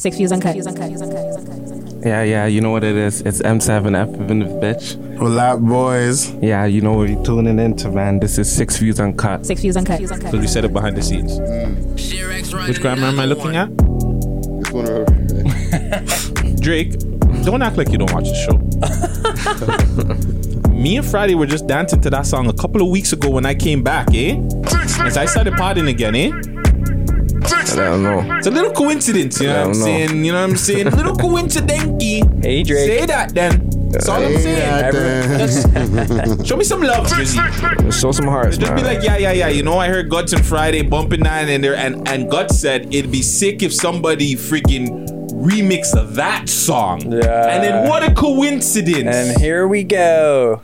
[0.00, 0.56] Six views uncut.
[2.06, 3.20] Yeah, yeah, you know what it is.
[3.20, 4.96] It's M7F in the bitch.
[5.18, 6.32] Well, that boys.
[6.36, 8.18] Yeah, you know what you're tuning into, man.
[8.18, 9.44] This is Six Views Uncut.
[9.44, 10.00] Six views uncut.
[10.00, 11.38] Because we said it behind the scenes.
[12.66, 13.68] Which grammar am I looking at?
[13.76, 16.54] This one over here.
[16.60, 16.98] Drake,
[17.44, 18.36] don't act like you don't watch the
[20.64, 20.70] show.
[20.80, 23.44] Me and Friday were just dancing to that song a couple of weeks ago when
[23.44, 24.40] I came back, eh?
[25.00, 26.30] As I started potting again, eh?
[27.78, 28.36] I don't know.
[28.36, 29.84] It's a little coincidence, you know what I'm know.
[29.84, 30.24] saying?
[30.24, 30.86] You know what I'm saying?
[30.86, 32.02] A little coincidence.
[32.44, 32.86] Hey Drake.
[32.86, 33.68] Say that then.
[33.90, 34.92] That's all I'm saying.
[35.38, 37.92] Just show me some love, Drizzy.
[37.92, 38.78] Show some hearts, Just man.
[38.80, 39.48] be like, yeah, yeah, yeah.
[39.48, 42.94] You know, I heard Guts and Friday bumping that in there, and and Guts said
[42.94, 47.00] it'd be sick if somebody freaking remix of that song.
[47.12, 47.48] Yeah.
[47.48, 49.16] And then what a coincidence.
[49.16, 50.62] And here we go.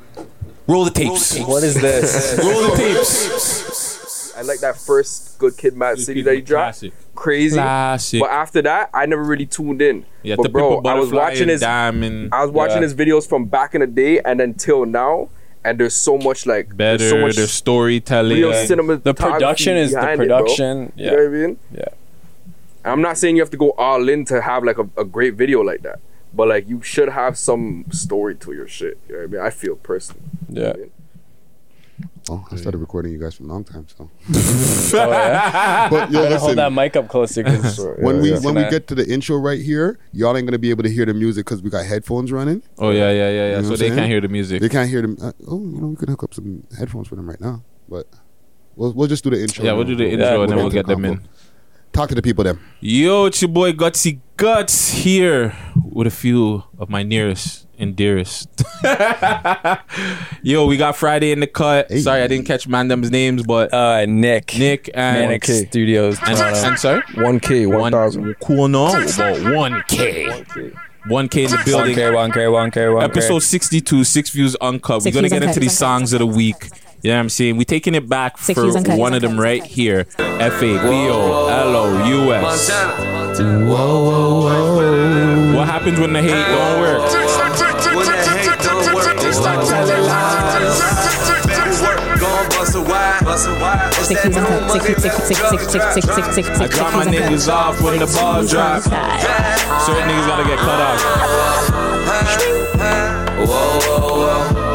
[0.69, 1.37] roll the tapes.
[1.41, 2.39] What is this?
[2.43, 4.37] Roll the tapes.
[4.37, 6.81] I like that first Good Kid, Mad City that he dropped.
[6.81, 6.93] Classic.
[7.15, 7.57] Crazy.
[7.57, 8.21] Classic.
[8.21, 10.05] But after that, I never really tuned in.
[10.23, 12.31] Yeah, but the bro, Pimple I was watching his, Diamond.
[12.33, 12.83] I was watching Yeah.
[12.83, 15.29] his videos from back in the day and until now,
[15.65, 16.99] and there's so much like better.
[16.99, 18.37] there's so much their storytelling.
[18.37, 18.97] real cinema.
[18.97, 20.93] The production is the production.
[20.97, 21.11] You Yeah.
[21.13, 21.57] know what I mean?
[21.73, 21.85] Yeah.
[22.85, 25.35] I'm not saying you have to go all in to have like a, a great
[25.35, 25.99] video like that,
[26.33, 28.99] but like you should have some story to your shit.
[29.09, 29.41] You know what I mean?
[29.41, 30.23] I feel personally.
[30.49, 30.75] Yeah.
[32.29, 34.11] Oh, I started recording you guys for a long time, so.
[34.99, 35.89] Oh, yeah.
[35.91, 37.45] But yo, Hold that mic up closer.
[37.45, 38.39] 'cause- When we yeah.
[38.41, 41.07] when we get to the intro right here, y'all ain't gonna be able to hear
[41.07, 42.63] the music because we got headphones running.
[42.79, 43.61] Oh yeah, yeah, yeah, yeah.
[43.61, 44.61] know so they I'm can't hear the music.
[44.61, 45.17] They can't hear them.
[45.23, 48.07] Uh, oh, you know, we could hook up some headphones for them right now, but
[48.75, 49.65] we'll we'll just do the intro.
[49.65, 51.29] Yeah, we'll do the We'll- intro and then get we'll get the them in.
[51.93, 52.59] Talk to the people then.
[52.81, 58.49] Yo, it's your boy Gutsy Guts here with a few of my nearest and dearest.
[60.43, 61.87] Yo, we got Friday in the cut.
[61.91, 62.01] Hey.
[62.01, 64.57] Sorry, I didn't catch Mandem's names, but Uh, Nick.
[64.59, 66.19] Nick and Manic Studios.
[66.27, 66.69] and, Toronto.
[66.69, 68.35] and sorry, 1K, 1,000.
[68.41, 70.27] Cool, no, about one k,
[71.09, 71.97] one k in the building.
[71.97, 73.05] 1K, 1K, 1K, 1K.
[73.05, 75.03] Episode 62, Six Views Uncut.
[75.03, 75.49] Six We're gonna get Uncut.
[75.57, 76.69] into these songs of the week.
[77.03, 77.57] You know what I'm saying?
[77.57, 78.99] We're taking it back Six for Uncut.
[78.99, 80.07] one of them right here.
[80.19, 82.71] F A B O L O U S.
[85.55, 87.26] What happens when the hate don't work?
[92.75, 93.23] Wide,
[93.61, 93.93] wide.
[93.99, 94.79] It's that new I
[96.33, 98.83] six, drop my niggas off when the ball drop.
[98.83, 101.01] Certain niggas gotta get cut off.
[103.39, 104.67] Whoa, whoa, whoa.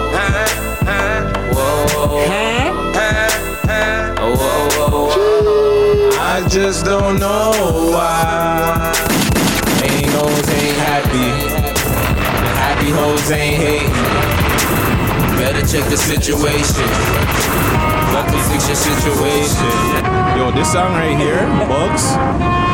[6.34, 7.52] I just don't know
[7.91, 8.94] why.
[9.84, 11.29] Ain't hoes ain't happy.
[12.56, 14.30] Happy hoes ain't hating.
[15.71, 16.85] Check the situation.
[18.11, 20.05] Got to fix your situation.
[20.37, 22.11] Yo, this song right here, Bugs.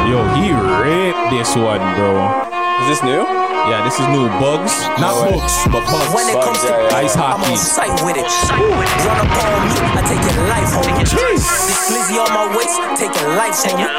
[0.10, 2.57] Yo, he ripped this one, bro.
[2.88, 3.20] Is this new?
[3.68, 4.32] Yeah, this is new.
[4.40, 6.08] Bugs, not Bugs, but Bugs.
[6.16, 7.04] When it comes to yeah, yeah.
[7.04, 7.52] Ice hockey, I'm hockey.
[7.52, 8.24] on sight with it.
[8.24, 11.04] Run up on me, I take your life, homie.
[11.04, 13.92] This glizzy on my waist, take your life, homie.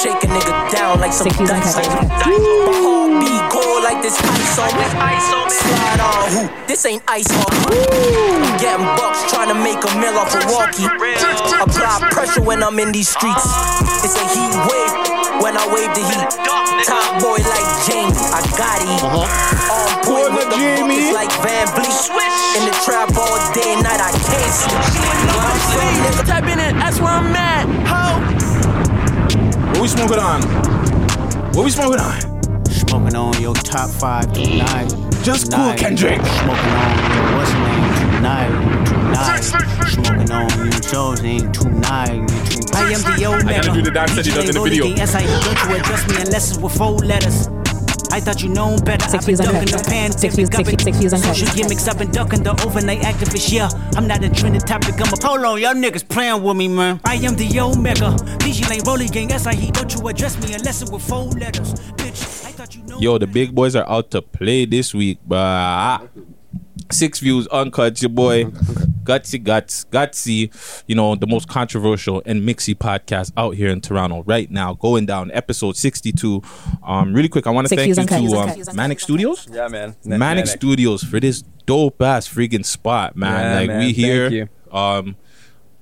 [0.00, 2.08] Shake a nigga down like some Six dice, uncut.
[2.24, 2.40] homie.
[2.64, 5.52] My heartbeat cold like this ice on me.
[5.52, 6.42] Slide on who?
[6.64, 7.68] This ain't ice hockey.
[7.68, 10.88] I'm getting bucks trying to make a mill off a walkie.
[10.88, 13.44] Apply pressure when I'm in these streets.
[14.00, 16.28] It's a heat wave when I wave the heat.
[16.86, 19.02] Top boy like Jamie, I got it.
[19.06, 20.96] On point with the Jamie.
[20.96, 22.16] focus like Van Vliet.
[22.56, 24.96] In the trap all day and night, I can't sleep.
[25.34, 27.66] Where I'm from, nigga, type in it, that's where I'm at.
[27.90, 28.04] Ho!
[29.72, 30.42] What we smoking on?
[31.52, 32.20] What we smoking on?
[32.66, 34.88] Smoking on your top five tonight.
[35.22, 36.20] Just cool, Kendrick.
[36.24, 38.86] Smoking on your what's your name tonight.
[38.86, 39.40] Tonight.
[39.86, 42.26] Smoking on your Josie tonight.
[42.74, 44.86] I am the old I gotta do the dance that he does in the video.
[44.86, 47.48] Yes, I don't you address me unless it's with four letters.
[48.12, 49.08] I thought you known better.
[49.08, 50.12] Six I've been ducking the pan.
[50.12, 51.22] Six views, six, six, six.
[51.22, 51.86] Social gimmicks.
[51.88, 53.52] I've been ducking the overnight activist.
[53.52, 54.94] Yeah, I'm not a trending topic.
[54.94, 55.56] I'm a polo.
[55.56, 57.00] Y'all niggas playing with me, man.
[57.04, 58.16] I am the Omega.
[58.42, 59.30] DJ Lane Rolling Gang.
[59.30, 61.74] Yes, I don't you address me unless it's with four letters.
[61.98, 62.98] Bitch, I thought you know.
[62.98, 66.08] Yo, the big boys are out to play this week, but
[66.90, 68.00] six views uncut.
[68.00, 68.44] Your boy,
[69.04, 70.50] Gutsy Guts, Gutsy.
[70.86, 75.06] You know the most controversial and mixy podcast out here in Toronto right now, going
[75.06, 76.42] down episode sixty-two.
[76.84, 78.68] Um, really quick, I want to Six thank views you uncut, to uncut.
[78.68, 79.48] um, Manic Studios.
[79.50, 79.96] Yeah, man.
[80.04, 83.40] Manic, Studios for this dope ass freaking spot, man.
[83.40, 83.78] Yeah, like man.
[83.78, 84.28] we Thank here.
[84.30, 84.48] you.
[84.70, 85.16] Um,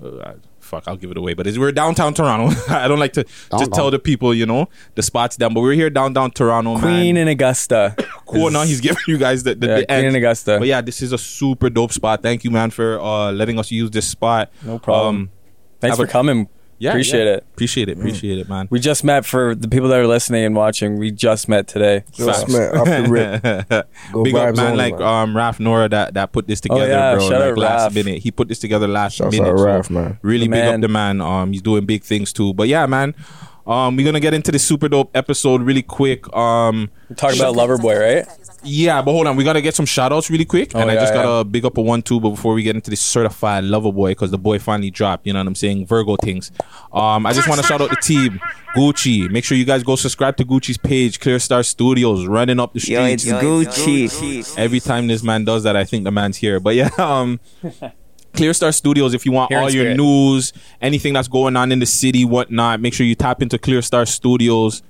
[0.03, 1.35] uh, fuck, I'll give it away.
[1.35, 2.55] But it's, we're downtown Toronto.
[2.75, 3.25] I don't like to
[3.59, 5.55] just tell the people, you know, the spots down.
[5.55, 7.23] But we're here downtown Toronto, Queen man.
[7.23, 7.95] in Augusta.
[8.27, 8.51] Cool.
[8.51, 10.17] Now he's giving you guys the, the, Yeah, the Queen in end.
[10.17, 10.57] Augusta.
[10.59, 12.23] But yeah, this is a super dope spot.
[12.23, 14.51] Thank you, man, for uh, letting us use this spot.
[14.63, 15.17] No problem.
[15.17, 15.31] Um,
[15.81, 16.49] Thanks have for a- coming.
[16.77, 17.33] Yeah, Appreciate yeah.
[17.35, 17.47] it.
[17.55, 17.97] Appreciate it.
[17.97, 18.67] Appreciate it, man.
[18.69, 20.99] We just met for the people that are listening and watching.
[20.99, 22.03] We just met today.
[22.13, 23.43] Just met off the rip.
[24.13, 24.73] Go Big up, man.
[24.73, 27.15] only, like um, Raf Nora that that put this together, Oh, yeah.
[27.15, 27.29] bro.
[27.29, 27.95] Shout like out last Raf.
[27.95, 29.51] minute, he put this together last Shouts minute.
[29.53, 30.19] out so Raf, man.
[30.23, 30.75] Really The big man.
[30.75, 31.21] up the man.
[31.21, 32.53] Um, he's doing big things too.
[32.53, 33.15] But yeah, man.
[33.67, 36.27] Um, we're gonna get into the super dope episode really quick.
[36.37, 38.27] Um, Talk about Loverboy, right?
[38.63, 40.73] yeah, but hold on, we gotta get some shout outs really quick.
[40.75, 42.91] Oh, and I just gotta big up a one two, but before we get into
[42.91, 45.87] the certified lover boy, because the boy finally dropped, you know what I'm saying?
[45.87, 46.53] Virgo things.
[46.93, 48.39] Um, I just wanna shout out the team,
[48.77, 49.31] Gucci.
[49.31, 52.81] Make sure you guys go subscribe to Gucci's page, Clear Star Studios, running up the
[52.81, 53.25] streets.
[53.25, 54.59] Gucci.
[54.59, 56.61] Every time this man does that, I think the man's here.
[56.61, 57.41] But yeah, um
[58.35, 59.97] Clear Star Studios, if you want Here all your spirit.
[59.97, 63.81] news, anything that's going on in the city, whatnot, make sure you tap into Clear
[63.83, 64.83] Star Studios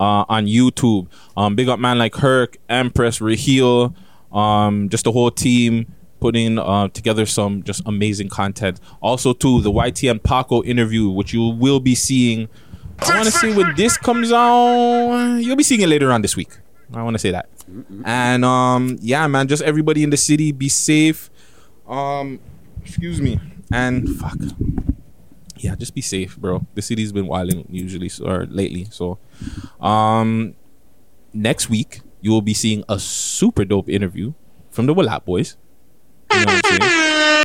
[0.00, 1.08] uh, on YouTube.
[1.36, 3.94] Um, big up man like Herc, Empress, Raheel,
[4.32, 8.80] um, just the whole team putting uh, together some just amazing content.
[9.00, 12.48] Also, too, the YTN Paco interview, which you will be seeing.
[13.00, 16.34] I want to see when this comes out, you'll be seeing it later on this
[16.34, 16.56] week.
[16.94, 17.48] I want to say that.
[18.04, 21.30] And um, yeah, man, just everybody in the city, be safe.
[21.86, 22.40] Um,
[22.86, 23.40] excuse me.
[23.72, 24.38] And fuck.
[25.58, 26.66] Yeah, just be safe, bro.
[26.74, 28.86] The city's been wilding usually so, or lately.
[28.90, 29.18] So,
[29.80, 30.54] um,
[31.32, 34.34] next week you will be seeing a super dope interview
[34.70, 35.56] from the Wallat Boys.
[36.32, 37.44] You know what I'm saying?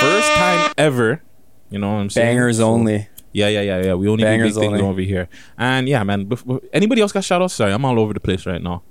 [0.00, 1.22] First time ever.
[1.70, 2.26] You know what I'm saying?
[2.36, 3.08] Bangers So- only.
[3.32, 3.94] Yeah, yeah, yeah, yeah.
[3.94, 4.90] We only Bangers do big things only.
[4.90, 5.28] over here.
[5.56, 6.26] And yeah, man.
[6.26, 7.54] Bef- anybody else got shout outs?
[7.54, 8.82] Sorry, I'm all over the place right now.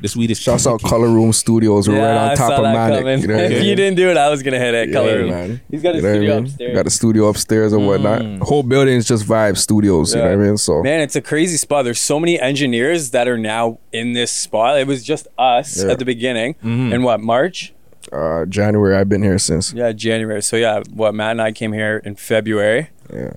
[0.00, 1.88] This weed is Shouts out Color Room Studios.
[1.88, 3.22] We're Yeah, right I on top of Manic.
[3.22, 3.64] You know I if mean?
[3.64, 4.92] you didn't do it, I was gonna hit it.
[4.92, 5.30] Color Yeah, room.
[5.30, 5.60] man.
[5.70, 6.44] He's got a You know what I studio mean?
[6.44, 6.74] upstairs.
[6.76, 8.20] Got a studio upstairs and whatnot.
[8.22, 8.40] Mm.
[8.42, 10.14] Whole building is just Vibe Studios.
[10.14, 10.56] You know what I mean?
[10.56, 11.84] So Man, it's a crazy spot.
[11.84, 14.78] There's so many engineers that are now in this spot.
[14.78, 15.90] It was just us Yeah.
[15.92, 16.54] at the beginning.
[16.54, 16.92] Mm-hmm.
[16.92, 17.72] In what March?
[18.12, 19.72] uh, January, I've been here since.
[19.74, 20.40] Yeah, January.
[20.42, 23.32] So yeah, what Matt and I came here in February, Yeah.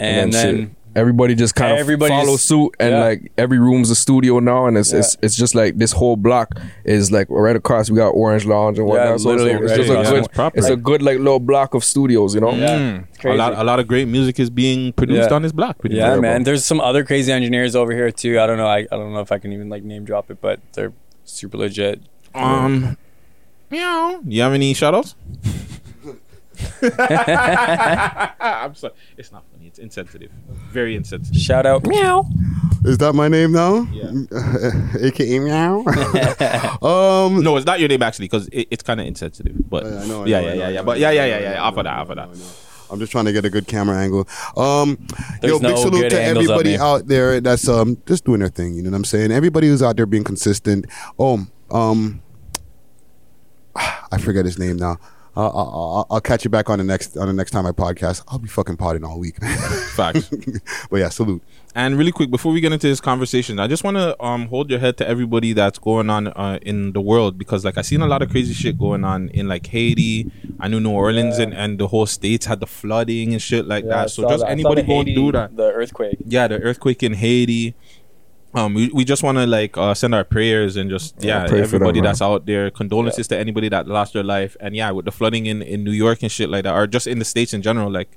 [0.00, 0.42] and, shit.
[0.42, 3.02] then everybody just kind of Everybody follow just- suit and yeah.
[3.04, 4.98] like every room's a studio now and it's, Yeah.
[5.00, 8.78] it's it's just like this whole block is like right across we got orange lounge
[8.78, 10.10] and Yeah, whatnot so it's, literally it's right just a across.
[10.10, 10.58] good It's proper.
[10.58, 12.78] it's a good like little block of studios you know Yeah.
[12.78, 13.04] Mm.
[13.08, 13.38] It's A crazy.
[13.38, 15.36] lot, a lot of great music is being produced Yeah.
[15.36, 15.78] on this block.
[15.78, 16.20] Pretty yeah, much.
[16.20, 16.42] man.
[16.44, 18.38] There's some other crazy engineers over here too.
[18.40, 18.66] I don't know.
[18.68, 20.92] I, I don't know if I can even like name drop it, but they're
[21.24, 22.00] super legit.
[22.34, 22.96] Um,
[23.70, 24.20] meow.
[24.26, 25.14] You have any shout outs?
[28.40, 28.94] I'm sorry.
[29.16, 29.66] It's not funny.
[29.66, 30.30] It's insensitive.
[30.70, 31.40] Very insensitive.
[31.40, 32.26] Shout out, meow.
[32.84, 33.86] Is that my name now?
[33.92, 34.10] Yeah.
[35.00, 35.78] AKA meow.
[36.82, 39.68] um, No, it's not your name actually, because it, it's kind of insensitive.
[39.68, 40.80] But I know, I yeah, know, yeah, I yeah, know, yeah.
[40.80, 41.54] I But yeah, yeah, yeah, yeah.
[41.54, 42.64] know, Off of that, know, off of that.
[42.90, 44.26] I'm just trying to get a good camera angle.
[44.56, 44.98] Um,
[45.40, 48.74] There's yo, big no salute to everybody out there that's um just doing their thing.
[48.74, 49.30] You know what I'm saying?
[49.30, 50.86] Everybody who's out there being consistent.
[51.18, 52.22] Oh, um,
[53.76, 54.96] I forget his name now.
[55.38, 57.70] Uh, I'll, I'll, I'll catch you back on the next on the next time I
[57.70, 58.24] podcast.
[58.26, 59.40] I'll be fucking potting all week.
[59.40, 59.56] Man.
[59.94, 60.28] Facts.
[60.90, 61.42] but yeah, salute.
[61.76, 64.68] And really quick, before we get into this conversation, I just want to um hold
[64.68, 68.02] your head to everybody that's going on uh, in the world because like I seen
[68.02, 70.28] a lot of crazy shit going on in like Haiti.
[70.58, 73.86] I knew New Orleans and, and the whole states had the flooding and shit like
[73.86, 74.10] that.
[74.10, 75.56] So just anybody going do that.
[75.56, 76.18] The earthquake.
[76.26, 77.76] Yeah, the earthquake in Haiti.
[78.54, 81.62] Um, we, we just want to like uh, send our prayers and just Yeah, yeah,
[81.62, 82.70] everybody them, that's out there.
[82.70, 85.92] Condolences to anybody that lost their life, and yeah, with the flooding in, in New
[85.92, 87.90] York and shit like that, or just in the states in general.
[87.90, 88.16] Like,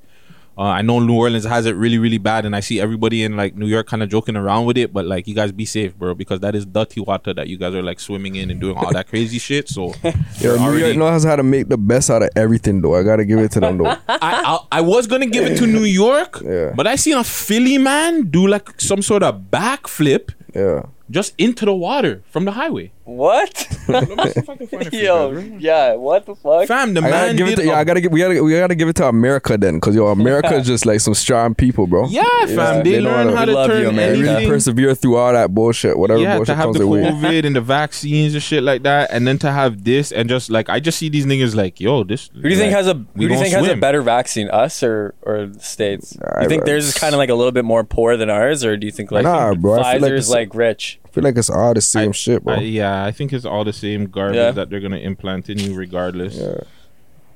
[0.61, 3.35] uh, I know New Orleans has it really really bad, and I see everybody in
[3.35, 4.93] like New York kind of joking around with it.
[4.93, 7.73] But like, you guys be safe, bro, because that is dirty water that you guys
[7.73, 9.67] are like swimming in and doing all that crazy shit.
[9.67, 12.95] So, Yo, you're New York knows how to make the best out of everything though
[12.95, 15.65] I gotta give it to them though I, I I was gonna give it to
[15.67, 16.73] New York, Yeah.
[16.75, 21.65] but I seen a Philly man do like some sort of backflip yeah just into
[21.65, 22.91] the water from the highway.
[23.03, 23.67] What?
[23.87, 25.95] Let me see if I can find it Yo, yeah.
[25.95, 26.67] What the fuck?
[26.67, 28.43] Fam, the I gotta man give it to yeah, a- I gotta give we gotta
[28.43, 31.55] we gotta give it to America then because yo America is just like some strong
[31.55, 32.83] people bro Yeah, fam.
[32.83, 34.13] they They, know learn how to- how love you, turn America.
[34.13, 34.49] they really anything.
[34.49, 37.45] persevere through all that bullshit whatever Yeah, to bullshit have comes the their way COVID
[37.45, 40.69] and the vaccines and shit like that, and then to have this and just like
[40.69, 42.29] I just see these niggas like, yo, this.
[42.33, 44.47] Who do you think has a Who do you gonna think has a better vaccine,
[44.49, 46.15] us or or the states?
[46.23, 48.63] I- you think theirs is kind of like a little bit more poor than ours,
[48.63, 50.99] or do you think like Nah, bro, I feel like Pfizer's like rich?
[51.11, 53.65] I feel like it's all the same shit bro I, yeah, I think it's all
[53.65, 54.51] the same garbage Yeah.
[54.51, 56.35] that they're gonna implant in you regardless.
[56.35, 56.61] Yeah.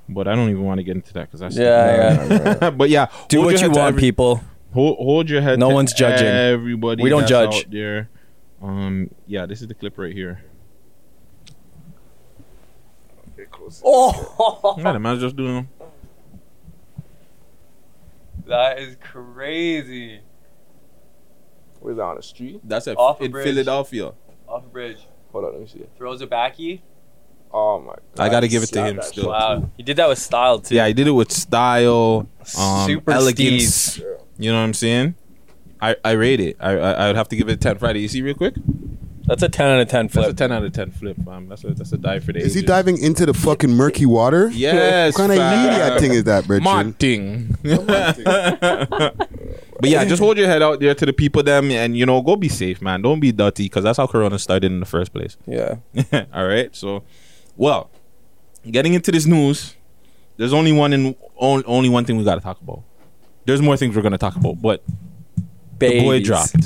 [0.07, 2.27] But I don't even want to get into that because that's Yeah,
[2.61, 2.69] yeah.
[2.81, 4.41] but yeah, Do what you want, every- people.
[4.73, 5.57] Hold, hold your head.
[5.59, 6.27] No to one's judging.
[6.27, 7.55] Everybody, We don't judge.
[7.65, 8.09] out there.
[8.61, 10.41] Um, yeah, this is the clip right here.
[13.83, 15.67] Oh, Yeah, the man's just doing.
[18.47, 20.19] that is crazy.
[21.85, 22.61] Where's that on the street?
[22.63, 23.45] That's at, Off a in bridge.
[23.45, 24.11] Philadelphia.
[24.47, 24.97] Off a bridge,
[25.31, 25.85] Hold on, let me see.
[25.97, 26.81] throws it backy.
[27.53, 27.93] Oh my!
[28.15, 28.23] God.
[28.23, 29.29] I gotta give it to Slap him that still.
[29.29, 30.73] Wow, he did that with style too.
[30.75, 32.27] Yeah, he did it with style,
[32.57, 33.99] um, Super elegance.
[33.99, 34.03] steez.
[34.39, 35.13] You know what I'm saying?
[35.79, 36.57] I, I rate it.
[36.59, 37.77] I, I I would have to give it a ten.
[37.77, 38.55] Friday, you see real quick.
[39.27, 41.47] That's a ten out of ten That's a ten out of ten flip, fam.
[41.49, 42.67] That's a that's a dive for the Is he ages.
[42.67, 44.49] diving into the fucking murky water?
[44.53, 45.73] Yes, What kind of fam.
[45.73, 46.63] idiot thing is that, Bridget?
[46.63, 47.55] Marting.
[49.79, 52.21] but yeah, just hold your head out there to the people them, and you know,
[52.21, 53.01] go be safe, man.
[53.01, 55.37] Don't be dirty, because that's how Corona started in the first place.
[55.45, 55.77] Yeah.
[56.33, 56.75] All right.
[56.75, 57.03] So,
[57.55, 57.89] well,
[58.69, 59.75] getting into this news,
[60.37, 62.83] there's only one in on, only one thing we got to talk about.
[63.45, 64.83] There's more things we're gonna talk about, but
[65.77, 66.57] the boy dropped.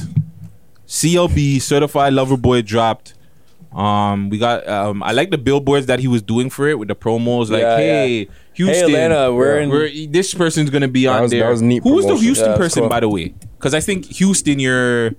[0.88, 3.14] CLB Certified Lover Boy dropped.
[3.74, 4.68] Um, we got.
[4.68, 7.50] Um, I like the billboards that he was doing for it with the promos.
[7.52, 8.26] Like, Yeah, hey, yeah.
[8.54, 11.44] Houston, Hey, Atlanta, we're in- we're- this person's gonna be on was- there.
[11.44, 12.16] that was neat Who's the.
[12.18, 12.90] Houston Yeah, person, cool.
[12.90, 13.34] by the way?
[13.58, 15.12] Because I think Houston, your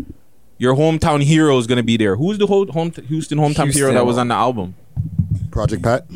[0.59, 2.17] your hometown hero is gonna be there.
[2.17, 4.75] Who's the whole home Houston hometown hero that was on the album?
[5.51, 6.07] Project Pat.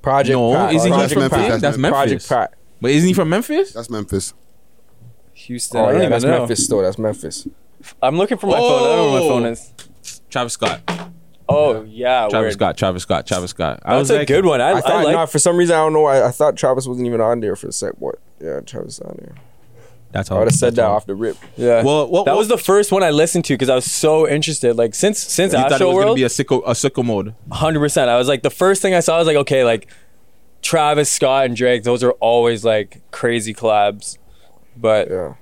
[0.00, 0.74] Project no, Pat.
[0.74, 1.50] is he Project from Memphis, Memphis?
[1.50, 1.96] that's That's Memphis.
[1.98, 2.54] Project Pat.
[2.80, 3.72] But isn't he from Memphis?
[3.74, 4.34] That's Memphis.
[5.34, 5.80] Houston.
[5.80, 6.38] Oh yeah, that's know.
[6.38, 6.64] Memphis.
[6.64, 7.46] Still, that's Memphis.
[8.02, 8.82] I'm looking for my phone.
[8.82, 9.72] I don't know where my phone is.
[10.30, 10.80] Travis Scott.
[11.54, 12.52] Oh yeah, Travis word.
[12.54, 12.76] Scott.
[12.78, 13.26] Travis Scott.
[13.26, 13.80] Travis Scott.
[13.84, 14.60] I That's was a like, good one.
[14.60, 15.14] I, I, I, thought like.
[15.14, 16.04] no, for some reason I don't know.
[16.06, 17.94] I, I thought Travis wasn't even on there for a sec.
[18.00, 19.34] But yeah, Travis on there.
[20.10, 21.38] That's I how would have said that off the rip.
[21.56, 21.82] yeah.
[21.82, 24.28] Well, what, that what- was the first one I listened to because I was so
[24.28, 24.76] interested.
[24.76, 27.34] Like since since You thought it Astro was gonna be a sicko a sicko mode.
[27.50, 28.10] hundred percent.
[28.10, 29.88] I was like the first thing I saw I was like, okay, like
[30.60, 31.82] Travis Scott and Drake.
[31.84, 34.18] Those are always like crazy collabs.
[34.76, 35.34] But Yeah.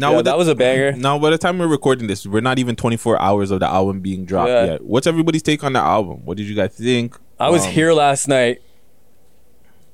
[0.00, 0.92] Now Yeah, that the- was a banger.
[0.96, 4.00] Now by the time we're recording this, we're not even 24 hours of the album
[4.00, 4.64] being dropped Yeah.
[4.64, 4.84] yet.
[4.84, 6.24] What's everybody's take on the album?
[6.24, 7.16] What did you guys think?
[7.38, 8.62] I was Um, here last night,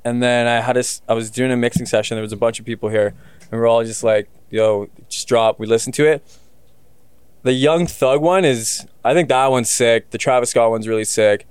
[0.05, 2.15] and then I had a I was doing a mixing session.
[2.17, 3.15] There was a bunch of people here,
[3.51, 6.23] and we're all just like, "Yo, just drop." We listened to it.
[7.43, 10.11] The Young Thug one is, I think that one's sick.
[10.11, 11.47] The Travis Scott one's really sick.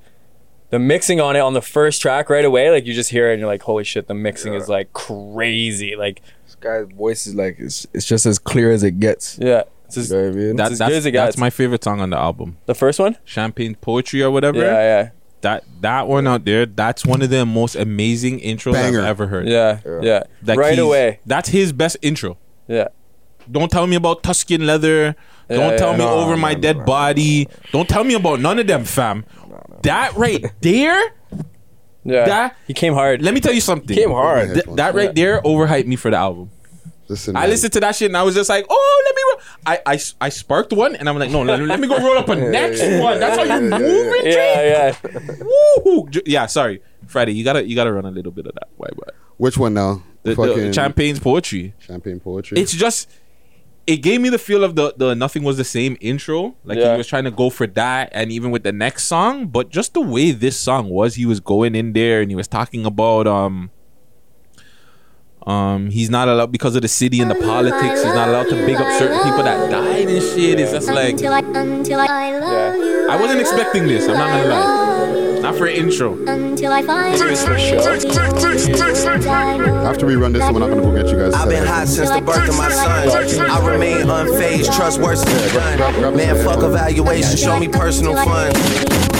[0.69, 3.33] The mixing on it on the first track right away, like you just hear it
[3.33, 5.95] and you're like, "Holy shit!" The mixing is like crazy.
[5.95, 6.21] Like,
[6.65, 9.37] guy's voice is like it's, it's just as clear as it gets.
[9.41, 10.55] yeah, it's just, You know what I mean?
[10.57, 11.37] That, as that's, as it that's gets.
[11.37, 12.57] my favorite song on the album.
[12.65, 13.17] the first one.
[13.23, 14.59] Champagne Poetry or whatever.
[14.59, 15.09] Yeah, yeah,
[15.41, 18.99] That that one out there, that's one of the most amazing intros Banger.
[19.01, 19.47] I've ever heard.
[19.47, 20.23] yeah, yeah.
[20.43, 21.19] Like, right he's- away.
[21.25, 22.37] That's his best intro.
[22.67, 22.87] Yeah,
[23.51, 25.15] Don't tell me about Tuscan leather.
[25.49, 25.97] Yeah, Don't tell yeah.
[25.99, 27.47] me No, over my no, dead no, body.
[27.71, 29.23] Don't tell me about none of them, fam.
[29.83, 30.99] That right there,
[32.03, 32.25] yeah.
[32.25, 33.21] That- he came hard.
[33.21, 33.95] let me tell you something.
[33.95, 34.53] Came hard.
[34.55, 36.49] Th- that right there overhyped me for the album.
[37.07, 37.49] Listen, I man.
[37.51, 39.21] listened to that shit and I was just like, oh, let me.
[39.31, 39.81] Ro-.
[39.85, 42.29] I, I I sparked one and I'm like, no, let, let me go roll up
[42.29, 43.19] a next one.
[43.19, 45.45] That's how you move it, yeah, yeah.
[45.85, 46.09] Woo-hoo.
[46.25, 47.33] Yeah, sorry, Friday.
[47.33, 48.69] You gotta you gotta run a little bit of that.
[48.77, 48.87] Why?
[48.95, 49.09] Why?
[49.37, 50.01] Which one now?
[50.23, 51.73] The, the Fucking champagne's poetry.
[51.79, 52.57] champagne poetry.
[52.59, 53.09] It's just.
[53.87, 56.55] It gave me the feel of the the nothing was the same intro.
[56.63, 56.93] Like Yeah.
[56.93, 59.45] he was trying to go for that, and even with the next song.
[59.45, 62.47] But just the way this song was, he was going in there and he was
[62.47, 63.69] talking about um
[65.47, 68.03] um he's not allowed because of the city and the politics.
[68.03, 70.59] He's not allowed to big up certain people that died and shit.
[70.59, 73.07] It's just like Until I, until I love you.
[73.09, 74.07] I wasn't expecting this.
[74.07, 75.39] I'm not gonna lie.
[75.41, 76.13] Not for an intro.
[76.25, 77.21] Until I find
[79.85, 81.33] After we run this, we're not gonna go get you guys.
[81.35, 83.51] I've been hot since the birth of my son.
[83.51, 85.53] I remain unfazed, trust worse than
[86.01, 86.17] done.
[86.17, 89.14] Man, fuck evaluation, show me personal fun.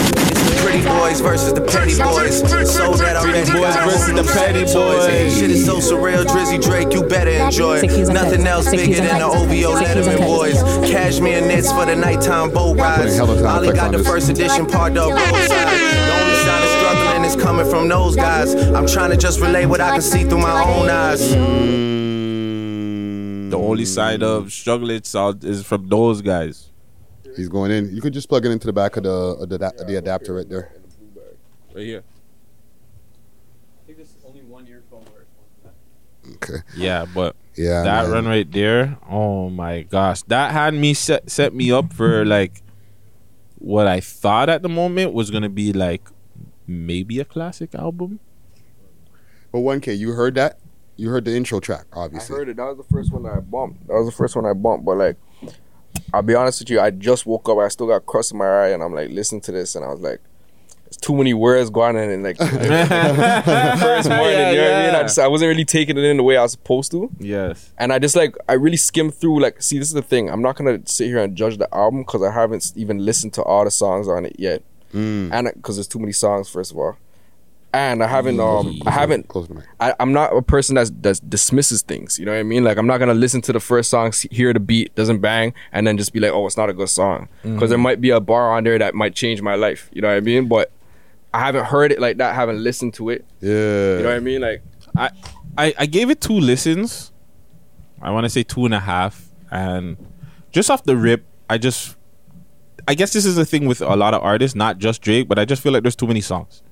[0.66, 2.40] It's the pretty boys versus the petty boys.
[2.74, 3.52] So that I'm ready.
[3.52, 5.38] boys versus the petty boys.
[5.38, 7.80] Shit is so surreal, Drizzy Drake, you better enjoy.
[7.80, 9.36] Six years on Nothing else bigger than the cut.
[9.36, 10.60] OVO Six Letterman boys.
[10.90, 13.16] Cashmere knits for the nighttime boat rides.
[13.16, 15.80] hella Ollie got the first edition part of both sides.
[16.06, 18.54] The only sign of struggling is coming from those guys.
[18.54, 21.32] I'm trying to just relay what I can see through my own eyes.
[21.32, 22.16] Mm.
[23.50, 26.72] The only side of struggling out uh, is from those guys.
[27.36, 27.94] He's going in.
[27.94, 30.48] You could just plug it into the back of the of the, the adapter right
[30.48, 30.72] there.
[31.74, 32.04] Right here.
[36.34, 36.58] Okay.
[36.76, 37.82] Yeah, but Yeah.
[37.82, 38.12] that man.
[38.12, 42.62] run right there, oh my gosh, that had me set set me up for like
[43.58, 46.02] what I thought at the moment was gonna be like
[46.66, 48.18] maybe a classic album.
[49.52, 50.58] But one K, you heard that?
[50.96, 52.34] You heard the intro track, obviously.
[52.34, 52.56] I heard it.
[52.56, 53.86] That was the first one I bumped.
[53.86, 54.84] That was the first one I bumped.
[54.84, 55.16] But like,
[56.14, 56.80] I'll be honest with you.
[56.80, 57.58] I just woke up.
[57.58, 59.88] I still got crust in my eye, and I'm like listening to this, and I
[59.88, 60.20] was like,
[60.86, 64.86] it's too many words going on." And like, first morning, Yeah, you know what I
[64.86, 64.94] mean?
[64.94, 67.10] I just I wasn't really taking it in the way I was supposed to.
[67.18, 67.72] Yes.
[67.78, 69.40] And I just like I really skimmed through.
[69.40, 70.30] Like, see, this is the thing.
[70.30, 73.42] I'm not gonna sit here and judge the album because I haven't even listened to
[73.42, 74.62] all the songs on it yet,
[74.94, 75.30] Mm.
[75.32, 76.48] and because there's too many songs.
[76.48, 76.96] First of all,
[77.76, 79.64] and I haven't um I haven't Close the mic.
[79.80, 82.18] I, I'm not a person that's that dismisses things.
[82.18, 82.64] You know what I mean?
[82.64, 85.86] Like I'm not gonna listen to the first song, hear the beat, doesn't bang, and
[85.86, 87.28] then just be like, oh, it's not a good song.
[87.42, 89.90] Because there might be a bar on there that might change my life.
[89.92, 90.48] You know what I mean?
[90.48, 90.70] But
[91.32, 92.34] I haven't heard it like that.
[92.34, 93.24] Haven't listened to it.
[93.40, 93.96] Yeah.
[93.96, 94.40] You know what I mean?
[94.40, 94.62] Like
[94.96, 95.10] I,
[95.58, 97.12] I, I gave it two listens.
[98.00, 99.96] I want to say two and a half, and
[100.50, 101.96] just off the rip, I just,
[102.86, 105.38] I guess this is the thing with a lot of artists, not just Drake, but
[105.38, 106.62] I just feel like there's too many songs.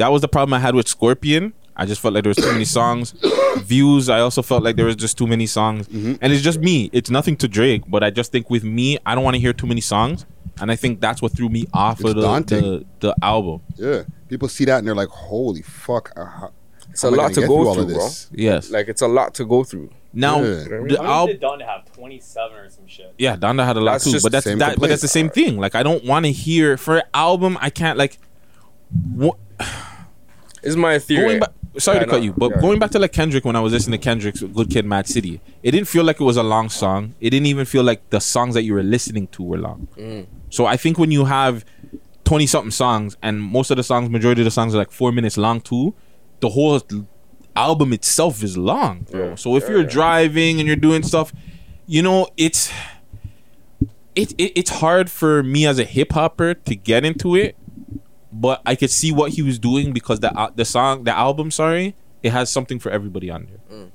[0.00, 1.52] That was the problem I had with Scorpion.
[1.76, 3.14] I just felt like there was too many songs.
[3.58, 6.14] Views, I also felt like there was just too many songs, Mm-hmm.
[6.22, 6.90] and it's just me.
[6.92, 9.52] It's nothing to Drake, but I just think with me, I don't want to hear
[9.52, 10.26] too many songs,
[10.60, 13.60] and I think that's what threw me off It's of the, the the album.
[13.76, 14.02] Yeah.
[14.28, 16.48] People see that and they're like, "Holy fuck!" uh,
[16.90, 18.08] it's how a lot gonna to get go all through, of bro.
[18.32, 18.70] Yes.
[18.70, 19.90] Like it's a lot to go through.
[20.12, 20.64] Now, Yeah.
[20.64, 21.26] the How album.
[21.26, 21.92] many did Donda have?
[21.92, 23.14] 27 or some shit.
[23.18, 24.78] Yeah, Donda had a lot That's too, but that's same that.
[24.80, 25.56] But that's the same thing.
[25.58, 27.56] Like, I don't want to hear for an album.
[27.60, 28.18] I can't like.
[29.14, 29.36] What,
[30.62, 31.26] Is my theory.
[31.26, 32.60] going back, sorry Yeah, to cut you, but yeah.
[32.60, 35.40] going back to like Kendrick when I was listening to Kendrick's "Good Kid, Mad City,"
[35.62, 37.14] it didn't feel like it was a long song.
[37.20, 39.88] It didn't even feel like the songs that you were listening to were long.
[39.96, 40.26] Mm.
[40.50, 41.64] So I think when you have
[42.24, 45.12] twenty something songs and most of the songs, majority of the songs are like four
[45.12, 45.94] minutes long too,
[46.40, 46.80] the whole
[47.56, 49.34] album itself is long, bro.
[49.36, 51.32] So if you're driving and you're doing stuff,
[51.86, 52.70] you know it's
[54.14, 57.56] it, it it's hard for me as a hip hopper to get into it,
[58.32, 61.50] but I could see what he was doing because the al- the song the album
[61.50, 63.78] sorry it has something for everybody on there.
[63.78, 63.90] Mm.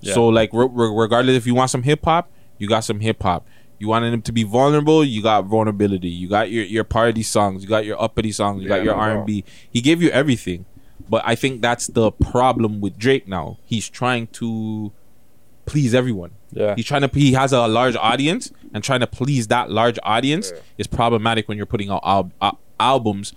[0.00, 0.14] Yeah.
[0.14, 3.22] So like re- re- regardless if you want some hip hop, you got some hip
[3.22, 3.46] hop.
[3.80, 6.08] You wanted him to be vulnerable, you got vulnerability.
[6.08, 8.94] You got your your party songs, you got your uppity songs, you Yeah, got your
[8.94, 9.44] R and B.
[9.70, 10.64] He gave you everything,
[11.08, 13.58] but I think that's the problem with Drake now.
[13.64, 14.92] He's trying to
[15.64, 16.32] please everyone.
[16.52, 16.74] Yeah.
[16.76, 17.10] He's trying to.
[17.12, 21.56] He has a large audience, and trying to please that large audience is problematic when
[21.56, 23.32] you're putting out al- al- albums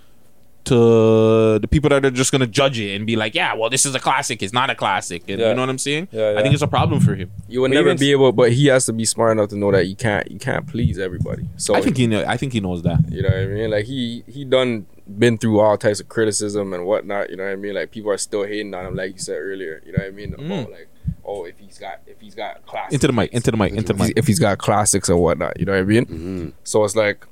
[0.64, 3.84] to the people that are just gonna judge it and be like, "Yeah, well, this
[3.84, 4.42] is a classic.
[4.42, 5.48] It's not a classic." And Yeah.
[5.48, 6.08] you know what I'm saying?
[6.12, 7.30] Yeah, I think it's a problem for him.
[7.48, 9.72] You would But never be able, but he has to be smart enough to know
[9.72, 11.48] that you can't you can't please everybody.
[11.56, 12.24] So I think he know.
[12.26, 13.00] I think he knows that.
[13.10, 13.70] You know what I mean?
[13.70, 14.86] Like he he done
[15.18, 17.30] been through all types of criticism and whatnot.
[17.30, 17.74] You know what I mean?
[17.74, 19.82] Like people are still hating on him, like you said earlier.
[19.84, 20.32] You know what I mean?
[20.32, 20.46] Mm.
[20.46, 20.88] About like,
[21.24, 23.32] oh, if he's got if he's got classics, Into the mic.
[23.32, 23.72] Into the mic.
[23.72, 24.18] Into the if mic.
[24.18, 25.58] if he's got classics or whatnot.
[25.58, 26.06] You know what I mean?
[26.06, 26.48] Mm-hmm.
[26.62, 27.26] So it's like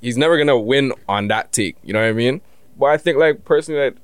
[0.00, 1.76] he's never gonna win on that take.
[1.82, 2.40] You know what I mean?
[2.78, 3.96] But I think like personally, like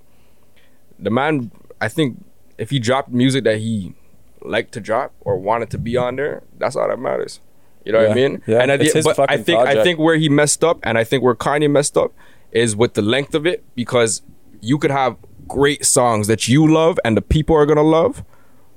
[0.99, 2.25] the man, I think
[2.59, 3.95] if he dropped music that he
[4.41, 7.41] liked to drop or wanted to be on there, that's all that matters.
[7.85, 8.43] You know what I mean?
[8.47, 11.05] Yeah, And I it's but I think I think where he messed up, and I
[11.05, 12.13] think where Kanye messed up,
[12.53, 14.23] is with the length of it because
[14.61, 15.17] you could have
[15.49, 18.25] great songs that you love and the people are gonna love,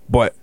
[0.09, 0.35] but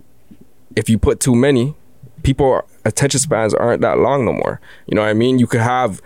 [0.76, 1.74] if you put too many,
[2.22, 4.60] people attention spans aren't that long no more.
[4.86, 5.38] You know what I mean?
[5.38, 6.00] You could have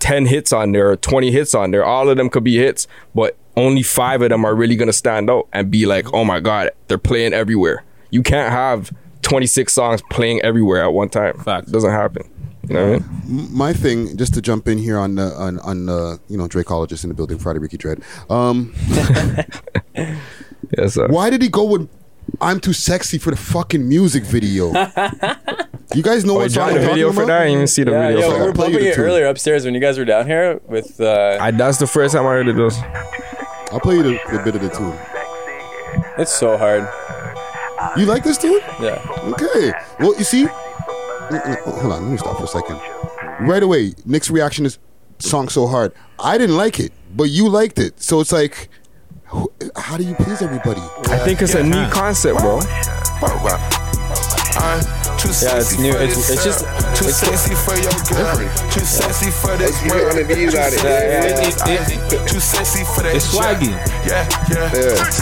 [0.00, 1.84] 10 hits on there or 20 hits on there.
[1.84, 4.92] All of them could be hits, but only 5 of them are really going to
[4.92, 9.72] stand out and be like, "Oh my god, they're playing everywhere." You can't have 26
[9.72, 11.38] songs playing everywhere at one time.
[11.38, 11.68] Fact.
[11.68, 12.30] It doesn't happen.
[12.68, 13.48] You know what I mean?
[13.50, 17.02] My thing, just to jump in here on the on on the you know Drakeologist
[17.02, 18.02] in the building, Friday Ricky Dread.
[18.28, 18.74] Um,
[20.76, 21.08] yes, sir.
[21.08, 21.88] Why did he go with
[22.40, 24.66] "I'm too sexy" for the fucking music video?
[25.94, 27.40] you guys know Oh, what he song dropped I'm the talking video for that?
[27.40, 28.20] I didn't even see the yeah, video.
[28.20, 31.00] Yeah, for we were bumping it earlier upstairs when you guys were down here with.
[31.00, 32.56] Uh, I, that's the first time I heard it.
[32.56, 32.78] Was.
[33.72, 34.96] I'll play you the, the bit of the tune.
[36.18, 36.88] It's so hard.
[37.98, 38.60] You like this tune?
[38.80, 39.00] Yeah.
[39.34, 39.72] Okay.
[40.00, 40.46] Well, you see,
[41.28, 42.02] Mm, mm, hold on.
[42.04, 42.80] Let me stop for a second.
[43.46, 44.78] Right away, Nick's reaction is
[45.18, 45.92] song so hard.
[46.18, 48.00] I didn't like it, but you liked it.
[48.00, 48.70] So it's like,
[49.30, 50.80] wh- how do you please everybody?
[51.10, 52.60] I think it's a new concept, bro.
[55.38, 55.92] Yeah, it's new.
[55.94, 56.64] It's, it's just
[56.98, 58.34] Too it's sexy for your girl.
[58.74, 60.14] Too sexy for this world.
[60.18, 62.26] Yeah, yeah, yeah.
[62.26, 63.14] Too sexy for that.
[63.14, 63.70] It's swaggy.
[64.08, 64.66] Yeah, yeah.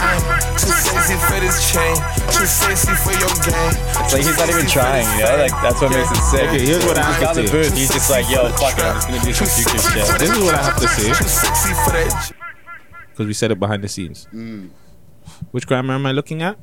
[0.00, 0.20] I'm
[0.56, 1.96] too sexy for this chain.
[2.32, 3.76] Too sexy for your game.
[4.04, 5.36] It's like he's not even trying, you know?
[5.36, 6.48] Like that's what makes it sick.
[6.48, 7.76] Okay, here's what I he's have to the say.
[7.76, 10.06] He's just like, yo, fuck it, I'm just gonna do some future shit.
[10.20, 12.35] This is what I have to say Too sexy for that.
[13.16, 14.28] Because we said it behind the scenes.
[15.50, 16.58] Which grammar am I looking at?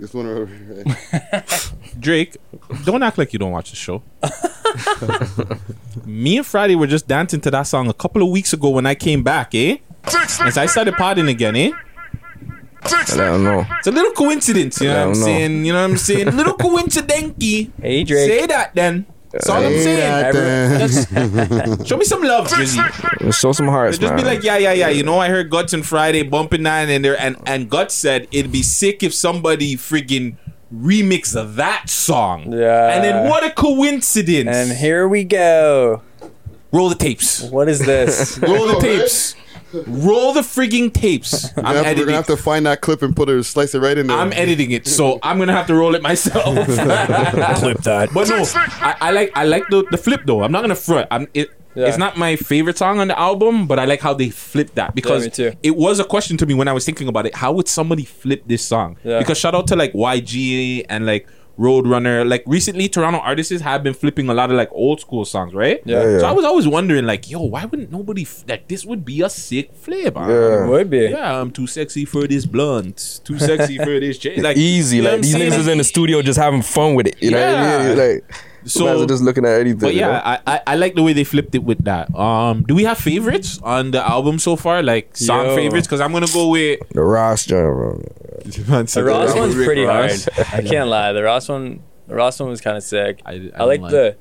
[0.00, 1.44] This one over here.
[2.00, 2.36] Drake,
[2.84, 4.02] don't act like you don't watch the show.
[6.04, 8.84] Me and Friday were just dancing to that song a couple of weeks ago when
[8.86, 9.76] I came back, eh?
[10.40, 11.70] As I started potting again, eh?
[12.82, 13.64] I don't know.
[13.78, 15.26] It's a little coincidence, you know what I'm know.
[15.26, 15.64] saying?
[15.66, 16.36] You know what I'm saying?
[16.36, 17.70] Little coincidency.
[17.80, 18.28] Hey, Drake.
[18.28, 19.06] Say that then.
[19.30, 20.32] That's all I'm saying.
[20.32, 23.32] that Just show me some love, Drizzy.
[23.32, 24.22] Show some hearts, Just man.
[24.22, 24.88] be like, yeah, yeah, yeah.
[24.88, 28.26] You know, I heard Guts and Friday bumping that and there, and and Guts said
[28.32, 30.36] it'd be sick if somebody friggin'
[30.74, 32.52] remix of that song.
[32.52, 32.94] Yeah.
[32.94, 34.48] And then what a coincidence.
[34.54, 36.02] And here we go.
[36.72, 37.42] Roll the tapes.
[37.42, 38.38] What is this?
[38.42, 39.34] Roll the tapes.
[39.72, 41.44] Roll the frigging tapes.
[41.56, 42.04] We're I'm gonna, have, we're editing.
[42.06, 44.16] gonna have to find that clip and put it, slice it right in there.
[44.16, 46.54] I'm editing it, so I'm gonna have to roll it myself.
[46.66, 48.10] Clip that.
[48.12, 50.42] But no, I, I like I like the, the flip though.
[50.42, 51.08] I'm not gonna front.
[51.10, 51.50] I'm it.
[51.76, 51.86] Yeah.
[51.86, 54.94] It's not my favorite song on the album, but I like how they flipped that
[54.96, 55.52] because me too.
[55.62, 57.36] it was a question to me when I was thinking about it.
[57.36, 58.98] How would somebody flip this song?
[59.04, 59.20] Yeah.
[59.20, 61.28] Because shout out to like YG and like
[61.60, 62.26] Roadrunner.
[62.28, 65.80] Like recently, Toronto artists have been flipping a lot of like old school songs, right?
[65.84, 66.02] Yeah.
[66.02, 66.26] Yeah, So.
[66.26, 68.84] I was always wondering, like, yo, why wouldn't nobody f- like this?
[68.84, 70.14] Would be a sick flip.
[70.16, 70.64] Yeah.
[70.64, 71.08] It would be.
[71.10, 73.20] Yeah, I'm too sexy for this blunt.
[73.24, 74.42] Too sexy for this chain.
[74.42, 77.06] Like Easy, you know like these niggas is in the studio just having fun with
[77.06, 77.16] it.
[77.22, 77.98] You know what I mean?
[77.98, 78.24] Like,
[78.64, 79.78] So- so just looking at anything.
[79.80, 80.10] But you know?
[80.12, 82.14] yeah, I, I I like the way they flipped it with that.
[82.14, 84.82] Um, do we have favorites on the album so far?
[84.82, 85.56] Like song Yo.
[85.56, 85.86] favorites?
[85.86, 88.02] Because I'm gonna go with the Ross joint, bro.
[88.44, 90.12] The Ross one's pretty hard.
[90.52, 91.12] I can't lie.
[91.12, 93.20] The Ross one, the Ross one was kind of sick.
[93.24, 94.16] I, I like don't the.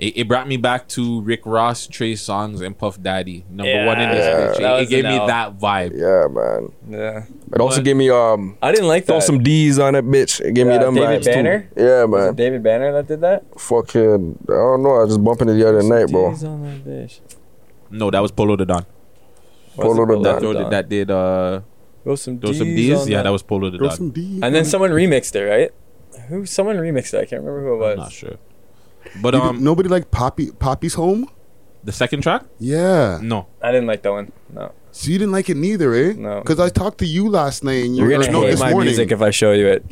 [0.00, 3.44] It, it brought me back to Rick Ross, Trey Songz, and Puff Daddy.
[3.50, 4.24] Number Yeah, one in this
[4.58, 4.78] yeah, bitch.
[4.80, 5.26] It, it gave me L.
[5.26, 5.92] that vibe.
[5.92, 6.72] Yeah, man.
[6.88, 7.24] Yeah.
[7.52, 8.56] It also But- gave me um.
[8.62, 9.26] I didn't like throw that.
[9.26, 10.40] some D's on it, bitch.
[10.40, 11.68] It gave me Yeah, them David vibes Banner?
[11.76, 11.82] too.
[11.84, 12.34] Yeah, Was it man.
[12.34, 13.44] David Banner that did that?
[13.60, 14.94] Fucking, I don't know.
[14.96, 16.30] I was just bumping it the other night, bro.
[16.30, 17.20] D's on that bitch.
[17.90, 18.86] No, that was Polow da Don.
[19.76, 20.40] Polo the That, Don.
[20.40, 21.60] throw- that did uh,
[22.04, 23.00] Throw some throw some D's D's.
[23.02, 23.22] on Yeah, that.
[23.24, 24.42] that was Polow da Don.
[24.42, 25.70] And then someone remixed it, right?
[26.28, 26.46] Who?
[26.46, 27.18] Someone remixed it.
[27.18, 27.92] I can't remember who it was.
[27.92, 28.36] I'm not sure.
[29.22, 31.28] But You um, didn't- nobody liked Papi Papi's Home.
[31.84, 33.18] the second track, Yeah.
[33.22, 33.46] no.
[33.62, 34.32] I didn't like that one.
[34.52, 34.72] No.
[34.92, 36.12] So you didn't like it neither, eh?
[36.16, 36.40] No.
[36.40, 38.60] Because I talked to you last night, and you You're or gonna no, hate this
[38.60, 38.86] my morning.
[38.88, 39.84] music if I show you it.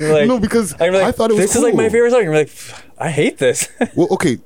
[0.00, 1.90] You're like, no, because I'm like, I thought it was this is like my cool.
[1.90, 2.22] favorite song.
[2.24, 2.50] You're like,
[2.98, 3.68] I hate this.
[3.94, 4.38] Well, okay,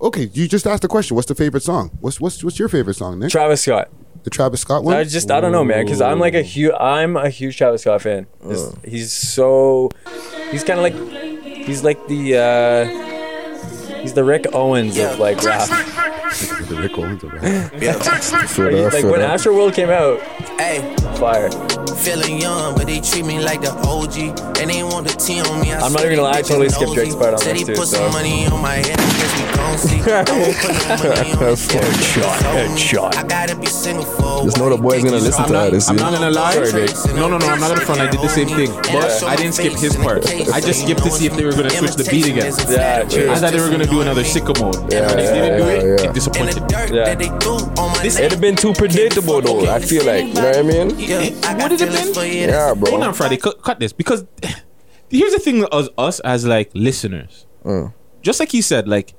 [0.00, 0.30] okay.
[0.32, 1.14] You just asked the question.
[1.16, 1.90] What's the favorite song?
[2.00, 3.30] What's what's what's your favorite song, Nick?
[3.30, 3.88] Travis Scott.
[4.24, 4.96] the Travis Scott one.
[4.96, 7.82] I just I don't know, man, because I'm like a huge I'm a huge Travis
[7.82, 8.26] Scott fan.
[8.42, 9.90] He's- He's so
[10.50, 10.94] he's kind of like
[11.66, 12.84] he's like the uh
[14.00, 15.68] he's the Rick Owens of like rap.
[16.70, 17.42] The Rick Owens of rap.
[17.72, 19.38] Feel that, Like feel when that.
[19.40, 20.20] Astroworld came out,
[20.58, 20.78] Hey,
[21.18, 21.50] fire.
[21.96, 24.38] feeling young, but they treat me like the OG.
[24.60, 25.72] And they want the T on me.
[25.72, 27.74] I I'm not even gonna lie, I totally skipped Drake's part on this he too,
[27.74, 29.98] put so- some money on my head, I guess we gon' see.
[30.04, 31.80] Don't no money on That's me.
[31.80, 33.16] Headshot, headshot.
[33.16, 35.88] I gotta be single for a Just know the boy's gonna listen to not, this.
[35.88, 36.64] I'm not gonna lie.
[36.64, 37.46] Sorry, No, no, no.
[37.46, 38.00] I'm not gonna front.
[38.00, 40.24] I did the same thing, but I didn't skip his part.
[40.52, 42.52] I just skipped to see if they were gonna switch the beat again.
[42.68, 43.30] Yeah, true.
[43.30, 44.92] I thought they were gonna do another sicko mode.
[44.92, 46.10] Yeah, when they didn't do yeah, it, yeah.
[46.10, 46.59] it disappointed.
[46.60, 47.04] The dirt Yeah.
[47.04, 49.66] that they threw on my This- It'd have been too predictable though.
[49.70, 50.98] I feel like, you know what I mean?
[50.98, 52.14] Yeah, I got Would it have feelings been?
[52.14, 52.40] for you.
[52.46, 53.36] Yeah, Hold on, Friday.
[53.36, 54.24] Cut, cut this because
[55.10, 57.92] here's the thing: us, us as like listeners, Mm.
[58.22, 59.14] just like he said, like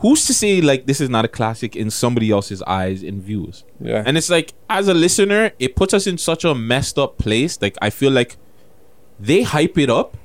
[0.00, 3.64] who's to say like this is not a classic in somebody else's eyes and views?
[3.80, 4.02] Yeah.
[4.04, 7.58] And it's like as a listener, it puts us in such a messed up place.
[7.62, 8.36] Like I feel like
[9.18, 10.16] they hype it up,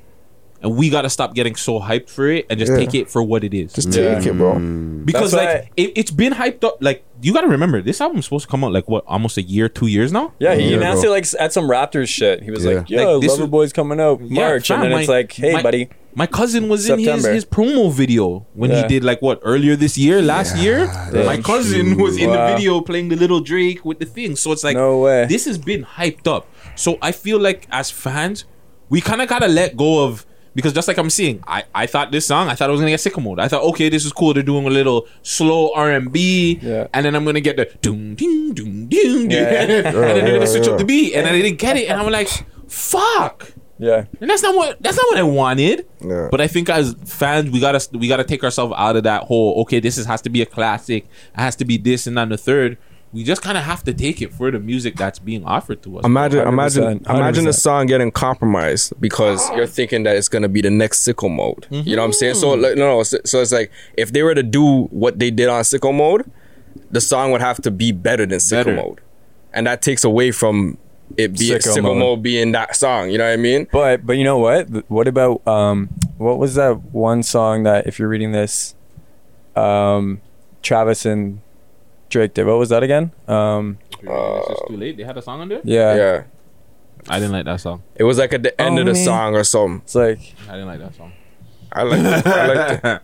[0.62, 2.78] and we gotta stop getting so hyped for it and just Yeah.
[2.78, 3.72] take it for what it is.
[3.72, 4.16] Just Yeah.
[4.18, 4.54] take it, bro.
[4.54, 5.04] Mm.
[5.04, 6.78] because That's like why- it, it's been hyped up.
[6.80, 9.68] Like you gotta remember, this album's supposed to come out like what almost a year,
[9.68, 10.32] two years now.
[10.38, 11.10] Yeah, he Yeah, announced bro.
[11.10, 12.42] it like s- at some Raptors shit.
[12.42, 12.74] He was Yeah.
[12.78, 15.52] like, "Yo, Like, this Loverboy's coming out March," fam, and then my- it's like, "Hey,
[15.52, 17.32] my- buddy." My cousin was in his, September.
[17.32, 20.84] his promo video when he did like what earlier this year, last year.
[20.86, 22.04] My that's cousin true.
[22.04, 22.48] was in Wow.
[22.50, 24.36] the video playing the little Drake with the thing.
[24.36, 25.24] So it's like No way.
[25.26, 26.46] this has been hyped up.
[26.76, 28.44] So I feel like as fans,
[28.90, 32.12] we kind of gotta let go of because just like I'm seeing, I, I thought
[32.12, 33.40] this song, I thought I was gonna get sicko mode.
[33.40, 34.34] I thought okay, this is cool.
[34.34, 36.58] They're doing a little slow R and B,
[36.92, 39.38] and then I'm gonna get the doom doom doom doom, Yeah.
[39.62, 42.10] and then they're gonna switch up the beat, and I didn't get it, and I'm
[42.10, 42.28] like,
[42.68, 43.52] fuck.
[43.78, 45.88] Yeah, And that's not what that's not what I wanted.
[46.00, 46.28] Yeah.
[46.30, 49.60] But I think as fans, we gotta we gotta take ourselves out of that whole
[49.62, 52.30] okay, this is, has to be a classic, it has to be this and and
[52.30, 52.78] the third.
[53.12, 55.98] We just kind of have to take it for the music that's being offered to
[55.98, 56.04] us.
[56.06, 57.54] Imagine, imagine, 100%, imagine the 100%.
[57.60, 61.66] song getting compromised because you're thinking that it's gonna be the next sicko mode.
[61.70, 62.36] You know what I'm saying?
[62.36, 63.02] So, like, no, no.
[63.02, 66.30] So, so it's like if they were to do what they did on sicko mode,
[66.90, 68.76] the song would have to be better than sicko Better.
[68.76, 69.00] mode,
[69.52, 70.78] and that takes away from
[71.18, 71.98] it being Sicko sicko, mode.
[71.98, 72.22] mode.
[72.22, 73.10] being that song.
[73.10, 73.66] You know what I mean?
[73.70, 74.68] but but you know what?
[74.90, 75.88] What about um?
[76.16, 78.74] What was that one song that if you're reading this,
[79.54, 80.22] um,
[80.62, 81.40] Travis and
[82.12, 82.46] Drake did?
[82.46, 83.10] What was that again?
[83.26, 84.96] Um, it's just too late.
[84.96, 85.60] They had a song on there.
[85.64, 86.22] yeah, Yeah.
[87.08, 87.82] I didn't like that song.
[87.96, 89.80] It was like at the end of the Only- song or something.
[89.84, 91.12] It's like I didn't like that song.
[91.72, 92.00] I like.
[92.00, 93.02] I like.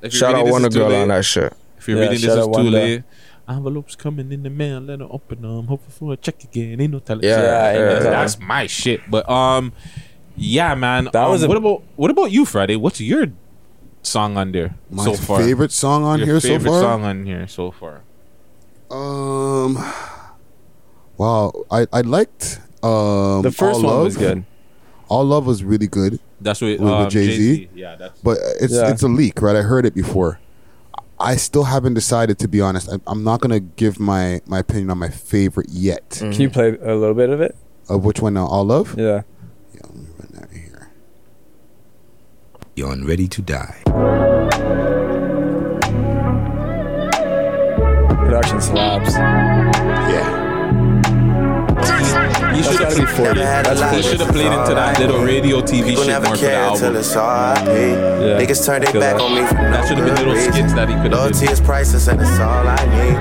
[0.00, 1.52] The, shout out reading This Wonder Is Too Girl Late- on that shit.
[1.78, 2.70] If you're Yeah, reading this shout is too Wanda.
[2.70, 3.02] late.
[3.46, 5.66] Envelopes coming in the mail, let her open them.
[5.66, 6.80] Hoping for a check again.
[6.80, 7.24] Ain't no telling.
[7.24, 8.10] Yeah, Yeah, ain't no yeah, telling.
[8.12, 9.00] that's my shit.
[9.10, 9.72] But um,
[10.36, 11.10] yeah, man.
[11.12, 12.76] That um, was a- what about what about you, Friday?
[12.76, 13.26] What's your
[14.02, 15.40] song on there My so far?
[15.40, 16.80] favorite song on Your here so favorite far.
[16.80, 18.00] song on here so far.
[18.94, 19.74] Um,
[21.16, 24.04] wow, I I liked um the first All one Love.
[24.04, 24.44] was good.
[25.08, 27.68] All Love was really good, That's what With- with um, Jay-Z?
[27.74, 28.90] Yeah, that's but it's Yeah.
[28.90, 29.56] it's a leak, right?
[29.56, 30.38] I heard it before.
[31.18, 32.88] I still haven't decided to be honest.
[32.90, 36.10] I, I'm not gonna give my my opinion on my favorite yet.
[36.20, 37.56] Can you play a little bit of it?
[37.88, 38.34] Of which one?
[38.34, 38.94] Now, All Love.
[38.98, 39.22] Yeah.
[39.74, 40.90] Yeah, let me run that here.
[42.76, 44.93] You're ready to die.
[48.42, 49.14] Generation slaps.
[49.14, 50.44] Yeah.
[52.54, 53.40] He should have be 40.
[53.96, 56.76] He should have played into that little radio TV shit never more for the cared
[56.78, 57.00] till album.
[57.00, 58.48] it's RIP.
[58.48, 60.52] Niggas turn their back on me for no That should have been little reason.
[60.52, 63.16] skits that he could have Loyalty is priceless and it's all I need.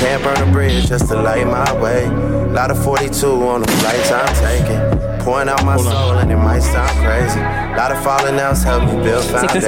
[0.00, 2.08] Can't burn a bridge just to light my way.
[2.48, 5.24] Lot of 42 on the flights I'm taking.
[5.24, 7.40] Pouring out my soul and it might sound crazy.
[7.76, 9.60] Lot of falling outs help me build foundation.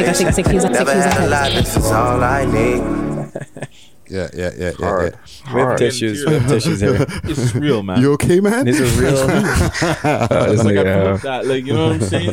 [0.72, 3.04] Never had a sick, lot, this is all I need.
[4.14, 4.86] Yeah, yeah, yeah, yeah.
[4.86, 5.18] Hard.
[5.46, 5.54] yeah.
[5.54, 6.24] We have tissues.
[6.24, 7.04] We have tissues here.
[7.24, 8.00] It's real, man.
[8.00, 8.64] You okay, man?
[8.64, 9.16] These are real.
[9.18, 9.26] Uh,
[10.52, 12.30] it's like I pulled up that, like you know what I'm saying?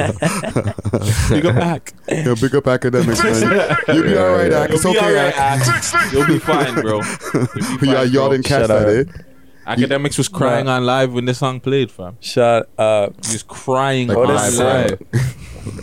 [1.30, 1.94] Big up back.
[2.08, 3.78] Yo, big up Akademiks, man.
[3.96, 4.70] You'll be all right, Ak.
[4.70, 5.94] You'll It's be okay, alright, Ak.
[5.96, 6.13] Ak.
[6.13, 7.02] You'll be fine, bro.
[7.02, 8.32] You'll be fine, Yeah, y'all bro.
[8.34, 9.15] didn't catch Shut that, up.
[9.15, 9.74] eh?
[9.74, 12.17] Akademiks was crying on live when the song played, fam.
[12.20, 13.13] Shut up.
[13.26, 15.02] He was crying Like, on what is live.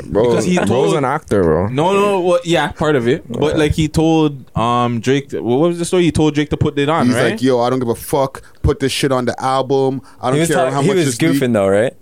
[0.06, 1.68] Bro, Because he bro's told- an actor, bro.
[1.68, 3.24] No, no, well, yeah, part of it.
[3.30, 6.02] But like he told um Drake, what was the story?
[6.04, 7.30] He told Drake to put it on, He's right?
[7.32, 8.42] like, yo, I don't give a fuck.
[8.62, 10.02] Put this shit on the album.
[10.20, 11.94] I don't was, care talk- how he much was this leak- goofing though, right?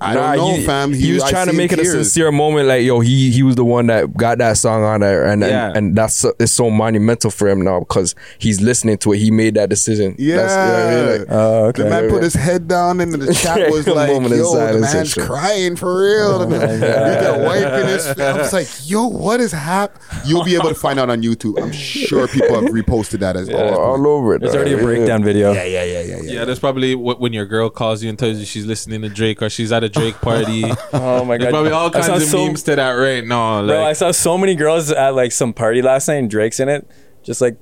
[0.00, 0.92] I don't know, he, fam.
[0.92, 3.42] He, was I trying to seen make it a sincere moment, like yo, he he
[3.42, 5.68] was the one that got that song on there, and Yeah.
[5.68, 9.18] and, and that's so, it's so monumental for him now because he's listening to it.
[9.18, 10.14] He made that decision.
[10.18, 10.36] Yeah.
[10.36, 11.18] That's, you know what I mean?
[11.20, 11.82] Like, Oh, okay.
[11.82, 15.76] The man put his head down and the chat was like, yo, the man's crying
[15.76, 16.30] for real.
[16.34, 19.98] Oh and he got a his I was like, yo, what is hap?
[20.24, 21.60] You'll be able to find out on YouTube.
[21.62, 24.40] I'm sure people have reposted that as all, all over it.
[24.40, 24.60] There's dog.
[24.60, 24.82] already a Yeah.
[24.82, 25.52] breakdown video.
[25.52, 26.32] Yeah, yeah, yeah, yeah, yeah.
[26.32, 29.42] yeah, that's probably when your girl calls you and tells you she's listening to Drake
[29.42, 30.64] or she's at a Drake party.
[30.92, 31.56] Oh my There's god.
[31.56, 33.60] probably all I kinds of so- memes to that right now.
[33.60, 36.60] Like, Bro, I saw so many girls at like some party last night and Drake's
[36.60, 36.88] in it.
[37.22, 37.56] Just like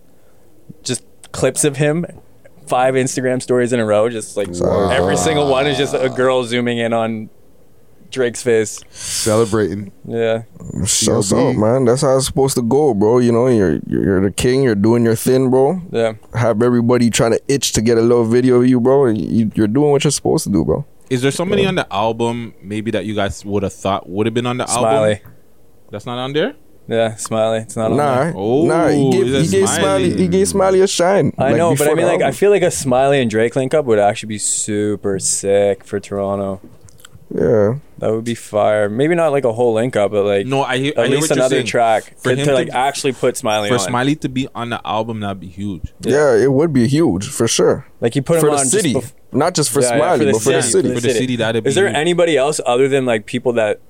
[0.83, 2.05] just clips of him.
[2.67, 4.09] Five Instagram stories in a row.
[4.09, 4.89] Just like Wow.
[4.91, 7.29] every single one is just a girl zooming in on
[8.11, 8.81] Drake's face.
[8.91, 9.91] Celebrating.
[10.07, 10.43] Yeah.
[10.87, 11.51] Shouts CLB.
[11.51, 11.85] out, man.
[11.87, 13.19] That's how it's supposed to go, bro.
[13.19, 14.63] You know, you're you're, you're the king.
[14.63, 15.81] You're doing your thing, bro.
[15.91, 16.15] Yeah.
[16.35, 19.07] Have everybody trying to itch to get a little video of you, bro.
[19.07, 20.85] You, you're doing what you're supposed to do, bro.
[21.13, 24.35] Is there somebody on the album maybe that you guys would have thought would have
[24.35, 24.83] been on the album?
[24.83, 25.15] Smiley.
[25.17, 25.33] album?
[25.91, 26.55] That's not on there.
[26.89, 27.59] Yeah, Smiley.
[27.61, 28.33] It's not on Nah, there.
[28.37, 28.89] Oh, nah.
[28.89, 30.09] He gave, is he gave Smiley?
[30.11, 30.23] Smiley.
[30.23, 31.33] He gave Smiley a shine.
[31.39, 32.35] I like, know, but I mean, the like, I album.
[32.35, 36.61] feel like a Smiley and Drake link up would actually be super sick for Toronto.
[37.33, 37.77] yeah.
[37.99, 38.89] That would be fire.
[38.89, 41.17] Maybe not like a whole link up, but like No, I hear, at I hear
[41.19, 41.67] least what you're another saying.
[41.67, 43.81] track For to, him to to- like actually put Smiley For on.
[43.81, 45.93] Smiley to be on the album, that'd be huge.
[46.01, 47.87] yeah, it would be huge for sure.
[48.01, 49.97] Like you put him for the on just city, bef- not just for Yeah, yeah,
[49.97, 50.95] Smiley, but for the city.
[50.95, 53.81] For the city, that'd be Is there anybody else other than like people that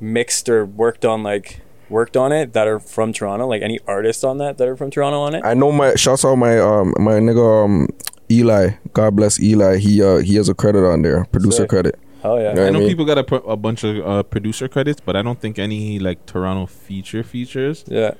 [0.00, 3.46] mixed or worked on like worked on it that are from Toronto?
[3.46, 5.44] Like any artists on that that are from Toronto on it?
[5.44, 7.88] I know my shouts out my um my nigga um
[8.30, 8.70] Eli.
[8.92, 9.78] God bless Eli.
[9.78, 11.70] He uh he has a credit on there, producer Sick.
[11.70, 11.98] credit.
[12.24, 12.50] Oh yeah.
[12.50, 12.88] You know I know mean?
[12.88, 15.98] people got a, pro- a bunch of uh, producer credits, but I don't think any
[15.98, 17.84] like Toronto feature features.
[17.86, 18.14] Yeah.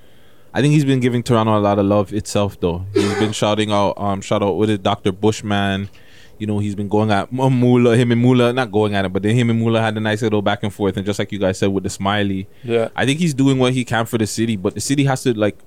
[0.54, 2.86] I think he's been giving Toronto a lot of love itself, though.
[2.94, 5.12] He's been shouting out, um, shout out with it, Dr.
[5.12, 5.90] Bushman.
[6.38, 9.22] You know, he's been going at Mula, him and Mula, not going at it, but
[9.22, 10.96] then him and Mula had a nice little back and forth.
[10.96, 12.88] And just like you guys said with the smiley, Yeah.
[12.94, 15.32] I think he's doing what he can for the city, but the city has to
[15.32, 15.58] like.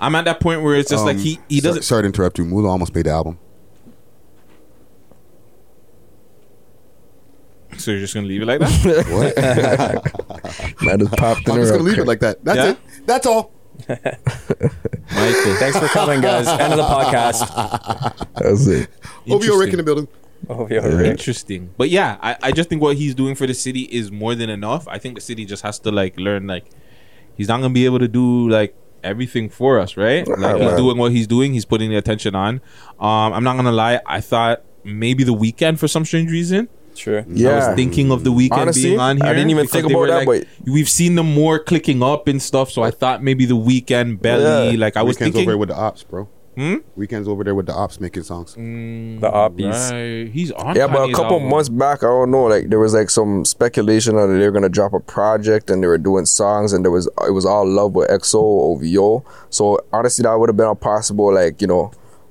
[0.00, 1.82] I'm at that point where it's just like Um, he he sorry- doesn't.
[1.82, 2.44] Sorry to interrupt you.
[2.44, 3.38] Mula almost made the album.
[7.78, 9.06] So you're just gonna leave it like that?
[10.72, 10.82] What?
[10.86, 12.42] Man just popped in I'm just gonna leave it like that.
[12.44, 12.70] That's Yeah?
[12.70, 12.78] it.
[13.06, 13.52] That's all.
[13.88, 15.54] Michael.
[15.56, 16.48] Thanks for coming, guys.
[16.48, 18.26] End of the podcast.
[18.34, 18.88] That's it.
[19.28, 20.08] OVO Rick in the building.
[20.48, 20.78] Oh yeah.
[20.78, 21.06] Rick.
[21.06, 21.70] Interesting.
[21.76, 24.50] But yeah, I, I just think what he's doing for the city is more than
[24.50, 24.86] enough.
[24.88, 26.66] I think the city just has to like learn like
[27.36, 30.26] he's not gonna be able to do like everything for us, right?
[30.26, 30.76] Like he's man.
[30.76, 32.60] doing what he's doing, he's putting the attention on.
[33.00, 36.68] Um I'm not gonna lie, I thought maybe the Weeknd for some strange reason.
[36.96, 37.20] Sure.
[37.20, 37.56] I Yeah.
[37.68, 39.26] was thinking of the Weeknd Honestly, being on here.
[39.26, 42.70] I didn't even think about that, like- we've seen them more clicking up and stuff,
[42.70, 44.72] so I thought maybe the Weeknd belly.
[44.72, 44.78] Yeah.
[44.78, 46.28] Like I was Weeknd's thinking over there with the ops, bro.
[46.56, 46.76] Hmm?
[46.98, 48.54] Weeknd's over there with the ops making songs.
[48.54, 48.60] The
[49.30, 49.90] oppies.
[49.90, 50.30] Right.
[50.32, 51.50] He's on Yeah, but a couple album.
[51.50, 54.70] months back, I don't know, like there was like some speculation that they were gonna
[54.70, 57.94] drop a project and they were doing songs and there was it was all love
[57.94, 58.40] with XO
[58.72, 59.22] OVO.
[59.50, 61.90] So honestly, that would have been a possible like you know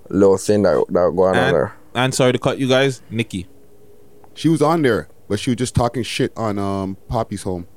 [0.09, 1.73] little thing that that going on there.
[1.93, 3.45] and sorry to cut you guys, Nikki.
[4.35, 7.67] She was on there, but she was just talking shit on um Papi's home.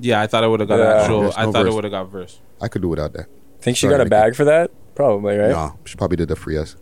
[0.00, 1.00] Yeah, I thought I would have got Yeah.
[1.02, 1.20] actual.
[1.22, 1.74] There's I no thought I verse.
[1.74, 2.40] would have got verse.
[2.60, 3.26] I could do without that.
[3.60, 4.10] Think she Sorry, got a Nikki.
[4.10, 4.70] bag for that?
[4.94, 5.50] Probably, right?
[5.50, 6.76] No, she probably did that for us.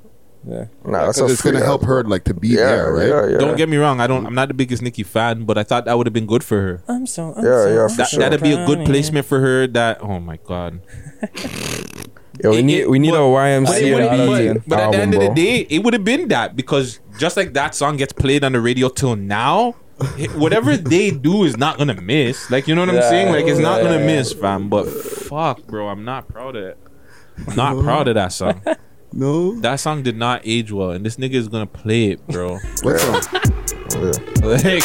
[0.46, 0.66] Yeah.
[0.84, 3.08] Nah, that's a Because it's gonna help ass, her like to be Yeah, there, right?
[3.08, 3.38] yeah, yeah.
[3.38, 4.00] Don't get me wrong.
[4.00, 4.24] I don't.
[4.24, 6.60] I'm not the biggest Nicki fan, but I thought that would have been good for
[6.60, 6.82] her.
[6.86, 7.34] I'm so.
[7.34, 9.66] I'm Yeah, so, yeah, for That, so That'd be a good placement for her.
[9.66, 9.98] That.
[10.02, 10.80] Oh my god.
[12.42, 14.28] Yo, we It- need it- we need but- a YMCA But, it would've and been-
[14.30, 17.00] auto-tune but at the end album, of the day, it would have been that because
[17.18, 19.74] just like that song gets played on the radio till now,
[20.36, 22.50] whatever they do is not gonna miss.
[22.50, 23.32] Like you know what I'm saying?
[23.32, 24.06] Like it's not yeah, gonna yeah.
[24.06, 24.68] miss, fam.
[24.68, 26.78] But fuck, bro, I'm not proud of it.
[27.48, 28.60] I'm not proud of that song.
[29.10, 29.58] No.
[29.60, 32.58] That song did not age well, and this nigga is gonna play it, bro.
[32.82, 33.22] What song?
[34.42, 34.84] like,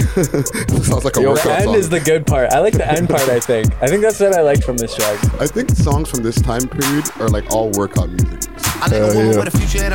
[0.00, 1.74] Sounds like a Yo, the workout end song.
[1.74, 2.52] is the good part.
[2.52, 3.28] I like the end part.
[3.28, 3.72] I think.
[3.82, 5.18] I think that's what I like from this track.
[5.40, 8.44] I think songs from this time period are like all workout music.
[8.80, 9.48] Hell yeah.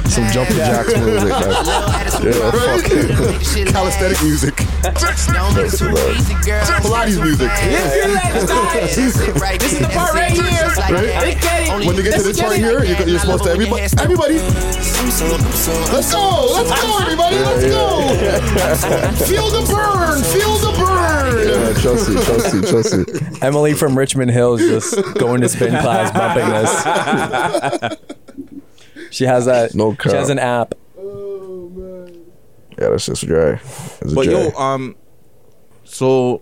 [0.06, 1.32] Some jumping jacks music.
[1.32, 1.46] Like,
[2.24, 3.68] yeah, fuck it.
[3.74, 4.56] Calisthenic music.
[4.84, 5.26] That's
[5.80, 6.16] the love.
[6.84, 7.50] Pilates music.
[9.60, 10.70] This is the part right here.
[10.78, 11.86] Right?
[11.86, 14.36] When they get to this part here, you're, you're supposed to everybody, everybody.
[14.36, 19.26] Let's go, let's go, everybody, let's go.
[19.26, 21.48] Feel the burn, feel the burn.
[21.48, 23.44] Yeah, trust it, trust it, trust it.
[23.44, 28.16] Emily from Richmond Hill is just going to spin class, bumping this.
[29.12, 29.76] She has that.
[29.76, 30.74] No She has an app.
[30.98, 32.26] Oh man.
[32.78, 33.54] Yeah, that's just dry.
[33.54, 34.34] It's a but dry.
[34.34, 34.96] yo, um,
[35.86, 36.42] so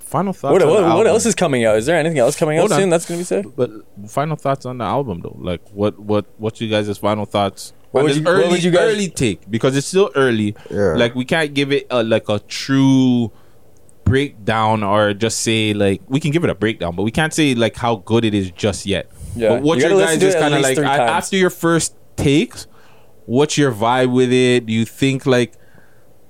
[0.00, 0.52] final thoughts.
[0.52, 1.76] What, on the what, what else is coming out?
[1.76, 2.80] Is there anything else coming Hold out on.
[2.80, 3.54] soon that's gonna be said?
[3.54, 3.70] But
[4.08, 7.72] final thoughts on the album though, like what what what's you guys' final thoughts?
[7.90, 10.54] What would you- what early would you guys- early take because it's still early.
[10.70, 10.94] Yeah.
[10.94, 13.32] Like we can't give it a, like a true
[14.04, 17.54] breakdown or just say like we can give it a breakdown, but we can't say
[17.54, 19.10] like how good it is just yet.
[19.36, 19.50] Yeah.
[19.50, 21.00] But what You guys to is it at kind of like times.
[21.10, 22.66] after your first takes,
[23.26, 24.66] what's your vibe with it?
[24.66, 25.54] Do you think like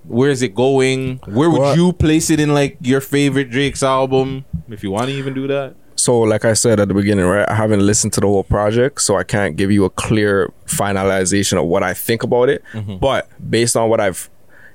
[0.05, 1.19] where is it going?
[1.27, 1.77] Where would What?
[1.77, 4.45] you place it in like your favorite Drake's album?
[4.69, 5.75] If you want to even do that.
[5.99, 7.49] So, like I said at the beginning, right?
[7.49, 11.59] I haven't listened to the whole project, so I can't give you a clear finalization
[11.59, 12.63] of what I think about it.
[12.73, 12.99] Mm-hmm.
[12.99, 14.31] But based on what I've,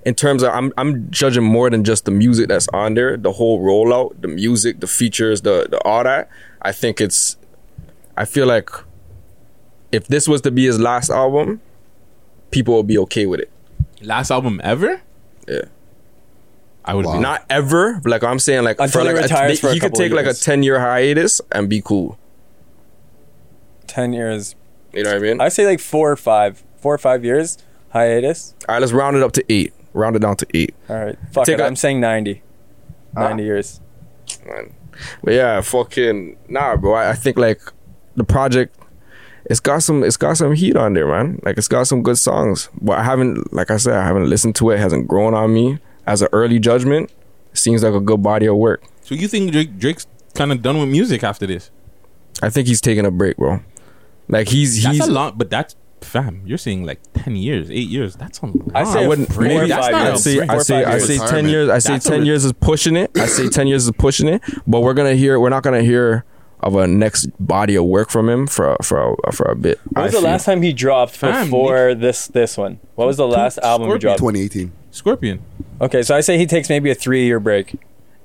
[0.06, 3.32] in terms of, I'm I'm judging more than just the music that's on there, the
[3.32, 6.28] whole rollout, the music, the features, the the all that.
[6.62, 7.38] I think it's,
[8.18, 8.70] I feel like,
[9.94, 11.62] if this was to be his last album,
[12.52, 13.50] people will be okay with it.
[14.02, 15.02] Last album ever?
[15.48, 15.66] Yeah.
[16.86, 17.14] I would Wow.
[17.14, 18.02] be Not ever.
[18.06, 20.12] Like I'm saying, like Until for he like retires a, for a he could take
[20.12, 22.18] of like a ten year hiatus and be cool.
[23.88, 24.56] Ten years.
[24.94, 25.42] You know what I mean?
[25.42, 27.58] I say like four or five, four or five years
[27.90, 28.54] hiatus.
[28.68, 29.74] All right, let's round it up to eight.
[29.94, 30.74] Round it down to eight.
[30.90, 31.62] All right, fuck Take it.
[31.62, 32.42] a- I'm saying ninety.
[33.16, 33.28] Ah.
[33.30, 33.80] Ninety years.
[34.46, 34.74] man.
[35.24, 36.94] But yeah, fucking nah, bro.
[36.94, 37.62] I, I think like
[38.16, 38.76] the project,
[39.46, 41.40] it's got some, it's got some heat on there, man.
[41.44, 42.70] Like it's got some good songs.
[42.82, 44.76] But I haven't, like I said, I haven't listened to it.
[44.76, 47.12] it hasn't grown on me as an early judgment.
[47.54, 48.84] Seems like a good body of work.
[49.02, 51.70] So you think Drake Drake's kind of done with music after this?
[52.42, 53.60] I think he's taking a break, bro.
[54.28, 56.42] Like he's That's he's a lot, but that's fam.
[56.46, 58.16] You're saying like ten years, eight years.
[58.16, 58.72] That's a long.
[58.74, 59.32] I say I wouldn't.
[59.32, 60.24] four or Maybe five I'd years.
[60.24, 61.08] say I or say I years.
[61.08, 61.70] say ten years.
[61.70, 63.12] I say That's a ten re- years is pushing it.
[63.18, 64.42] I say ten years is pushing it.
[64.66, 65.40] But we're gonna hear.
[65.40, 66.26] We're not gonna hear
[66.62, 69.80] of a next body of work from him for for for a bit.
[69.92, 70.30] What was I the feel.
[70.32, 72.80] last time he dropped Fam, before this this one?
[72.96, 74.20] What was the last album he dropped?
[74.20, 74.72] 2018.
[74.94, 75.42] Scorpion.
[75.82, 77.76] Okay, so I say he takes maybe a three year break.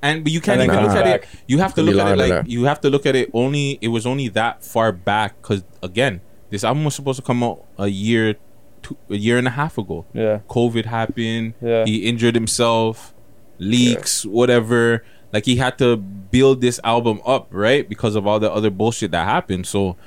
[0.01, 1.23] And but you can't And then even look comes at back.
[1.33, 1.39] it.
[1.47, 2.49] You have to Could be look at it longer like that.
[2.49, 3.77] you have to look at it only.
[3.81, 7.65] It was only that far back because again, this album was supposed to come out
[7.77, 8.35] a year,
[8.81, 10.05] two, a year and a half ago.
[10.13, 10.39] Yeah.
[10.47, 11.55] COVID happened.
[11.61, 11.83] Yeah.
[11.85, 13.13] He injured himself.
[13.57, 15.03] Leaks, whatever.
[15.33, 17.87] Like he had to build this album up, right?
[17.87, 19.67] Because of all the other bullshit that happened.
[19.67, 19.97] So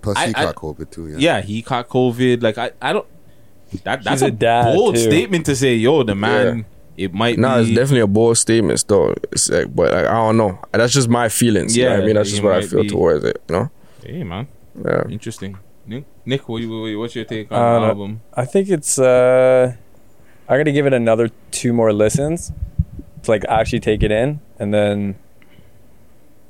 [0.00, 1.08] Plus, I- he I- caught COVID too.
[1.08, 1.16] Yeah.
[1.18, 2.40] yeah, he caught COVID.
[2.42, 3.06] Like I, I don't.
[3.84, 5.02] That that's a, a dad, bold too.
[5.02, 6.64] statement to say, yo, the man.
[6.96, 7.60] It might No, be.
[7.62, 9.14] it's definitely a bold statement, though.
[9.30, 10.58] It's like, but like, I don't know.
[10.72, 11.76] That's just my feelings.
[11.76, 12.88] you know what Yeah, I mean, that's just what I feel be.
[12.88, 13.40] towards it.
[13.48, 13.70] You know,
[14.04, 14.48] Hey man,
[14.84, 15.04] yeah.
[15.08, 15.58] interesting.
[15.86, 18.20] Nick, Nick, what, you- what's your take on Uh, the album?
[18.34, 19.74] I think it's uh
[20.48, 22.52] I gotta give it another two more listens
[23.22, 25.14] to like actually take it in and then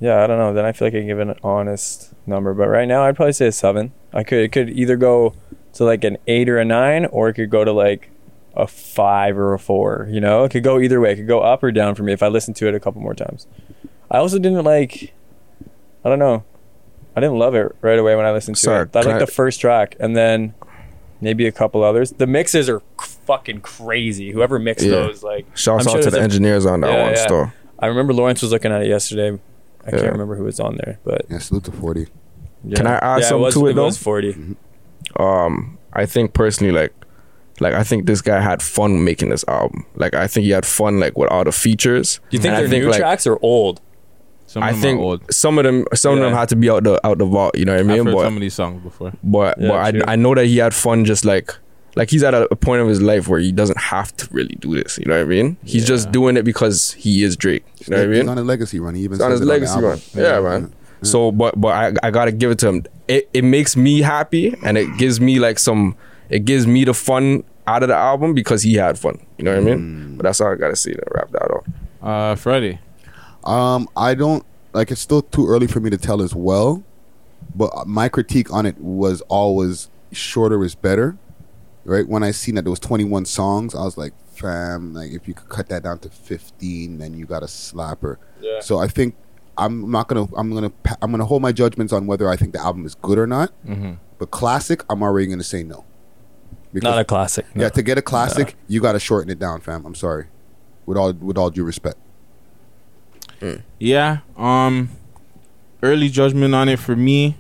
[0.01, 0.55] yeah, I don't know.
[0.55, 2.55] Then I feel like I can give it an honest number.
[2.55, 3.93] But right now I'd probably say a seven.
[4.15, 5.35] I could it could either go
[5.79, 8.11] to like an eight or a nine or it could go to like
[8.55, 10.45] a five or a four, you know?
[10.45, 11.13] It could go either way.
[11.13, 13.01] It could go up or down for me if I listen to it a couple
[13.01, 13.47] more times.
[14.11, 15.13] I also didn't like
[16.05, 16.45] I don't know.
[17.17, 18.95] I didn't love it right away when I listened to Sorry, it.
[18.97, 20.55] I can liked I- the first track and then
[21.21, 22.13] maybe a couple others.
[22.13, 22.81] The mixes are
[23.27, 24.31] fucking crazy.
[24.31, 24.93] Whoever mixed Yeah.
[24.93, 27.11] those, like, Shouts I'm out sure to the a- engineers on that Yeah, one.
[27.15, 27.23] yeah.
[27.25, 29.31] Still, I remember Lawrence was looking at it yesterday.
[29.85, 30.01] I Yeah.
[30.01, 32.07] can't remember who was on there, but Yeah, salute to 40.
[32.65, 32.77] yeah.
[32.77, 33.85] Can I add yeah, something it was, to it, though?
[33.87, 34.33] was forty.
[34.33, 34.53] Mm-hmm.
[35.19, 36.93] Um, I think personally, like,
[37.61, 39.85] like I think this guy had fun making this album.
[39.97, 42.21] Like, I think he had fun, like, with all the features.
[42.31, 43.81] Do you think And they're new like, tracks or old?
[44.47, 45.35] Some of I them think old.
[45.35, 47.55] some of them, some of them had to be out the out the vault.
[47.59, 47.99] You know what I mean?
[48.01, 49.13] I've heard But some of these songs before.
[49.23, 50.03] but Yeah, but true.
[50.07, 51.55] I, I know that he had fun just like
[51.97, 54.55] like he's at a, a point of his life where he doesn't have to really
[54.61, 57.65] do this you know what i mean he's just doing it because he is drake
[57.81, 58.95] you know what i He's mean on a legacy run.
[58.95, 60.03] He even It's on his legacy the run album.
[60.15, 63.77] yeah, man so but but I, I gotta give it to him it, it makes
[63.77, 65.97] me happy and it gives me like some
[66.29, 69.51] it gives me the fun out of the album because he had fun you know
[69.53, 69.81] what i Mm.
[69.81, 71.67] mean but that's all i gotta say to wrap that up
[72.03, 72.79] Uh, Friday.
[73.45, 74.91] Um, I don't like.
[74.91, 76.83] It's still too early for me to tell as well,
[77.55, 81.17] But my critique on it was always shorter is better.
[81.85, 85.27] Right when I seen that there was 21 songs, I was like, fam, like if
[85.27, 88.17] you could cut that down to 15, then you got a slapper.
[88.41, 88.61] Yeah.
[88.61, 89.15] So I think
[89.59, 92.61] I'm not gonna I'm gonna I'm gonna hold my judgments on whether I think the
[92.61, 93.51] album is good or not.
[93.67, 93.99] Mhm.
[94.19, 95.85] But classic, I'm already gonna say no.
[96.73, 97.63] Because, Not a classic, no.
[97.63, 99.87] Yeah, to get a classic, you got to shorten it down, fam.
[99.87, 100.27] I'm sorry,
[100.87, 101.97] with all with all due respect.
[103.79, 104.19] Yeah.
[104.37, 104.91] Um
[105.83, 107.37] early judgment on it for me,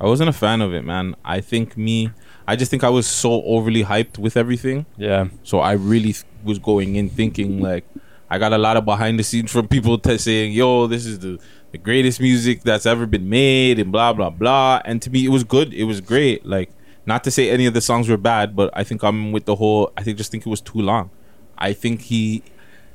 [0.00, 1.14] I wasn't a fan of it, man.
[1.24, 2.10] I think me
[2.46, 4.84] I just think I was so overly hyped with everything.
[4.96, 5.28] Yeah.
[5.44, 7.84] So I really th- was going in thinking like
[8.32, 11.18] I got a lot of behind the scenes from people t- saying, "Yo, this is
[11.18, 11.38] the
[11.70, 14.80] the greatest music that's ever been made," and blah blah blah.
[14.86, 15.74] And to me, it was good.
[15.74, 16.46] It was great.
[16.46, 16.70] Like
[17.04, 19.56] not to say any of the songs were bad, but I think I'm with the
[19.56, 19.92] whole.
[19.98, 21.10] I think just think it was too long.
[21.58, 22.42] I think he,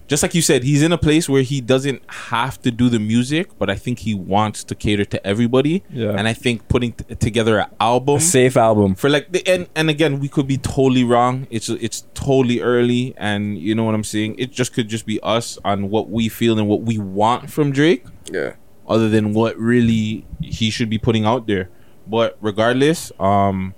[0.07, 2.01] just like you said, he's in a place where he doesn't
[2.31, 5.83] have to do the music, but I think he wants to cater to everybody.
[5.91, 6.11] Yeah.
[6.17, 8.95] And I think putting t- together an album, A safe album.
[8.95, 13.13] for like the and and again we could be totally wrong it's it's totally early
[13.17, 16.29] and you know what i'm saying it just could just be us on what we
[16.29, 18.53] feel and what we want from drake yeah
[18.87, 21.69] other than what really he should be putting out there
[22.07, 23.73] but regardless um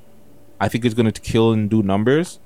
[0.60, 2.40] i think it's gonna kill and do numbers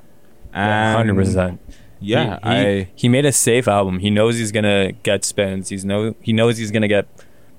[0.53, 1.59] and hundred percent.
[2.03, 3.99] Yeah he, he, i he made a safe album.
[3.99, 5.69] He knows he's gonna get spins.
[5.69, 7.07] He's know he knows he's gonna get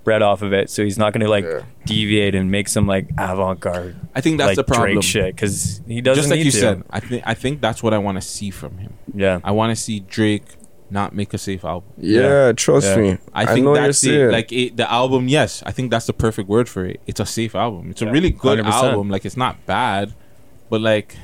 [0.04, 0.68] bread off of it.
[0.70, 1.46] So he's not gonna like
[1.86, 3.96] deviate and make some like avant garde.
[4.14, 4.92] I think that's like, the problem.
[4.94, 6.58] Drake shit because he doesn't just like need you to.
[6.58, 9.40] said i think i think that's what i want to see from him Yeah.
[9.44, 10.44] i want to see drake
[10.90, 12.96] not make a safe album Yeah, trust Yeah.
[13.02, 13.18] me.
[13.32, 14.06] I think know that's it.
[14.08, 14.30] saying.
[14.30, 17.00] Like it, the album, yes, I think that's the perfect word for it.
[17.06, 17.90] It's a safe album.
[17.90, 18.66] It's a really good 100%.
[18.70, 19.08] album.
[19.08, 20.12] Like it's not bad,
[20.70, 21.16] but like,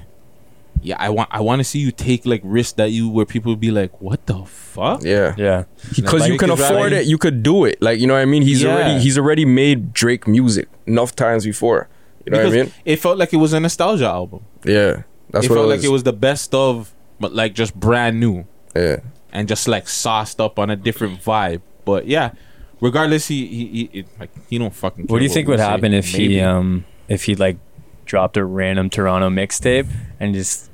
[0.83, 3.53] yeah, I want I want to see you take like risks that you where people
[3.53, 5.03] would be like, what the fuck?
[5.03, 5.65] Yeah, yeah.
[5.95, 7.81] Because Like, you can afford it, you could do it.
[7.83, 8.43] Like you know what I mean.
[8.43, 8.73] He's Yeah.
[8.75, 11.89] already he's already made Drake music enough times before.
[12.27, 12.73] You know because what I mean?
[12.85, 14.45] it felt like it was a nostalgia album.
[14.65, 17.75] Yeah, that's it what felt it like it was the best of, but like just
[17.75, 18.47] brand new.
[18.77, 18.97] Yeah,
[19.33, 21.63] and just like sauced up on a different vibe.
[21.85, 22.33] But yeah,
[22.81, 25.07] regardless, he he, he like he don't fucking.
[25.07, 26.35] What do you care think would happen if Maybe.
[26.35, 27.59] he um if he like
[28.05, 29.87] dropped a random Toronto mixtape
[30.19, 30.70] and just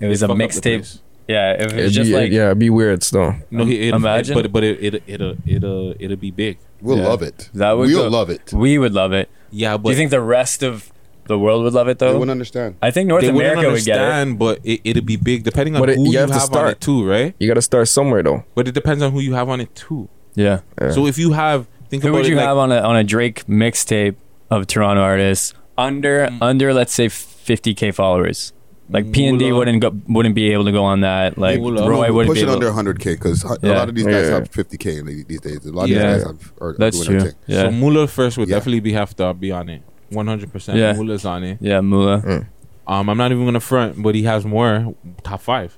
[0.00, 1.00] it was a fuck up the mixtape?
[1.28, 3.34] Yeah, if it was It'd just be, like yeah, it'd be weird still.
[3.50, 4.38] No, he, it, Imagine.
[4.38, 6.58] it, but but it it it'll it'll it'll be big.
[6.80, 7.08] We'll Yeah.
[7.08, 7.50] love it.
[7.54, 8.52] that would we'll go- love it.
[8.52, 9.28] We would love it.
[9.50, 10.92] Yeah, but Do you think the rest of
[11.26, 12.12] the world would love it though?
[12.12, 12.76] They wouldn't understand.
[12.80, 14.38] I think North they wouldn't America would get it.
[14.38, 16.58] but it, it'll be big depending on But it- who you you have have, to
[16.58, 17.34] on it too, right?
[17.40, 18.44] You got to start somewhere though.
[18.54, 20.08] But it depends on who you have on it too.
[20.36, 20.60] Yeah.
[20.80, 20.90] Yeah.
[20.92, 22.94] So if you have think Who about would it you like, have on a on
[22.96, 24.14] a Drake mixtape
[24.50, 26.38] of Toronto artists under Mm.
[26.40, 28.52] under let's say 50k followers?
[28.88, 29.58] Like P and D Mula.
[29.58, 31.36] wouldn't go wouldn't be able to go on that.
[31.36, 31.88] Like Mula.
[31.90, 32.64] Roy wouldn't Push be it able.
[32.64, 33.78] under 100k because a Yeah.
[33.78, 34.34] lot of these guys Yeah.
[34.34, 35.66] have 50k these days.
[35.66, 36.14] A lot of Yeah.
[36.14, 37.18] these guys have are, are That's doing true.
[37.20, 37.38] their thing.
[37.48, 37.62] Yeah.
[37.62, 38.56] So Muller first would Yeah.
[38.56, 39.82] definitely be have to be on it.
[40.10, 40.78] One hundred percent.
[40.78, 40.92] Yeah.
[40.92, 41.58] Muller's on it.
[41.60, 42.20] yeah, Mula.
[42.22, 42.46] Mm.
[42.86, 45.76] Um, I'm not even gonna front, but he has more top five.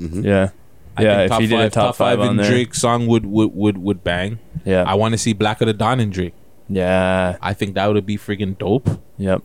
[0.00, 0.24] Mhm.
[0.24, 0.48] Yeah.
[0.96, 2.50] I yeah, think if top he did five, a top, five, on in there.
[2.50, 4.38] Drake song would would would would bang.
[4.64, 4.84] Yeah.
[4.86, 6.32] I want to see Black of the Dawn in Drake.
[6.70, 7.36] yeah.
[7.42, 8.88] I think that would be freaking dope.
[9.18, 9.42] Yep.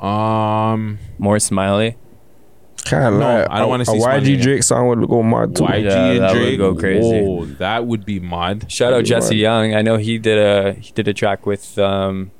[0.00, 1.96] Um, More smiley.
[2.84, 4.36] Kind of No, like I don't wanna see a YG Smiley.
[4.36, 5.64] Drake song would go mad too.
[5.64, 7.20] YG Yeah, and that would Drake go crazy.
[7.22, 8.70] Whoa, that would be mod.
[8.70, 9.68] Shout out That'd be Jesse wild.
[9.70, 9.74] Young.
[9.74, 12.30] I know he did a he did a track with um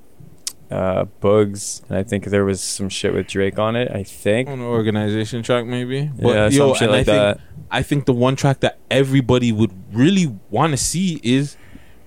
[0.70, 3.90] uh Bugs and I think there was some shit with Drake on it.
[3.90, 4.48] I think.
[4.48, 6.10] An organization track, maybe.
[6.18, 7.38] Yeah, some shit and I like think.
[7.70, 11.56] I think the one track that everybody would really want to see is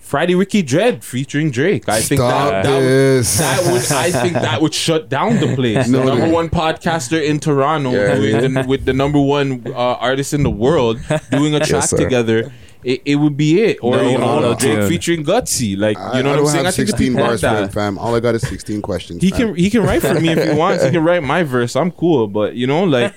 [0.07, 1.89] Friday Ricky Dread featuring Drake.
[1.89, 5.53] I think Stop that that would, that would I think that would shut down the
[5.53, 5.89] place.
[5.89, 6.33] No, the number no.
[6.33, 10.49] one podcaster in Toronto Yeah, doing the, with the number one uh, artist in the
[10.49, 10.97] world
[11.29, 11.97] doing a track sir.
[11.97, 12.53] together.
[12.85, 14.75] It, it would be it, or No you know, auto-tune.
[14.77, 16.65] Drake featuring Gutsy, like I, you know I what I'm don't saying.
[16.65, 17.97] have I think 16 bars for him, fam.
[17.97, 19.21] All I got is 16 questions.
[19.21, 19.39] He fam.
[19.39, 20.85] can he can write for me if he wants.
[20.85, 21.75] He can write my verse.
[21.75, 23.13] I'm cool, but you know, like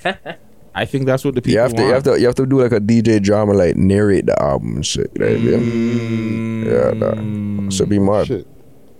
[0.74, 1.86] I think that's what the people You have to, want.
[1.88, 4.76] you have to, you have to do like a DJ drama, like narrate the album
[4.76, 5.10] and shit.
[5.14, 5.40] You know what
[6.66, 7.14] Yeah, nah.
[7.20, 7.72] Mm.
[7.72, 8.26] should be mad.
[8.28, 8.46] Shit.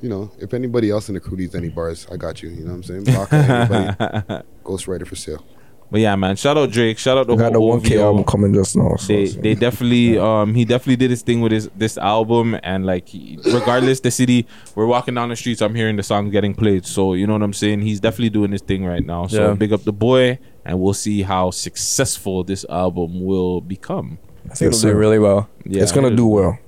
[0.03, 2.49] You know, if anybody else in the crew needs any bars, I got you.
[2.49, 3.05] You know what I'm saying?
[3.05, 4.45] Block anybody.
[4.65, 5.45] Ghostwriter for sale.
[5.91, 6.37] But yeah, man.
[6.37, 6.99] Shout out Drake.
[6.99, 8.07] Shout out the We got the whole one K OVO.
[8.07, 8.95] album coming just now.
[8.97, 9.41] So, They so.
[9.41, 13.39] they definitely um he definitely did his thing with his this album and like he-
[13.53, 17.15] regardless the city we're walking down the streets I'm hearing the song getting played so
[17.15, 19.55] you know what I'm saying he's definitely doing his thing right now so Yeah.
[19.55, 24.19] big up the boy and we'll see how successful this album will become.
[24.51, 25.49] I think Yes, it'll do really well.
[25.65, 26.59] Yeah, it's gonna do well,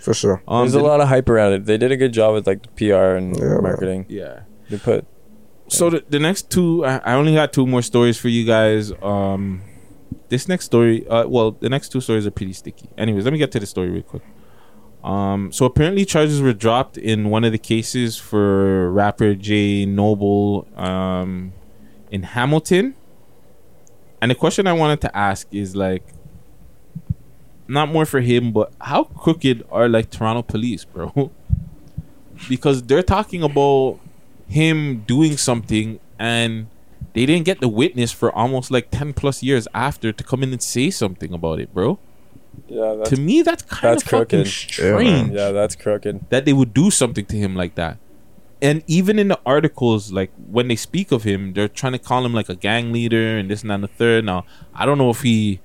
[0.00, 0.42] for sure.
[0.48, 1.66] Um, There's a lot of hype around it.
[1.66, 3.62] They did a good job with like the PR and Yeah, man.
[3.62, 4.06] marketing.
[4.08, 4.40] Yeah.
[4.70, 5.04] They put
[5.72, 8.92] So the, the next two, I, I only got two more stories for you guys.
[9.00, 9.62] Um,
[10.28, 12.90] this next story, uh, well, the next two stories are pretty sticky.
[12.98, 14.22] Anyways, let me get to the story real quick.
[15.02, 20.68] Um, so apparently charges were dropped in one of the cases for rapper Jay Noble
[20.76, 21.54] um,
[22.10, 22.94] in Hamilton.
[24.20, 26.04] And the question I wanted to ask is like,
[27.66, 31.30] not more for him, but how crooked are like Toronto police, bro?
[32.50, 34.00] because they're talking about
[34.52, 36.66] him doing something and
[37.14, 40.52] they didn't get the witness for almost like 10 plus years after to come in
[40.52, 41.98] and say something about it, bro.
[42.68, 44.46] Yeah, that's, to me, that's kind that's of fucking crooked.
[44.52, 45.32] strange.
[45.32, 46.28] Yeah, that's crooked.
[46.30, 47.98] That they would do something to him like that.
[48.60, 52.24] And even in the articles, like when they speak of him, they're trying to call
[52.24, 54.24] him like a gang leader and this and that and the third.
[54.24, 54.44] Now,
[54.74, 55.60] I don't know if he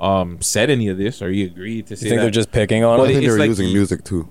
[0.00, 2.22] um said any of this or he agreed to say think that.
[2.22, 3.04] they're just picking on him.
[3.04, 4.28] I think they were like- using music too.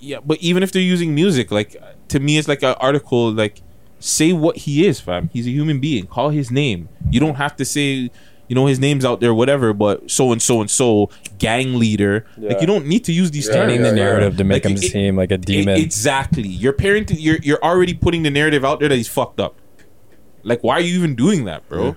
[0.00, 1.76] Yeah, but even if they're using music, like
[2.08, 3.32] to me, it's like an article.
[3.32, 3.62] Like,
[4.00, 5.28] say what he is, fam.
[5.32, 6.06] He's a human being.
[6.06, 6.88] Call his name.
[7.10, 8.10] You don't have to say,
[8.48, 9.72] you know, his name's out there, whatever.
[9.72, 12.24] But so and so and so, gang leader.
[12.36, 13.72] Like, you don't need to use these terms.
[13.72, 15.76] Painting the narrative to make Like, him it- seem like a demon.
[15.76, 16.46] E- exactly.
[16.48, 17.10] You're parent.
[17.10, 19.56] You're you're already putting the narrative out there that he's fucked up.
[20.44, 21.92] Like, why are you even doing that, bro?
[21.92, 21.96] So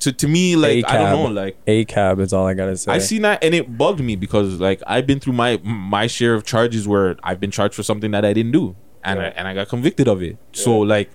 [0.00, 1.56] to me, like, I don't know, like.
[1.66, 2.92] a cab is all I gotta say.
[2.92, 6.34] I seen that and it bugged me because like I've been through my my share
[6.34, 9.48] of charges where I've been charged for something that I didn't do and I, and
[9.48, 10.38] I got convicted of it.
[10.52, 11.10] So like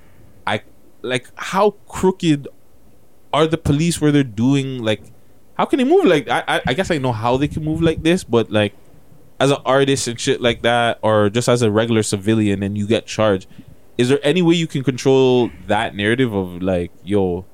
[0.47, 0.61] I
[1.01, 2.47] like how crooked
[3.33, 5.01] are the police where they're doing like
[5.57, 7.81] how can they move like I I, I guess I know how they can move
[7.81, 8.73] like this but like
[9.39, 12.87] as an artist and shit like that or just as a regular civilian and you
[12.87, 13.47] get charged
[13.97, 17.45] is there any way you can control that narrative of like yo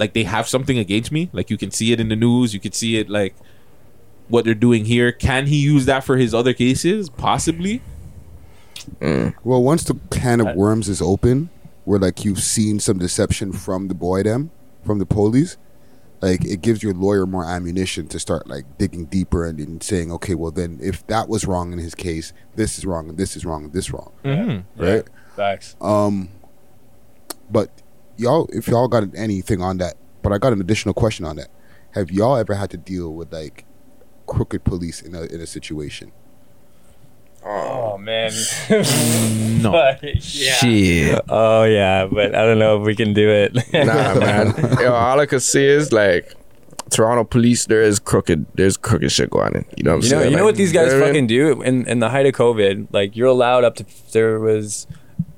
[0.00, 1.28] like they have something against me.
[1.32, 2.54] Like you can see it in the news.
[2.54, 3.34] You can see it like
[4.28, 5.12] what they're doing here.
[5.12, 7.10] Can he use that for his other cases?
[7.10, 7.82] Possibly.
[9.00, 11.50] Well, once the can of worms is open,
[11.84, 14.50] where like you've seen some deception from the boy them,
[14.84, 15.58] from the police,
[16.22, 20.10] like it gives your lawyer more ammunition to start like digging deeper and, then saying,
[20.12, 23.36] okay, well then if that was wrong in his case, this is wrong and this
[23.36, 24.64] is wrong and this wrong, Mhm.
[24.76, 25.04] right?
[25.36, 25.76] Facts.
[25.80, 26.28] Um,
[27.50, 27.70] but
[28.20, 31.48] y'all, if y'all got anything on that, but I got an additional question on that.
[31.92, 33.64] Have y'all ever had to deal with like
[34.26, 36.12] crooked police in a in a situation?
[37.44, 38.32] Oh man.
[39.62, 39.72] no.
[39.72, 40.02] but,
[40.34, 40.52] yeah.
[40.52, 41.20] Shit.
[41.28, 43.54] Oh yeah, but I don't know if we can do it.
[43.72, 44.54] Nah, man.
[44.80, 46.34] Yo, all I could see is like
[46.90, 47.66] Toronto police.
[47.66, 48.46] There is crooked.
[48.54, 49.64] There's crooked shit going on.
[49.76, 50.30] You know what I'm you know, saying?
[50.30, 52.26] you know what these guys you know what I fucking do in in the height
[52.26, 52.88] of COVID.
[52.92, 54.86] Like you're allowed up to there was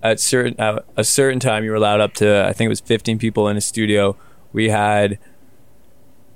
[0.02, 2.80] at certain at a certain time you were allowed up to I think it was
[2.80, 4.16] 15 people in a studio.
[4.52, 5.18] We had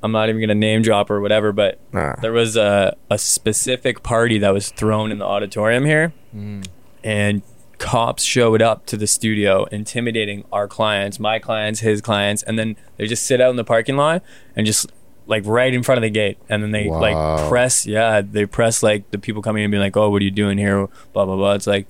[0.02, 2.14] I'm not even gonna name drop or whatever, but ah.
[2.20, 6.66] there was a a specific party that was thrown in the auditorium here, mm.
[7.02, 7.42] and
[7.78, 12.76] cops showed up to the studio intimidating our clients, my clients, his clients, and then
[12.96, 14.22] they just sit out in the parking lot
[14.54, 14.86] and just
[15.26, 17.00] like right in front of the gate, and then they Wow.
[17.00, 20.22] like press, yeah, they press like the people coming in and being like, "Oh, what
[20.22, 21.54] are you doing here?" Blah blah blah.
[21.54, 21.86] It's like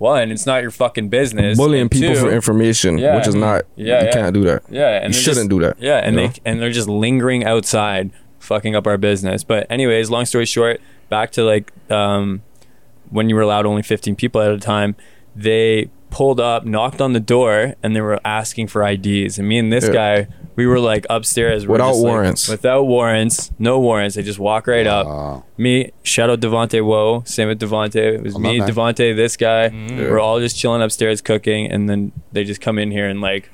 [0.00, 1.56] one, it's not your fucking business.
[1.58, 3.16] bullying and people two- for information, Yeah.
[3.16, 3.62] which is not.
[3.76, 4.12] Yeah, you yeah.
[4.12, 4.62] can't do that.
[4.70, 5.76] Yeah, and you shouldn't just- do that.
[5.78, 6.32] Yeah, and they know?
[6.44, 9.44] and they're just lingering outside, fucking up our business.
[9.44, 10.80] But anyways, long story short,
[11.10, 12.42] back to like um,
[13.10, 14.96] when you were allowed only 15 people at a time,
[15.36, 19.38] they pulled up, knocked on the door, and they were asking for IDs.
[19.38, 19.92] And me and this Yeah.
[19.92, 22.48] guy, we were like upstairs we're Without just, like, warrants.
[22.48, 24.16] without warrants, no warrants.
[24.16, 25.44] They just walk right up.
[25.56, 27.22] Me, shout out Devonte Woe.
[27.26, 27.96] Same with Devonte.
[27.96, 28.70] It was me, Alumni.
[28.72, 29.70] Devonte, this guy.
[29.70, 29.98] Mm.
[30.10, 33.48] We're all just chilling upstairs cooking, and then they just come in here and like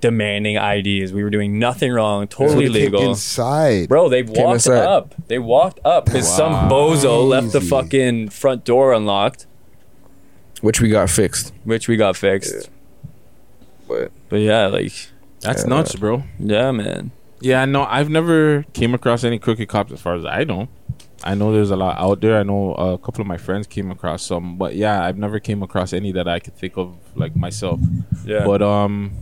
[0.00, 1.12] demanding IDs.
[1.12, 3.02] We were doing nothing wrong, totally So legal.
[3.10, 5.14] inside, Bro, they walked up.
[5.28, 9.46] They walked up because some bozo left the fucking front door unlocked,
[10.62, 11.52] which we got fixed.
[11.64, 12.70] which we got fixed.
[13.86, 14.92] But But yeah, like
[15.40, 17.10] that's nuts bro yeah, man.
[17.40, 20.68] Yeah, no, I've never came across any crooked cops as far as I know.
[21.24, 22.38] I know there's a lot out there.
[22.38, 25.62] I know a couple of my friends came across some, but yeah, I've never came
[25.62, 27.80] across any that I could think of like myself.
[28.24, 28.44] Yeah.
[28.46, 29.12] But um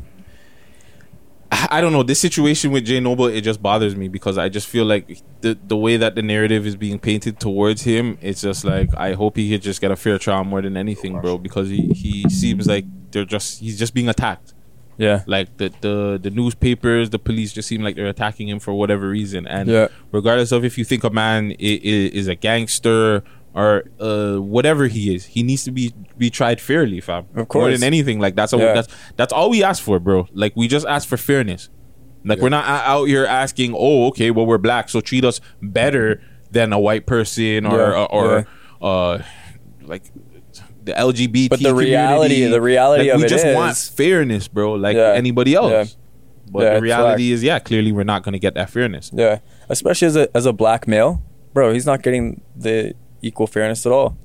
[1.53, 2.03] I don't know.
[2.05, 5.59] This situation with Jay Noble, it just bothers me because I just feel like the
[5.66, 9.36] the way that the narrative is being painted towards him, it's just like I hope
[9.36, 11.38] he could just get a fair trial more than anything, bro.
[11.38, 14.55] Because he he seems like they're just he's just being attacked.
[14.96, 15.22] Yeah.
[15.26, 19.09] Like the the the newspapers, the police just seem like they're attacking him for whatever
[19.09, 19.46] reason.
[19.46, 19.88] And Yeah.
[20.12, 23.24] regardless of if you think a man is, is a gangster
[23.55, 27.26] or uh, whatever he is, he needs to be be tried fairly, fam.
[27.34, 28.74] Of course, More than anything, like that's a, Yeah.
[28.74, 30.28] that's that's all we ask for, bro.
[30.32, 31.68] Like we just ask for fairness.
[32.24, 36.20] Like we're not out here asking, oh, okay, well we're black, so treat us better
[36.51, 38.46] than a white person or Yeah, or
[38.82, 39.22] uh
[39.82, 40.05] like
[40.84, 41.48] the LGBT.
[41.51, 42.51] But the reality- community.
[42.53, 44.72] the reality Like, of we it just is- want fairness, bro.
[44.74, 45.12] Like Yeah.
[45.14, 45.70] anybody else.
[45.72, 45.84] Yeah.
[46.53, 49.11] But Yeah, the reality is, yeah, clearly we're not going to get that fairness.
[49.14, 49.38] Yeah,
[49.68, 51.22] especially as a as a black male,
[51.55, 54.16] bro, he's not getting the equal fairness at all.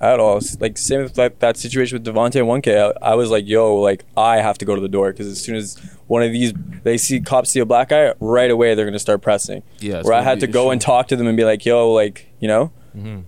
[0.00, 0.40] At all.
[0.60, 2.94] Like same with that, that situation with Devontae 1K.
[3.02, 5.40] I, I was like, yo, like I have to go to the door because as
[5.42, 5.76] soon as
[6.08, 6.52] one of these
[6.82, 9.62] they see cops see a black guy, right away they're gonna start pressing.
[9.78, 10.70] Yeah, Where I had to go issue.
[10.72, 13.24] and talk to them and be like, yo, like you know, Mhm.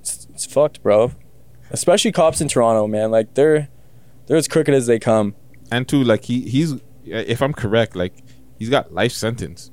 [0.00, 1.12] it's, it's fucked, bro.
[1.70, 3.10] Especially cops in Toronto, man.
[3.10, 3.68] Like they're
[4.26, 5.34] they're as crooked as they come.
[5.72, 6.74] And two, like he he's
[7.04, 8.12] if I'm correct, like
[8.58, 9.70] he's got life sentence.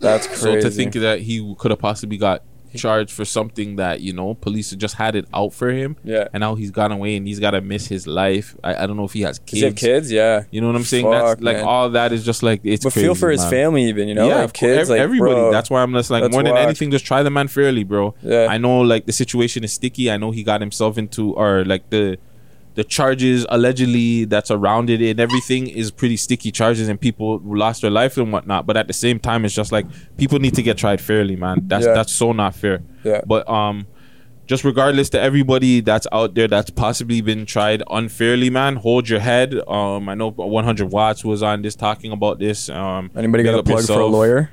[0.00, 2.42] That's So to think that he could have possibly got
[2.74, 5.96] charged for something that you know police just had it out for him.
[6.04, 6.28] Yeah.
[6.32, 8.56] And now he's gone away and he's got to miss his life.
[8.62, 9.62] I, I don't know if he has kids.
[9.80, 10.12] He kids?
[10.12, 10.44] Yeah.
[10.50, 11.10] You know what I'm saying?
[11.10, 11.64] That's like man.
[11.64, 12.84] all that is just like it's.
[12.84, 14.28] But feel crazy, for his family even, you know?
[14.28, 15.34] Yeah, Like, kids, ev- like, everybody.
[15.34, 18.14] bro, that's why I'm just like more than anything, just try the man fairly, bro.
[18.22, 18.46] Yeah.
[18.48, 20.10] I know like the situation is sticky.
[20.10, 22.18] I know he got himself into or like the
[22.78, 27.82] the charges allegedly that's around it and everything is pretty sticky charges and people lost
[27.82, 28.66] their life and whatnot.
[28.66, 29.84] But at the same time, it's just like
[30.16, 31.62] people need to get tried fairly, man.
[31.66, 31.94] That's Yeah.
[31.94, 32.78] that's so not fair.
[33.02, 33.22] Yeah.
[33.26, 33.88] But um
[34.46, 39.20] just regardless to everybody that's out there that's possibly been tried unfairly, man, hold your
[39.20, 39.54] head.
[39.66, 42.68] Um, I know 100 Watts was on this talking about this.
[42.68, 44.50] Um, Anybody got a plug for a lawyer?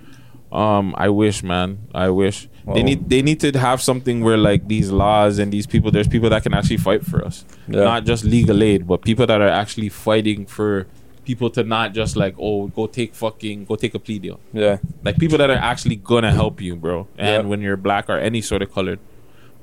[0.52, 1.78] Um, I wish, man.
[1.94, 5.68] I wish They need they need to have something where like these laws and these
[5.68, 5.92] people.
[5.92, 7.84] There's people that can actually fight for us, Yeah.
[7.84, 10.88] not just legal aid, but people that are actually fighting for
[11.26, 14.40] people to not just like oh go take fucking go take a plea deal.
[14.52, 14.78] Yeah.
[15.04, 17.08] Like people that are actually gonna help you, bro.
[17.18, 17.50] And Yeah.
[17.50, 19.00] when you're black or any sort of colored.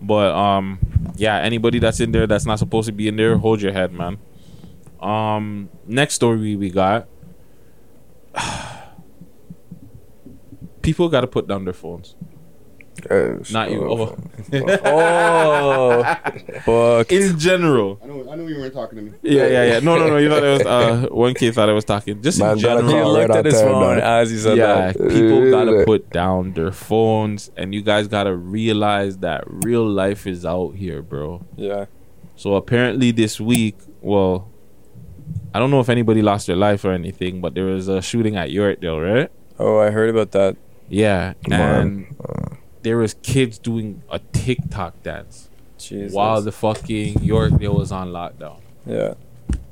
[0.00, 0.78] But um,
[1.16, 3.92] yeah, anybody that's in there that's not supposed to be in there, hold your head,
[3.92, 4.18] man.
[5.00, 7.08] Um, next story we got.
[10.82, 12.16] People got to put down their phones.
[13.52, 13.82] Not you.
[13.90, 14.16] Oh.
[14.84, 16.02] Oh,
[16.64, 17.10] fuck.
[17.12, 17.98] In general.
[18.02, 19.12] I know, I know you weren't talking to me.
[19.22, 19.78] Yeah, yeah, yeah.
[19.80, 20.16] No, no, no.
[20.18, 22.20] You thought it was uh, one kid thought I was talking.
[22.22, 23.02] Just Man, in gotta general.
[23.02, 23.98] call right out there, man.
[24.00, 25.08] as he said yeah, that.
[25.08, 30.44] people gotta put down their phones, and you guys gotta realize that real life is
[30.44, 31.44] out here, bro.
[31.56, 31.86] Yeah.
[32.36, 34.50] So apparently this week, well,
[35.54, 38.36] I don't know if anybody lost their life or anything, but there was a shooting
[38.36, 39.30] at Yorkdale, right?
[39.58, 40.56] Oh, I heard about that.
[40.88, 42.06] Yeah, Man.
[42.20, 46.12] and there was kids doing a TikTok dance Jesus.
[46.12, 48.60] while the fucking Yorkdale was on lockdown.
[48.86, 49.14] Yeah.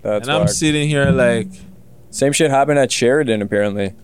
[0.02, 0.50] That's and I'm whack.
[0.50, 1.48] sitting here like,
[2.10, 3.94] Same shit happened at Sheridan apparently.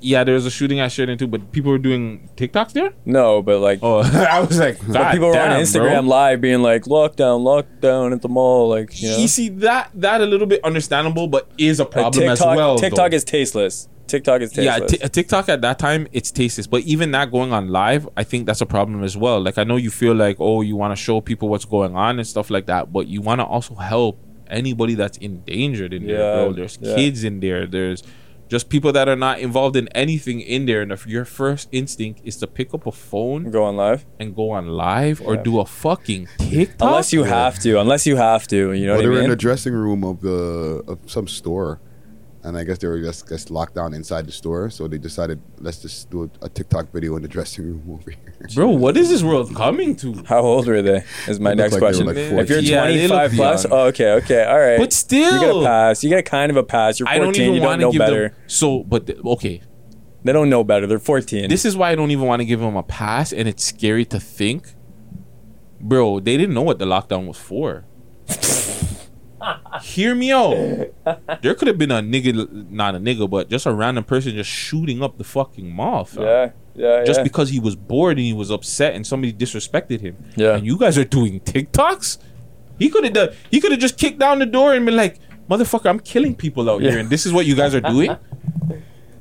[0.00, 2.92] yeah, there was a shooting at Sheridan too, but people were doing TikToks there.
[3.04, 3.98] No, but like Oh,
[4.30, 6.08] I was like, God people were on Instagram bro.
[6.10, 9.16] live being like lockdown, lockdown at the mall, like you know.
[9.18, 12.78] You see that that a little bit understandable, but is a problem TikTok, as well.
[12.78, 13.16] TikTok though.
[13.16, 13.88] is tasteless.
[14.12, 17.68] TikTok is yeah, t- TikTok at that time it's tasteless, but even that going on
[17.68, 19.40] live, I think that's a problem as well.
[19.40, 22.18] Like I know you feel like oh you want to show people what's going on
[22.18, 24.14] and stuff like that, but you want to also help
[24.48, 26.52] anybody that's endangered in there, Yeah, bro.
[26.52, 26.94] There's yeah.
[26.94, 27.66] kids in there.
[27.66, 28.02] There's
[28.48, 32.20] just people that are not involved in anything in there, and if your first instinct
[32.22, 35.58] is to pick up a phone, go on live, and go on live, or do
[35.58, 39.02] a fucking TikTok, unless you have to, unless you have to, you know well, what
[39.02, 39.30] they I were in mean?
[39.30, 40.38] the dressing room of the
[40.86, 41.80] of some store,
[42.44, 44.68] and I guess they were just, just locked down inside the store.
[44.70, 48.10] So they decided let's just do a, a TikTok video in the dressing room over
[48.10, 48.48] here.
[48.54, 48.68] bro.
[48.70, 50.24] What is this world coming to?
[50.24, 51.04] How old were they?
[51.28, 52.06] Is my next like question.
[52.06, 52.64] like if you're 14.
[52.64, 53.72] Yeah, 25 plus, young.
[53.72, 54.78] oh, okay, okay, all right.
[54.78, 56.02] But still, you get a pass.
[56.02, 56.98] You get a kind of a pass.
[56.98, 57.20] You're 14.
[57.20, 58.28] I don't even you don't know give better.
[58.30, 58.38] them.
[58.48, 59.62] So, but the, okay,
[60.24, 60.86] They don't know better.
[60.86, 61.48] They're 14.
[61.48, 64.04] this is why I don't even want to give them a pass, and it's scary
[64.06, 64.74] to think,
[65.80, 66.18] bro.
[66.18, 67.84] They didn't know what the lockdown was for.
[69.82, 70.54] Hear me out.
[71.42, 74.50] There could have been a nigga, not a nigga, but just a random person just
[74.50, 76.04] shooting up the fucking mall.
[76.04, 76.22] fam.
[76.22, 77.24] yeah, yeah, Just yeah.
[77.24, 80.16] because he was bored and he was upset and somebody disrespected him.
[80.36, 80.56] Yeah.
[80.56, 82.18] And you guys are doing TikToks?
[82.78, 85.18] He could have done he could have just kicked down the door and been like,
[85.48, 88.16] motherfucker, I'm killing people out here and this is what you guys are doing?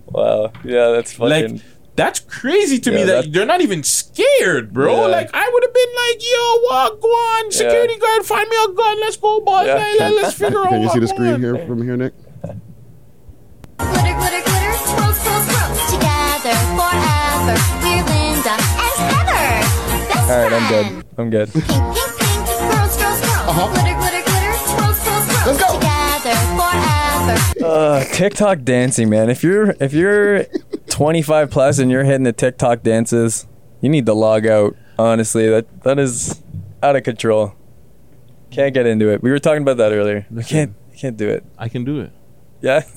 [0.07, 0.51] Wow.
[0.65, 1.55] Yeah, that's fucking.
[1.55, 1.61] like
[2.05, 4.93] that's crazy to me Yeah, that, that- they're not even scared, bro.
[4.93, 5.07] Yeah.
[5.07, 7.01] Like I would have been like, yo, what?
[7.01, 8.99] Go on, security guard, find me a gun.
[9.01, 9.65] Let's go, boss.
[9.65, 9.75] Yeah.
[9.75, 10.69] Like, let- let's figure out.
[10.69, 11.55] Can you see the what screen going.
[11.57, 12.13] here from here, Nick?
[13.77, 14.73] Glitter, glitter, glitter.
[15.91, 17.55] Together forever.
[17.83, 19.45] We're Linda and Heather.
[20.09, 21.05] Best all right, I'm good.
[21.17, 21.47] I'm good.
[21.51, 21.81] Pink, pink,
[22.17, 23.67] pink, swirl, swirl, swirl.
[23.73, 24.53] Glitter, glitter, glitter.
[25.45, 25.67] Let's go.
[25.73, 25.90] Together forever.
[27.63, 29.29] Uh, TikTok dancing, man.
[29.29, 30.45] If you're if you're
[30.89, 33.47] 25 plus and you're hitting the TikTok dances,
[33.81, 34.75] you need to log out.
[34.97, 36.41] Honestly, that that is
[36.83, 37.55] out of control.
[38.49, 39.23] Can't get into it.
[39.23, 40.27] We were talking about that earlier.
[40.37, 41.45] I can't I can't do it.
[41.57, 42.11] I can do it.
[42.61, 42.83] Yeah.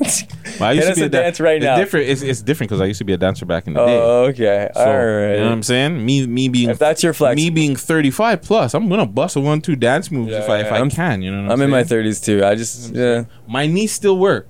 [0.60, 1.76] Well, I used to be a da- dance right it's now.
[1.76, 2.08] Different.
[2.08, 3.98] It's, it's different because I used to be a dancer back in the day.
[3.98, 4.70] Oh, okay.
[4.72, 5.32] So, All right.
[5.32, 6.06] You know what I'm saying?
[6.06, 7.34] Me, me being If that's your flex.
[7.34, 10.60] me being 35 plus, I'm gonna bust a one two dance moves Yeah, if I
[10.60, 11.22] if I I'm- can.
[11.22, 12.44] You know, what I'm in my 30s too.
[12.44, 13.24] I just yeah.
[13.48, 14.48] My knees still work.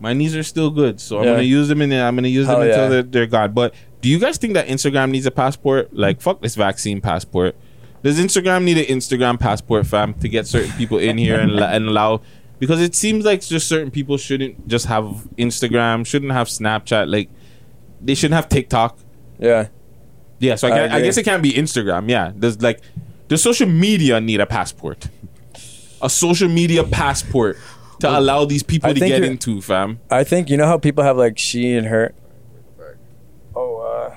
[0.00, 1.30] My knees are still good, so I'm Yeah.
[1.34, 2.88] gonna use them and I'm gonna use Hell them until yeah.
[2.88, 3.52] they're, they're gone.
[3.52, 5.94] But do you guys think that Instagram needs a passport?
[5.94, 7.54] Like, fuck this vaccine passport.
[8.02, 11.86] Does Instagram need an Instagram passport, fam, to get certain people in here and, and
[11.86, 12.22] allow?
[12.58, 17.10] Because it seems like just certain people shouldn't just have Instagram, shouldn't have Snapchat.
[17.10, 17.30] Like,
[18.00, 18.98] they shouldn't have TikTok.
[19.38, 19.68] Yeah.
[20.40, 22.08] Yeah, so I, I guess, I guess it can't be Instagram.
[22.08, 22.80] Yeah, does like
[23.26, 25.08] does social media need a passport?
[26.00, 27.58] A social media passport
[28.00, 29.98] to allow these people I to get into, fam.
[30.10, 32.14] I think you know how people have like she and her.
[33.54, 34.16] Oh, uh.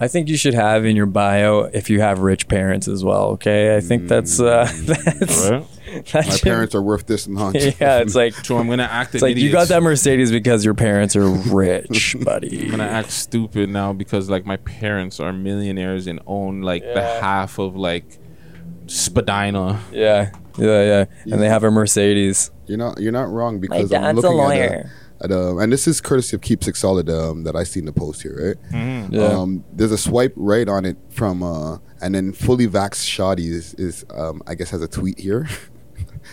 [0.00, 3.26] I think you should have in your bio if you have rich parents as well.
[3.32, 5.68] Okay, I think that's uh, that's that
[6.14, 7.54] My should- parents are worth this much.
[7.80, 9.14] Yeah, it's like So I'm gonna act.
[9.14, 12.64] it's an like you got that Mercedes because your parents are rich, buddy.
[12.64, 17.02] I'm gonna act stupid now because like my parents are millionaires and own like the
[17.02, 18.18] half of like
[18.86, 19.80] Spadina.
[19.92, 22.50] Yeah, yeah, yeah, and they have a Mercedes.
[22.66, 24.90] You're not you're not wrong because I'm dad's a looking lawyer.
[25.20, 27.64] at, a, at um, and this is courtesy of Keep Six Solid um, that I
[27.64, 28.72] seen the post here, right?
[28.72, 29.12] Mhm.
[29.12, 29.22] Yeah.
[29.26, 33.74] Um, there's a swipe right on it from uh, and then fully vax shoddy is,
[33.74, 35.48] is um, I guess has a tweet here.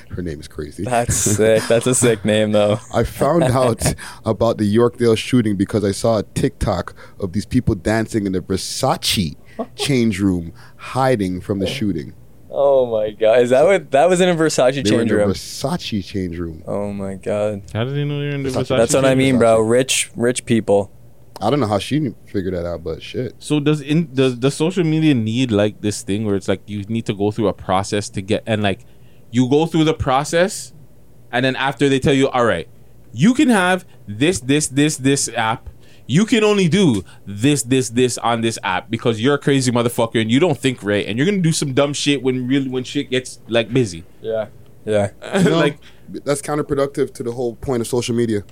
[0.10, 0.84] Her name is crazy.
[0.84, 1.64] That's sick.
[1.68, 2.80] That's a sick name though.
[2.94, 3.82] I found out
[4.26, 8.42] about the Yorkdale shooting because I saw a TikTok of these people dancing in the
[8.42, 9.36] Versace
[9.76, 12.14] change room, hiding from the shooting.
[12.52, 15.10] Oh my god, is that what that was in a Versace They were in change
[15.10, 15.30] the room?
[15.30, 16.64] Versace change room.
[16.66, 17.62] Oh my god.
[17.74, 18.76] How did they know you're in the Versace?
[18.76, 19.60] That's what I mean, bro.
[19.60, 20.92] Rich, rich people.
[21.42, 23.36] I don't know how she figured that out, but shit.
[23.40, 26.84] So does in does does social media need like this thing where it's like you
[26.84, 28.82] need to go through a process to get and like
[29.32, 30.74] you go through the process
[31.32, 32.68] and then after they tell you all right
[33.12, 35.70] you can have this this this this app
[36.08, 40.20] you can only do this this this on this app because you're a crazy motherfucker
[40.20, 42.84] and you don't think right and you're gonna do some dumb shit when really when
[42.84, 44.48] shit gets like busy Yeah.
[44.86, 45.12] Yeah.
[45.38, 45.78] You know, like
[46.08, 48.44] that's counterproductive to the whole point of social media.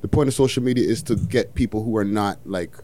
[0.00, 2.74] The point of social media is to get people who are not like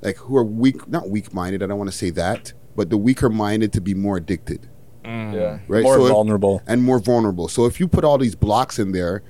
[0.00, 2.96] like who are weak not weak minded, I don't want to say that, but the
[2.96, 4.68] weaker minded to be more addicted.
[5.04, 5.58] Yeah.
[5.68, 5.82] Right?
[5.82, 6.62] More So if- vulnerable.
[6.66, 7.48] and more vulnerable.
[7.48, 9.22] So if you put all these blocks in there,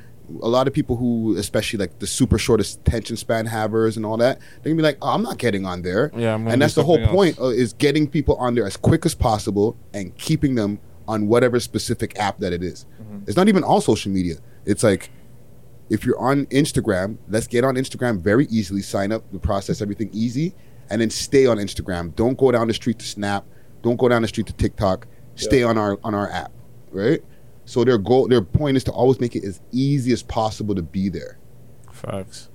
[0.43, 4.17] a lot of people who, especially like the super short attention span havers and all
[4.19, 6.75] that, they're gonna be like, "Oh, I'm not getting on there." Yeah, I'm and that's
[6.75, 10.17] the whole something point uh, is getting people on there as quick as possible and
[10.19, 12.87] keeping them on whatever specific app that it is.
[13.27, 14.37] It's not even all social media.
[14.65, 15.11] It's like
[15.89, 18.83] if you're on Instagram, let's get on Instagram very easily.
[18.83, 20.55] Sign up, the process everything easy,
[20.91, 22.15] and then stay on Instagram.
[22.15, 23.45] Don't go down the street to Snap.
[23.83, 25.09] Don't go down the street to TikTok.
[25.37, 26.53] Stay on our on our app,
[26.91, 27.23] right?
[27.65, 30.83] So their goal, their point is to always make it as easy as possible to
[30.83, 31.39] be there.
[31.93, 32.49] facts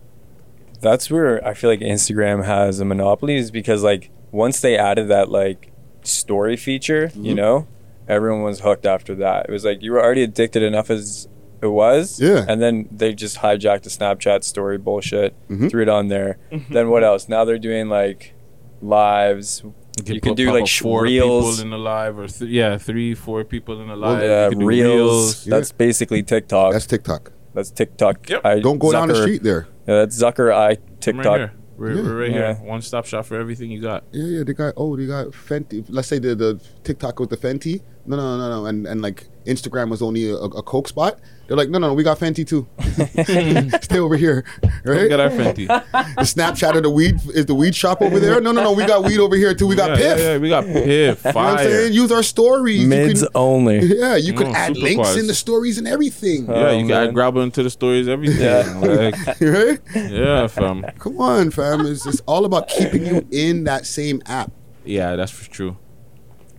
[0.81, 5.07] That's where I feel like Instagram has a monopoly is because like once they added
[5.09, 5.71] that like
[6.03, 7.37] story feature, you Mhm.
[7.37, 7.67] know,
[8.07, 9.45] everyone was hooked after that.
[9.47, 11.27] It was like you were already addicted enough as
[11.61, 12.19] it was.
[12.19, 12.45] Yeah.
[12.47, 15.69] And then they just hijacked the Snapchat story bullshit, Mhm.
[15.71, 16.37] threw it on there.
[16.69, 17.29] then what else?
[17.29, 18.33] Now they're doing like
[18.81, 19.63] lives.
[20.03, 21.57] You, can put- do like four reels.
[21.61, 24.43] people in a live or th- yeah three four people in a Well, live yeah,
[24.45, 25.45] You can do reels.
[25.45, 26.73] That's basically TikTok.
[26.73, 27.31] That's TikTok.
[27.53, 28.29] That's TikTok.
[28.29, 28.41] Yep.
[28.45, 29.67] I- Don't go down the street there.
[29.87, 30.53] Yeah, that's Zucker.
[30.53, 31.25] I I'm TikTok.
[31.25, 31.53] right here.
[31.77, 32.01] We're, Yeah.
[32.03, 32.55] we're right Yeah.
[32.55, 32.65] here.
[32.67, 34.03] One stop shop for everything you got.
[34.11, 34.43] Yeah, yeah.
[34.43, 35.85] They got oh, they got Fenty.
[35.89, 37.81] Let's say the the TikTok with the Fenty.
[38.05, 38.65] No, no, no, no.
[38.65, 41.19] And and like Instagram was only a, a Coke spot.
[41.47, 41.93] They're like, no, no, no.
[41.93, 42.67] We got Fenty too.
[43.83, 44.43] Stay over here,
[44.83, 45.07] right?
[45.09, 45.67] got our Fenty.
[45.67, 48.41] the Snapchat of the weed is the weed shop over there.
[48.41, 48.71] No, no, no.
[48.73, 49.67] We got weed over here too.
[49.67, 50.19] We got yeah, Piff.
[50.19, 50.85] Yeah, yeah, we got Piff.
[50.87, 51.57] You know what I'm Fire.
[51.69, 51.93] saying?
[51.93, 52.81] Use our stories.
[52.81, 53.79] You Mids can- only.
[53.85, 55.17] Yeah, you mm, could No, add links quads.
[55.19, 56.47] in the stories and everything.
[56.47, 57.13] yeah, oh, you Oh, can add man.
[57.13, 58.41] grab into the stories, everything.
[58.41, 58.79] Yeah.
[58.79, 59.79] Like, right?
[60.11, 60.83] yeah, fam.
[60.99, 61.85] Come on, fam.
[61.85, 64.51] It's, it's all about keeping you in that same app.
[64.83, 65.77] Yeah, that's for true.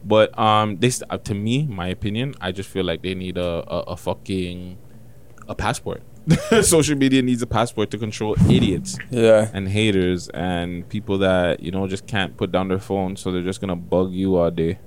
[0.06, 3.64] But um, this uh, to me, my opinion, I just feel like they need a
[3.76, 4.78] a, a fucking
[5.48, 6.02] a passport.
[6.62, 9.48] Social media needs a passport to control idiots Yeah.
[9.52, 13.42] and haters and people that you know just can't put down their phone, so they're
[13.44, 14.78] just gonna bug you all day.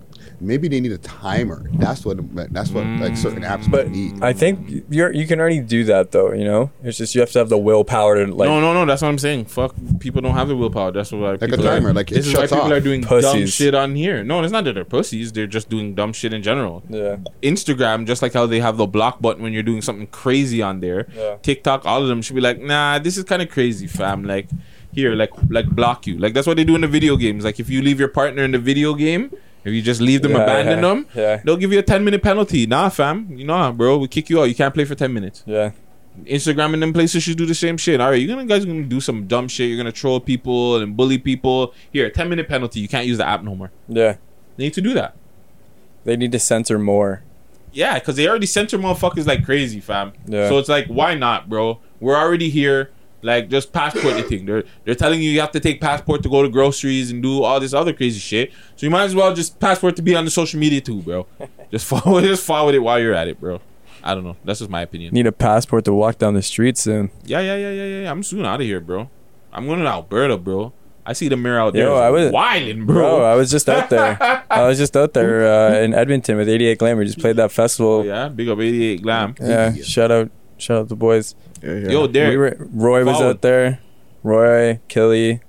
[0.42, 1.70] Maybe they need a timer.
[1.74, 2.18] That's what.
[2.54, 4.24] That's what like certain apps But need.
[4.24, 6.34] I think you're you can already do that though.
[6.34, 8.48] You know, it's just you have to have the willpower to like.
[8.48, 8.86] no, no, no.
[8.86, 9.46] That's what I'm saying.
[9.46, 10.92] Fuck, people don't have the willpower.
[10.92, 12.72] That's why a people timer, Are, like, it this is why shuts people off.
[12.72, 14.24] are doing dumb shit on here.
[14.24, 15.32] No, it's not that they're pussies.
[15.34, 16.84] They're just doing dumb shit in general.
[16.90, 17.18] Yeah.
[17.42, 20.80] Instagram, just like how they have the block button when you're doing something crazy on
[20.80, 21.08] there.
[21.16, 21.38] Yeah.
[21.42, 24.24] TikTok, all of them should be like, nah, this is kind of crazy, fam.
[24.24, 24.48] Like,
[24.92, 26.18] here, like, like block you.
[26.18, 27.44] Like that's what they do in the video games.
[27.44, 29.32] Like if you leave your partner in the video game,
[29.64, 31.42] if you just leave them, Yeah, abandon yeah, them, yeah.
[31.44, 32.66] they'll give you a ten minute penalty.
[32.66, 34.46] Nah, fam, you know, bro, we kick you out.
[34.46, 35.44] You can't play for ten minutes.
[35.46, 35.72] Yeah.
[36.26, 38.02] Instagram and them places should do the same shit.
[38.02, 39.70] All right, you guys are gonna guys gonna do some dumb shit.
[39.70, 41.74] You're gonna troll people and bully people.
[41.92, 42.80] Here, ten minute penalty.
[42.80, 43.72] You can't use the app no more.
[43.88, 44.18] Yeah.
[44.58, 45.16] They need to do that.
[46.04, 47.24] They need to censor more.
[47.72, 50.14] Yeah, because they already censor motherfuckers like crazy, fam.
[50.26, 50.50] Yeah.
[50.50, 51.80] So it's like, why not, bro?
[52.00, 52.92] We're already here.
[53.22, 54.46] Like, just passport the thing.
[54.46, 57.44] They're they're telling you you have to take passport to go to groceries and do
[57.44, 58.52] all this other crazy shit.
[58.76, 61.28] So you might as well just passport to be on the social media too, bro.
[61.72, 63.60] just follow, just follow it while you're at it, bro.
[64.04, 64.38] I don't know.
[64.46, 65.14] That's just my opinion.
[65.14, 67.12] Need a passport to walk down the street soon.
[67.26, 68.02] Yeah, yeah, yeah, yeah, yeah.
[68.04, 68.12] yeah.
[68.12, 69.10] I'm soon out of here, bro.
[69.52, 70.74] I'm going to Alberta, bro.
[71.06, 71.88] I see the mirror out there.
[71.88, 73.24] Yo, I was wilding, bro.
[73.24, 74.44] I was just out there.
[74.50, 76.98] I was just out there uh, in Edmonton with 88 Glam.
[76.98, 78.06] We just played that festival.
[78.06, 79.36] Yeah, big up 88 Glam.
[79.42, 81.34] Yeah, shout out, shout out the boys.
[81.62, 83.30] Yo, Derek, We were, Roy was forward.
[83.32, 83.80] out there.
[84.24, 85.42] Roy, Kelly.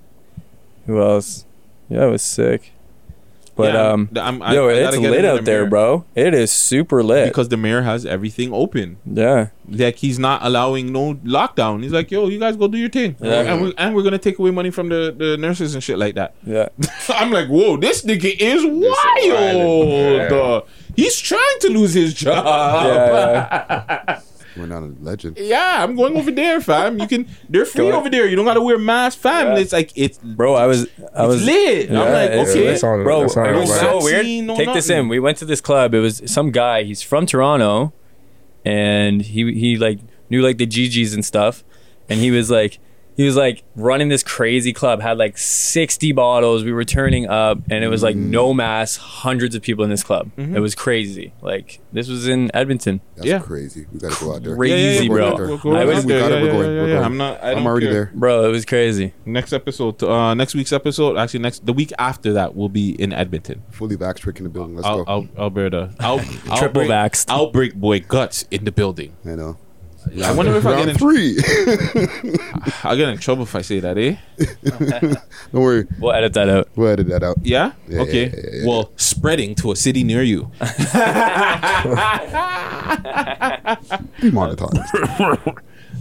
[0.86, 1.44] who else?
[1.88, 2.72] Yeah, it was sick.
[3.56, 6.04] But Yeah, um, the- I'm- I- yo, I it's lit into the out there, bro.
[6.14, 7.26] It is super lit.
[7.28, 8.96] because the mayor has everything open.
[9.04, 9.48] Yeah.
[9.68, 11.82] Like he's not allowing no lockdown.
[11.82, 13.16] He's like, yo, you guys go do your thing.
[13.20, 13.40] Yeah.
[13.42, 16.14] And, we, and we're gonna take away money from the, the nurses and shit like
[16.14, 16.34] that.
[16.46, 16.68] Yeah.
[17.10, 20.32] I'm like, whoa, this nigga is wild.
[20.32, 20.62] Uh,
[20.96, 22.46] He's trying to lose his job.
[24.56, 25.38] We're not a legend.
[25.38, 26.98] Yeah, I'm going over there, fam.
[26.98, 27.28] You can.
[27.48, 28.26] They're free Go- over there.
[28.26, 29.56] You don't gotta wear mask, fam.
[29.56, 30.18] It's like it's.
[30.18, 31.90] Bro, I was, I was lit.
[31.90, 32.64] I'm like, it's okay.
[32.64, 32.80] lit.
[32.80, 33.22] sounded- bro.
[33.22, 33.80] that sounded it was right.
[33.80, 34.26] so weird.
[34.44, 35.08] No Take this in.
[35.08, 35.94] We went to this club.
[35.94, 36.82] It was some guy.
[36.82, 37.92] He's from Toronto,
[38.64, 41.64] and he he like knew like the GGs and stuff,
[42.08, 42.78] and he was like.
[43.20, 46.64] He was like running this crazy club, had like 60 bottles.
[46.64, 50.02] We were turning up, and it was like no mass, hundreds of people in this
[50.02, 50.30] club.
[50.38, 50.54] Mhm.
[50.56, 51.34] It was crazy.
[51.42, 53.02] Like, this was in Edmonton.
[53.16, 53.84] That's crazy.
[53.92, 54.56] We gotta go out there.
[54.56, 55.30] Crazy, We're bro.
[55.30, 55.56] going out there.
[55.58, 56.16] Go I out was- there.
[56.16, 56.34] we got it.
[56.34, 56.62] Yeah, We're yeah, going.
[56.76, 56.94] yeah, We're yeah.
[56.94, 57.04] going.
[57.04, 57.44] I'm not.
[57.44, 57.92] I I'm already care.
[57.94, 58.10] there.
[58.14, 59.12] Bro, it was crazy.
[59.26, 63.12] Next episode, uh, next week's episode, actually next the week after that will be in
[63.12, 63.64] Edmonton.
[63.70, 64.76] Fully vax trick in the building.
[64.76, 65.12] Let's Al- go.
[65.12, 65.90] Al- Alberta.
[66.00, 66.18] Al-
[66.56, 67.26] Triple outbreak, vaxxed.
[67.28, 69.12] Outbreak boy guts in the building.
[69.26, 69.58] I know.
[70.24, 70.98] I wonder if I Round get in.
[70.98, 71.36] three.
[72.84, 74.16] I'll get in trouble if I say that, eh?
[75.52, 75.86] Don't worry.
[75.98, 76.68] We'll edit that out.
[76.74, 77.36] We'll edit that out.
[77.42, 77.72] Yeah.
[77.86, 78.28] Yeah, okay.
[78.28, 78.66] yeah, yeah, yeah.
[78.66, 80.50] Well, spreading to a city near you.
[84.20, 84.94] Demonetized.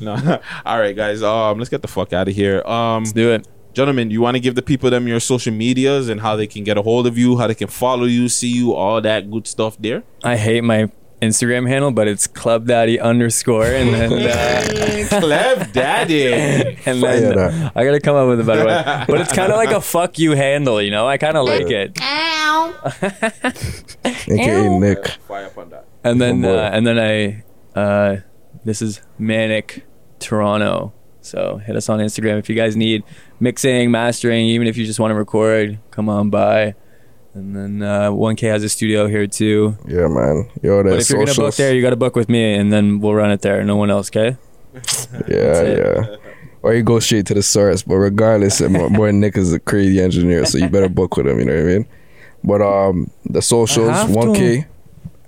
[0.01, 0.39] no.
[0.65, 1.21] All right, guys.
[1.23, 2.61] Um, let's get the fuck out of here.
[2.63, 3.47] Um, let's do it.
[3.73, 6.63] Gentlemen, you want to give the people them your social medias and how they can
[6.63, 9.45] get a hold of you, how they can follow you, see you, all that good
[9.47, 10.03] stuff there.
[10.23, 10.89] I hate my
[11.21, 14.61] Instagram handle, but it's Club Daddy underscore, and then uh,
[15.19, 16.33] Clev Daddy.
[16.85, 19.05] and Fire then I gotta come up with a better one.
[19.07, 21.07] But it's kind of like a fuck you handle, you know.
[21.07, 21.99] I kind of like it.
[24.29, 25.07] AKA Nick.
[25.27, 25.85] Fire up on that.
[26.03, 27.43] And then uh, and then I,
[27.79, 28.17] uh,
[28.63, 29.85] this is Manic
[30.19, 30.93] Toronto.
[31.21, 33.03] So hit us on Instagram if you guys need
[33.39, 35.79] mixing, mastering, even if you just want to record.
[35.91, 36.75] Come on by.
[37.33, 39.77] And then uh, 1K has a studio here too.
[39.87, 40.49] Yeah, man.
[40.63, 42.99] Yo, But if you're gonna book there, you got to book with me, and then
[42.99, 43.63] we'll run it there.
[43.63, 44.35] No one else, okay?
[45.27, 46.15] Yeah, yeah.
[46.61, 47.83] Or you go straight to the source.
[47.83, 51.39] But regardless, my boy Nick is a crazy engineer, so you better book with him.
[51.39, 51.87] You know what I mean?
[52.43, 54.65] But um, the socials, one K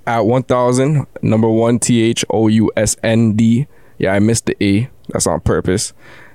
[0.08, 1.06] at one thousand.
[1.22, 3.68] Number one T H O U S N D.
[3.98, 4.90] Yeah, I missed the A.
[5.10, 5.94] That's on purpose.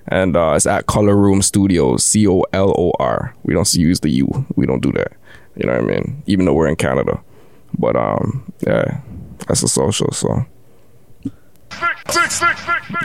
[0.09, 2.05] And uh, it's at Color Room Studios.
[2.05, 3.35] C O L O R.
[3.43, 4.47] We don't use the U.
[4.55, 5.13] We don't do that.
[5.57, 6.23] You know what I mean?
[6.27, 7.23] Even though we're in Canada.
[7.79, 9.01] But um, yeah,
[9.47, 10.13] that's a social.
[10.13, 10.45] So.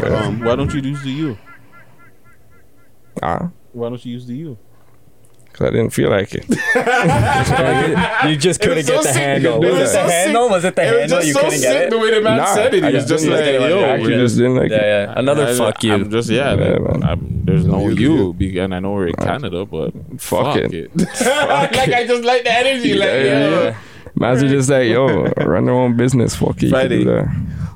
[0.03, 1.37] Um, why don't you use the U?
[3.21, 4.57] Ah, Why don't you use the U?
[5.53, 6.45] Cause I didn't feel like it.
[8.29, 9.15] you just couldn't get so the sick.
[9.15, 9.63] handle.
[9.63, 10.11] It Was was it the sick.
[10.11, 10.49] handle?
[10.49, 11.17] Was it the It was handle?
[11.17, 11.89] just You so couldn't get sick it.
[11.89, 12.83] the way the man Nah, said it.
[12.83, 13.69] He I was just just didn't like, like it.
[13.69, 15.07] yo, I we're just didn't like Yeah, it.
[15.07, 15.13] yeah.
[15.17, 15.93] Another I- fuck you.
[15.93, 16.53] I'm just yeah.
[16.55, 17.03] Yeah, like, man.
[17.03, 18.61] I'm, there's no You you, you.
[18.63, 20.71] and I know we're in Canada, but Fuck it.
[20.95, 22.93] like I just like the energy.
[22.93, 23.63] Like Yeah, yo.
[23.63, 23.77] yeah.
[24.15, 26.35] Man's just like, yo, run their own business.
[26.35, 26.63] Fuck it.
[26.63, 27.03] you can Friday.
[27.03, 27.27] do that.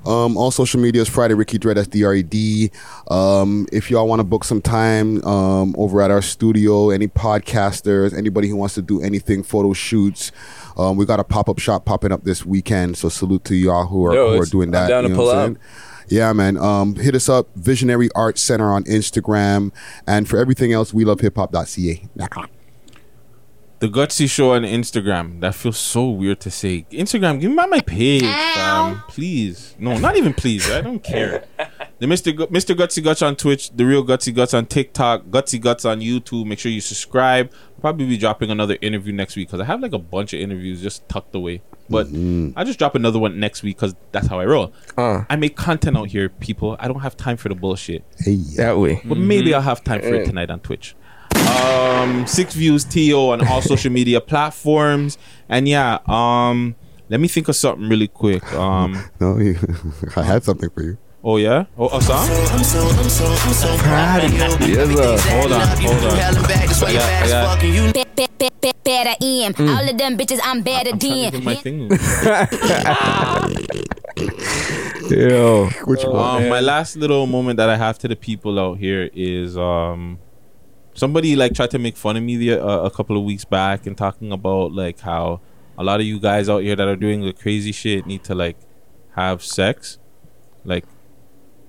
[0.05, 1.77] Um, all social media is Friday Ricky Dread.
[1.77, 2.71] That's D R E D.
[3.09, 8.15] Um, if y'all want to book some time um, over at our studio, any podcasters,
[8.15, 10.31] anybody who wants to do anything, photo shoots,
[10.77, 12.97] um, we got a pop up shop popping up this weekend.
[12.97, 14.87] So salute to y'all who are Yo, who are doing I'm that.
[14.89, 15.57] down to you know pull what I'm up.
[15.57, 15.81] saying?
[16.07, 16.57] Yeah, man.
[16.57, 19.71] Um, hit us up, Visionary Art Center on Instagram,
[20.05, 22.03] and for everything else, we love hip hop.ca.
[23.79, 25.41] The Gutsy Show on Instagram.
[25.41, 26.85] That feels so weird to say.
[26.91, 29.01] Instagram, give me my, my page, fam.
[29.09, 29.75] Please.
[29.77, 30.69] No, not even please.
[30.71, 31.45] I don't care.
[31.97, 32.35] The Mr.
[32.35, 32.75] Gu- Mr.
[32.75, 36.45] Gutsy Guts on Twitch, the real Gutsy Guts on TikTok, Gutsy Guts on YouTube.
[36.45, 37.49] Make sure you subscribe.
[37.53, 40.41] I'll probably be dropping another interview next week because I have like a bunch of
[40.41, 41.61] interviews just tucked away.
[41.89, 42.07] But
[42.57, 44.73] I just drop another one next week because that's how I roll.
[44.97, 46.75] Uh, I make content out here, people.
[46.81, 48.03] I don't have time for the bullshit.
[48.19, 49.01] Hey, that way.
[49.05, 50.95] But maybe I'll have time for it tonight on Twitch.
[51.55, 55.17] Um, six views to on all social media platforms,
[55.49, 55.99] and yeah.
[56.07, 56.75] Um,
[57.07, 58.43] let me think of something really quick.
[58.53, 59.55] Um, no, you,
[60.15, 60.97] I had something for you.
[61.23, 61.65] Oh yeah.
[61.77, 62.27] Oh, a song.
[62.29, 64.39] I'm so, I'm so, I'm so proud of you.
[64.39, 65.17] Yes, sir.
[65.35, 66.17] Hold on, hold on.
[66.17, 67.93] Hell and back, that's why I your got- I ass got- fucking you.
[67.93, 69.53] Be- be- be- be- Better in.
[69.53, 69.75] Mm.
[69.75, 71.43] All of them bitches, I'm better than.
[71.43, 71.89] My thing.
[75.09, 79.09] Yo, which um, my last little moment that I have to the people out here
[79.13, 80.19] is um,
[80.95, 83.85] somebody like tried to make fun of me the, uh, a couple of weeks back
[83.85, 85.41] and talking about like how
[85.77, 88.33] a lot of you guys out here that are doing the crazy shit need to
[88.33, 88.57] like
[89.15, 89.99] have sex.
[90.63, 90.85] Like,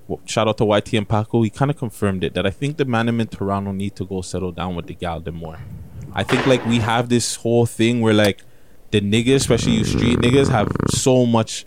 [0.09, 1.43] w- shout out to YT and Paco.
[1.43, 4.23] He kind of confirmed it that I think the man in Toronto need to go
[4.23, 5.59] settle down with the gal them more.
[6.13, 8.43] I think like we have this whole thing where like
[8.91, 11.67] the niggas, especially you street niggas, have so much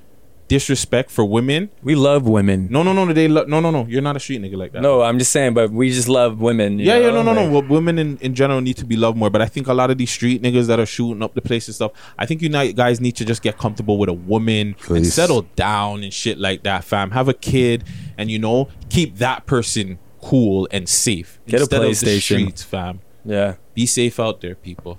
[0.50, 1.70] disrespect for women.
[1.82, 2.68] We love women.
[2.70, 3.86] No, no, no, they lo- no, no, no.
[3.88, 4.82] You're not a street nigga like that.
[4.82, 6.80] No, I'm just saying, but we just love women.
[6.80, 7.22] you Yeah, yeah, know?
[7.24, 7.60] no, no, Like- no.
[7.60, 9.90] Well, women in, in general need to be loved more, but I think a lot
[9.92, 12.50] of these street niggas that are shooting up the place and stuff, I think you
[12.50, 16.64] guys need to just get comfortable with a woman and settle down and shit like
[16.64, 17.12] that, fam.
[17.12, 17.86] Have a kid
[18.18, 21.40] and you know keep that person cool and safe.
[21.48, 22.22] Get a instead of the PlayStation.
[22.22, 23.00] streets, fam.
[23.24, 23.56] Yeah.
[23.76, 24.98] Be safe out there, people.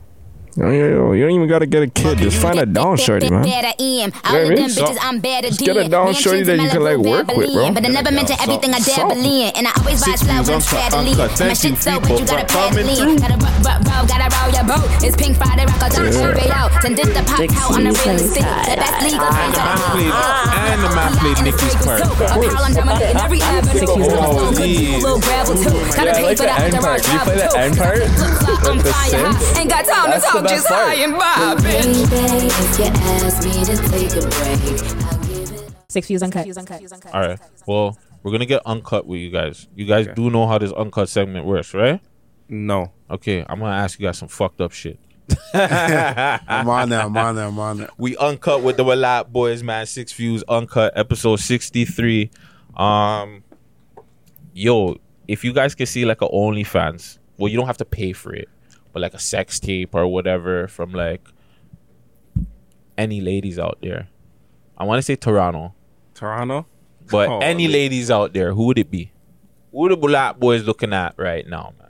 [0.57, 2.19] Yo, yo, yo, you don't even gotta get a kid.
[2.19, 3.47] Just find a down shorty, man.
[3.79, 4.11] In.
[4.11, 4.69] know what I mean?
[4.69, 7.71] So- I'm just get a down shorty that you can, like, work with, bro.
[7.71, 9.55] But I never mention everything I dabble in.
[9.55, 11.15] And I always slow views when uncut, straddling.
[11.15, 11.31] uncut.
[11.31, 13.15] My Thank shit you, so what you gotta paddle through.
[13.15, 13.17] in.
[13.23, 14.87] Gotta rock, rock, roll, gotta roll your boat.
[15.07, 16.19] It's Pink Friday, rock don't Yeah.
[16.19, 16.71] hurry out.
[16.83, 18.43] Send this the pop out on the real estate.
[18.43, 22.01] The best legal And the man played, and the man played Nicki's part.
[22.03, 23.87] A pile I'm dominating every avenue.
[23.87, 25.03] Oh, Could be a geez.
[25.07, 25.79] little gravel too.
[25.95, 26.99] Gotta I pay for the the end part.
[26.99, 28.03] underarm Did you play the end part?
[28.03, 29.59] I'm With the synth?
[29.61, 30.89] Ain't got time to That's the talk, best just part.
[30.89, 32.11] high and vibing.
[32.11, 36.47] Baby, if you ask me to take a break, I'll give it Six views uncut.
[37.13, 37.39] All right.
[37.67, 39.67] Well, we're gonna get uncut with you guys.
[39.75, 42.01] You guys do know how this uncut segment works, right?
[42.49, 42.93] No.
[43.11, 44.99] Okay, I'm gonna ask you guys some fucked up shit.
[45.55, 47.01] I'm on there.
[47.01, 47.47] I'm on there.
[47.47, 47.89] I'm on there.
[47.99, 49.87] We uncut with the Walat boys, man.
[49.87, 52.31] Six views uncut, episode sixty three.
[52.77, 53.43] Um,
[54.55, 54.97] yo,
[55.29, 58.35] if you guys can see like a OnlyFans, well, you don't have to pay for
[58.35, 58.49] it,
[58.93, 61.27] but like a sex tape or whatever from like
[62.99, 64.09] any ladies out there.
[64.77, 65.75] I want to say Toronto,
[66.15, 66.67] Toronto.
[67.11, 67.73] but Oh, any man.
[67.73, 69.13] ladies out there, who would it be?
[69.73, 71.89] Who the Walat boys looking at right now, man?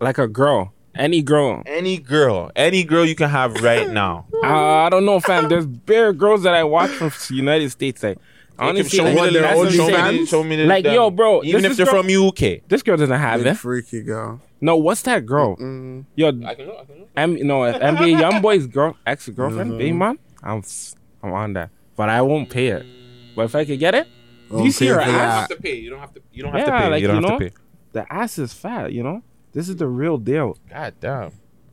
[0.00, 0.72] Like a girl.
[0.94, 1.62] Any girl.
[1.66, 4.26] Any girl, any girl you can have right now.
[4.42, 5.48] Uh, I don't know, fam.
[5.48, 8.02] There's bare girls that I watch from the United States.
[8.02, 8.18] Like,
[8.58, 10.26] honestly, show me like, the- show me I'm the- saying.
[10.26, 11.42] show me the- like, the- yo, bro.
[11.44, 12.62] even this if they're girl- from UK.
[12.68, 13.54] This girl doesn't have Big it.
[13.56, 14.40] freaky girl.
[14.60, 15.56] No, what's that girl?
[16.16, 16.78] Yo, I can look.
[16.80, 17.08] I can look.
[17.16, 19.78] M, no, NBA YoungBoy's girl, ex girlfriend, Mhm.
[19.78, 20.18] baby man.
[20.42, 22.84] I'm, s- I'm on that, but I won't pay it.
[23.36, 24.06] But if I could get it,
[24.50, 25.74] do you see pay her for You don't have to pay.
[25.76, 26.20] You don't have to.
[26.32, 26.88] You don't have yeah, to pay.
[26.90, 27.54] like you don't know, have to pay.
[27.92, 28.92] the ass is fat.
[28.92, 30.56] You know, this is the real deal.
[30.68, 31.32] God damn.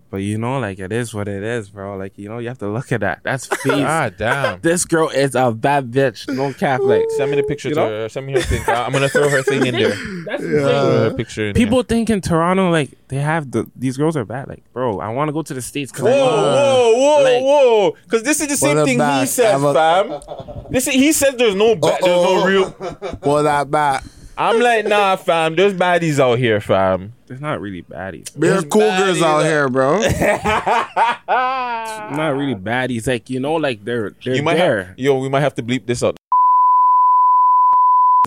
[0.10, 1.98] But you know, like it is what it is, bro.
[1.98, 3.20] Like you know, you have to look at that.
[3.24, 3.74] That's face.
[3.76, 4.60] ah, damn.
[4.62, 6.34] this girl is a bad bitch.
[6.34, 6.80] No cap.
[6.82, 7.90] Like Send me the picture You to know?
[7.90, 8.10] her.
[8.10, 8.64] Send me her thing.
[8.68, 9.90] I'm gonna throw her thing in there.
[10.26, 10.60] That's the thing.
[10.62, 14.48] her picture in People think in Toronto, like they have the these girls are bad.
[14.48, 15.92] Like, bro, I want to go to the states.
[15.92, 16.06] There.
[16.06, 17.96] Whoa, whoa, whoa, Like- whoa!
[18.06, 19.28] Because this is the same it thing he back.
[19.28, 20.64] said, Have a- fam.
[20.72, 22.72] This is, he said there's no ba- there's no real.
[22.72, 24.04] Pull that back.
[24.38, 25.56] I'm like, nah, fam.
[25.56, 27.14] There's baddies out here, fam.
[27.26, 28.32] There's not really baddies.
[28.34, 30.00] There's cool girls out here, bro.
[31.28, 33.08] Not really baddies.
[33.08, 34.84] Like you know, like they're they're you might there.
[34.86, 36.16] have, yo, we might have to bleep this out.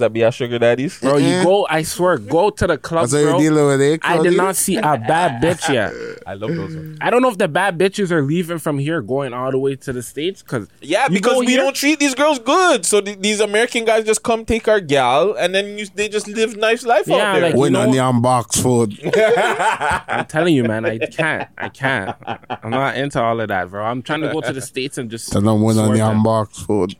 [0.00, 1.66] That be our sugar daddies, Bro, you go.
[1.70, 3.38] I swear, go to the club, That's you're bro.
[3.38, 4.00] dealing with it.
[4.02, 5.92] I did not see a bad bitch yet.
[6.26, 6.74] I love those.
[6.74, 6.98] Ones.
[7.00, 9.76] I don't know if the bad bitches are leaving from here, going all the way
[9.76, 10.42] to the states.
[10.42, 12.84] Cause Yeah, because we here- don't treat these girls good.
[12.84, 16.26] So th- these American guys just come take our gal, and then you, they just
[16.28, 17.42] live nice life Yeah, out there.
[17.42, 18.98] like, Win you on the unbox food.
[20.08, 21.48] I'm telling you, man, I can't.
[21.58, 22.16] I can't.
[22.62, 23.84] I'm not into all of that, bro.
[23.84, 25.30] I'm trying to go to the states and just.
[25.32, 26.96] Tell them win on swerve the unbox food.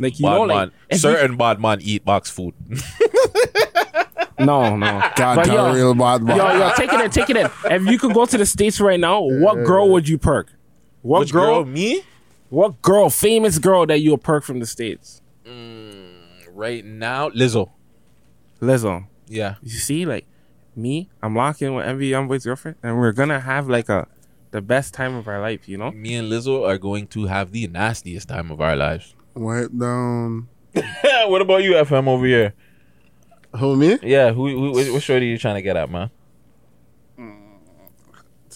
[0.00, 0.72] Like you bad know, like man.
[0.88, 2.54] if you- certain bad man eat box food.
[4.38, 5.00] no, no.
[5.16, 6.36] God, But yo, real bad man.
[6.36, 7.50] Yo, yo, take it in, take it in.
[7.66, 10.52] If you could go to the states right now, what girl would you perk?
[11.02, 11.62] What Which girl?
[11.62, 11.64] girl?
[11.64, 12.02] Me?
[12.48, 13.10] What girl?
[13.10, 15.20] Famous girl that you would perk from the states?
[15.44, 17.70] Mm, right now, Lizzo.
[18.60, 19.06] Lizzo.
[19.28, 19.56] Yeah.
[19.62, 20.26] You see, like
[20.76, 24.06] me, I'm locking in with NBA YoungBoy's girlfriend, and we're gonna have like a
[24.50, 25.68] the best time of our life.
[25.68, 25.90] You know?
[25.90, 29.14] Me and Lizzo are going to have the nastiest time of our lives.
[29.34, 30.48] Wipe down.
[31.26, 32.54] what about you, FM over here?
[33.56, 33.98] Who me?
[34.02, 36.10] Yeah, who, who what, what shorty you trying to get at, man?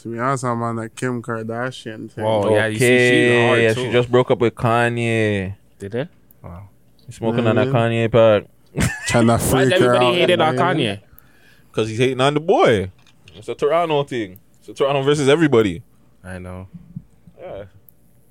[0.02, 2.24] To be honest, I'm on that Kim Kardashian thing.
[2.24, 3.82] Whoa, yeah, you see, she's hard yeah, too.
[3.86, 5.56] she just broke up with Kanye.
[5.80, 6.08] Did it?
[6.40, 6.68] Wow.
[7.06, 8.48] You smoking on that Kanye pack.
[9.08, 10.14] Trying to Why freak her everybody out.
[10.14, 10.76] hated on man.
[10.76, 11.00] Kanye?
[11.66, 12.92] Because he's hating on the boy.
[13.34, 14.38] It's a Toronto thing.
[14.60, 15.82] It's a Toronto versus everybody.
[16.22, 16.68] I know.
[17.40, 17.64] Yeah.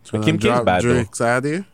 [0.06, 0.93] Trying Kim to K's drop bad, though.
[0.93, 1.66] Drake's Addy.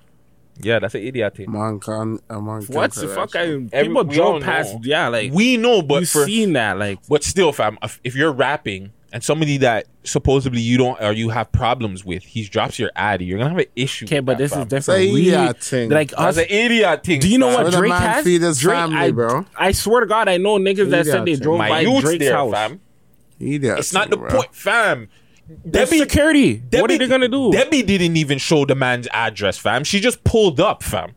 [0.62, 1.48] Yeah, that's an idiot thing.
[1.48, 3.36] Monkan, uh, Monkan What the fuck?
[3.36, 3.46] I,
[3.84, 4.74] people we all drove past.
[4.76, 4.80] know.
[4.84, 7.00] Yeah, like we know, but you for, seen that, like.
[7.10, 11.30] But still, fam, if- if you're rapping and somebody that supposedly you don't or you
[11.30, 14.06] have problems with, he drops your addy, you're gonna have an issue.
[14.06, 14.84] Okay, but this is different.
[14.86, 15.90] Say We- idiot thing.
[15.90, 17.20] Like That's us, an idiot thing.
[17.20, 18.24] Do you know what Let Drake man has?
[18.24, 19.46] feed his Drake, family, I, bro.
[19.58, 22.20] I swear to God, I know niggas that said they Idiot drove My by Drake's
[22.20, 22.52] there, house.
[22.54, 22.80] fam.
[23.40, 24.30] Idiot It's not the bro.
[24.30, 25.10] point, fam.
[25.66, 26.64] That's security.
[26.72, 27.52] what are they gonna do?
[27.52, 29.84] Debbie didn't even show the man's address, fam.
[29.84, 31.14] She just pulled up, fam.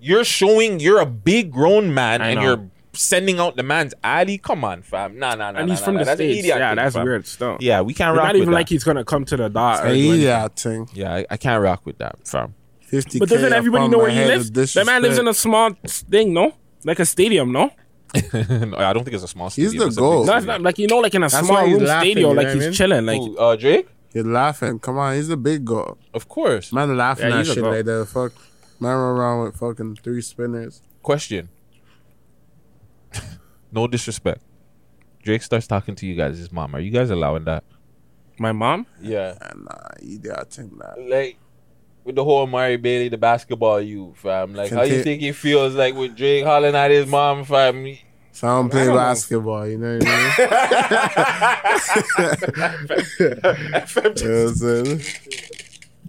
[0.00, 2.46] You're showing you're a big grown man I and know.
[2.46, 4.38] you're sending out the man's addy.
[4.38, 5.18] Come on, fam.
[5.18, 5.58] Nah, nah, nah.
[5.58, 6.00] and nah, he's nah, from nah.
[6.00, 6.46] the That's states.
[6.46, 7.04] Yeah, thing, that's fam.
[7.04, 7.58] weird stuff.
[7.60, 8.56] Yeah, we can't It's rock not with even that.
[8.56, 9.80] like he's gonna come to the dot.
[9.84, 10.12] or Say do anything.
[10.14, 10.88] idiot thing.
[10.94, 12.54] Yeah, I, I can't rock with that, fam.
[12.80, 14.50] 50 But doesn't everybody know where he lives?
[14.50, 16.54] That man lives in a small thing, no?
[16.84, 17.70] Like a stadium, no?
[18.14, 19.48] No, I don't think it's a small.
[19.50, 19.78] He's stadium.
[19.80, 20.26] the It's a big.
[20.26, 22.10] No, it's not like you know, like in a That's small why he's room laughing,
[22.12, 22.72] stadium, you like know what I he's mean?
[22.72, 23.06] chilling.
[23.06, 23.88] Like Who, uh, Drake?
[24.12, 24.78] You're laughing.
[24.80, 25.98] Come on, he's the big goat.
[26.12, 26.72] Of course.
[26.72, 27.70] Man laughing Yeah, at he's a shit goat.
[27.76, 28.06] like that.
[28.08, 28.32] Fuck.
[28.80, 30.82] Man run around with fucking three spinners.
[31.02, 31.48] Question.
[33.72, 34.40] no disrespect.
[35.22, 36.74] Drake starts talking to you guys, his mom.
[36.74, 37.64] Are you guys allowing that?
[38.38, 38.86] my mom.
[39.02, 39.34] Yeah.
[39.54, 40.98] Nah, idiot think that.
[40.98, 41.36] Like
[42.10, 44.54] with the whole Mari Bailey, the basketball you, fam.
[44.54, 47.96] Like how you think it feels like with Drake hollering at his mom, fam?
[48.32, 49.00] So I don't play don't know.
[49.00, 51.70] basketball, you know what I mean?
[53.20, 55.00] you know what I'm saying?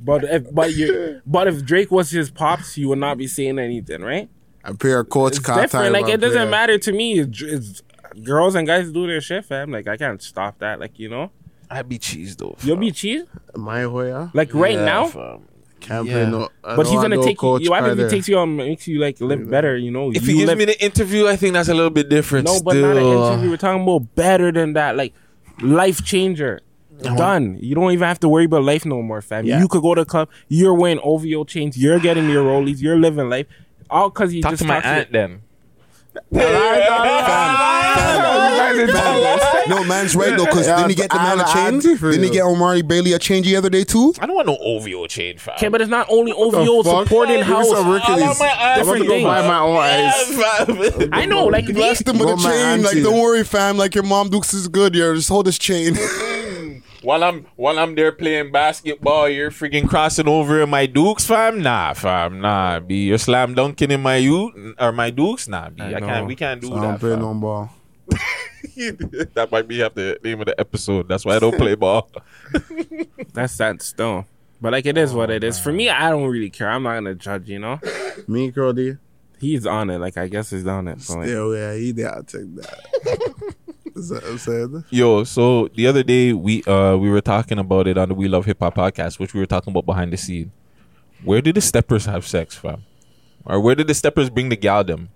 [0.04, 3.60] But if but you but if Drake was his pops, he would not be saying
[3.60, 4.30] anything, right?
[4.64, 5.72] A pair of coach It's different.
[5.72, 6.50] time Like a it doesn't player.
[6.50, 7.20] matter to me.
[7.20, 7.82] It's, it's
[8.24, 9.72] girls and guys do their shit, fam.
[9.72, 10.80] Like I can't stop that.
[10.80, 11.32] Like you know,
[11.70, 12.56] I'd be cheese though.
[12.64, 13.24] you'll be cheese.
[13.56, 14.12] My way.
[14.34, 15.08] Like right Yeah, now.
[15.08, 15.48] fam.
[15.82, 16.14] Can't Yeah.
[16.14, 16.50] play no.
[16.64, 17.38] I But don't he's gonna no take you.
[17.38, 19.76] coach What if he takes you on, makes you like live better?
[19.78, 21.90] You know, If you he gives live, me the interview, I think that's a little
[21.90, 22.46] bit different.
[22.48, 22.88] no, but still.
[22.88, 23.50] not an interview.
[23.50, 24.96] We're talking about better than that.
[24.96, 25.14] Like
[25.62, 26.62] life changer.
[27.04, 27.16] Uh-huh.
[27.16, 27.58] Done.
[27.60, 29.44] You don't even have to worry about life no more, fam.
[29.46, 29.60] Yeah.
[29.60, 30.30] You could go to the club.
[30.50, 31.76] You're wearing OVO chains.
[31.76, 32.80] You're getting your rollies.
[32.80, 33.48] You're living life.
[33.90, 35.42] All because you Talk just to my talked aunt then.
[39.68, 41.98] No, man's right though, because Yeah, didn't he get the man a I'm chain?
[41.98, 44.14] Didn't he get Amari Bailey a chain the other day too?
[44.20, 45.56] I don't want no OVO chain, fam.
[45.56, 47.08] Okay, but it's not only OVO fuck?
[47.08, 47.70] supporting Give me house.
[47.70, 48.22] some Hercules.
[48.22, 49.26] I want my aunt I'm about to different go things.
[49.26, 50.98] buy my own ice.
[50.98, 51.10] fam.
[51.14, 52.84] I know, like Blessed him with Go a chain.
[52.84, 53.78] Like, don't worry, fam.
[53.78, 54.96] Like your mom Dukes is good.
[54.96, 55.96] Yo, just hold this chain.
[57.02, 61.62] while I'm while I'm there playing basketball, you're freaking crossing over in my Dukes, fam.
[61.62, 62.80] Nah, fam, nah.
[62.80, 65.70] Be you're slam dunking in my you or my Dukes, nah.
[65.70, 66.28] Be I, I can't.
[66.28, 67.00] We can't do I don't that.
[67.00, 67.20] play fam.
[67.22, 67.70] no ball.
[68.76, 71.08] that might be have the name of the episode.
[71.08, 72.10] That's why I don't play ball.
[73.34, 74.26] That's that stone.
[74.62, 75.60] But like it is what it is.
[75.60, 76.70] For me, I don't really care.
[76.70, 77.50] I'm not gonna judge.
[77.50, 77.80] You know,
[78.28, 78.98] Me, Cody.
[79.40, 79.98] he's on it.
[79.98, 81.02] Like I guess he's on it.
[81.02, 82.06] So, like, Still, yeah, he did.
[82.06, 83.31] I'll take that.
[84.02, 84.86] Is that?
[84.90, 88.28] Yo, so the other day we uh we were talking about it on the We
[88.28, 90.52] Love Hip Hop podcast, which we were talking about behind the scene.
[91.24, 92.84] Where did the steppers have sex, fam?
[93.46, 95.10] Or where did the steppers bring the gal them?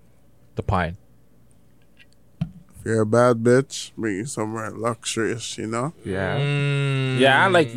[0.54, 0.96] The pine.
[2.86, 5.92] If you're a bad bitch, bring you somewhere luxurious, you know?
[6.04, 7.18] yeah, Mm.
[7.18, 7.44] yeah.
[7.44, 7.68] I like.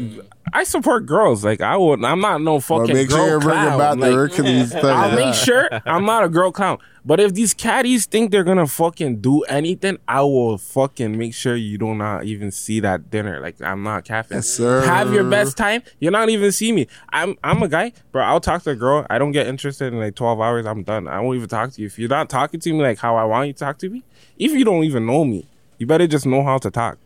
[0.53, 1.43] I support girls.
[1.43, 2.03] Like I would.
[2.03, 3.73] I'm not no But fucking make girl sure you bring clown.
[3.73, 4.85] it back like, to Hercules thing.
[4.85, 6.77] I'll make sure I'm not a girl clown.
[7.05, 11.55] But if these caddies think they're gonna fucking do anything, I will fucking make sure
[11.55, 13.39] you do not even see that dinner.
[13.39, 14.37] Like I'm not capping.
[14.37, 14.81] Yes, sir.
[14.81, 15.81] Have your best time.
[15.99, 16.87] You're not even see me.
[17.11, 18.23] I'm I'm a guy, bro.
[18.23, 19.05] I'll talk to a girl.
[19.09, 20.65] I don't get interested in like 12 hours.
[20.65, 21.07] I'm done.
[21.07, 21.85] I won't even talk to you.
[21.87, 24.03] If you're not talking to me like how I want you to talk to me,
[24.39, 25.45] if you don't even know me,
[25.77, 26.97] you better just know how to talk.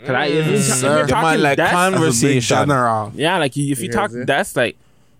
[0.00, 2.56] Cause I, if, you, if you're The man talking like that's- conversation.
[2.56, 3.12] general.
[3.14, 4.76] yeah, like you- if you Yeah, talk, that's like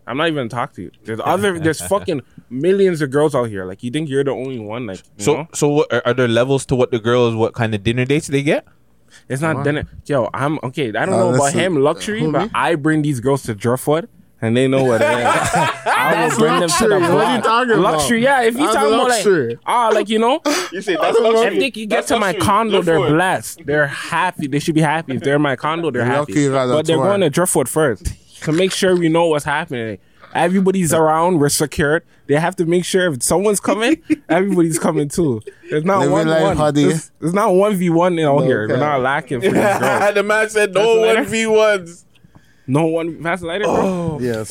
[0.07, 0.91] I'm not even talk to you.
[1.05, 3.65] There's other, there's fucking millions of girls out here.
[3.65, 4.87] Like you think you're the only one?
[4.87, 5.49] Like you So know?
[5.55, 8.27] so what, are, are there levels to what the girls what kind of dinner dates
[8.29, 8.67] they get?
[9.29, 9.85] it's not dinner.
[10.07, 10.89] Yo, I'm okay.
[10.89, 12.51] I don't Uh, know about listen, him luxury, who, but?
[12.55, 14.09] I bring these girls to Driftwood.
[14.45, 15.25] And they know what it is.
[15.87, 17.15] I will bring them to the luxury.
[17.15, 17.45] What are you block.
[17.45, 17.93] talking about?
[17.95, 18.43] Luxury, yeah.
[18.43, 19.49] If you That's talking about luxury.
[19.49, 20.41] like, ah, like you know,
[20.73, 21.55] You say that's luxury.
[21.55, 23.65] if they can get to my condo, they're blessed.
[23.65, 24.47] They're happy.
[24.47, 25.15] They should be happy.
[25.17, 26.33] If they're in my condo, they're They're happy.
[26.33, 27.07] lucky you got a But they're tour.
[27.07, 28.13] going to Driftwood first
[28.45, 29.99] to make sure we know what's happening.
[30.35, 31.39] Everybody's around.
[31.39, 32.03] We're secured.
[32.27, 35.41] They have to make sure if someone's coming, everybody's coming too.
[35.71, 36.57] There's not Living one life, one.
[36.57, 36.85] Huddy.
[36.87, 38.67] There's, there's not one v one out here.
[38.69, 40.15] We're not lacking for these girls.
[40.15, 42.05] the man said no one v ones.
[42.67, 43.75] No one pass the lighter, bro.
[43.77, 44.51] Oh, yes.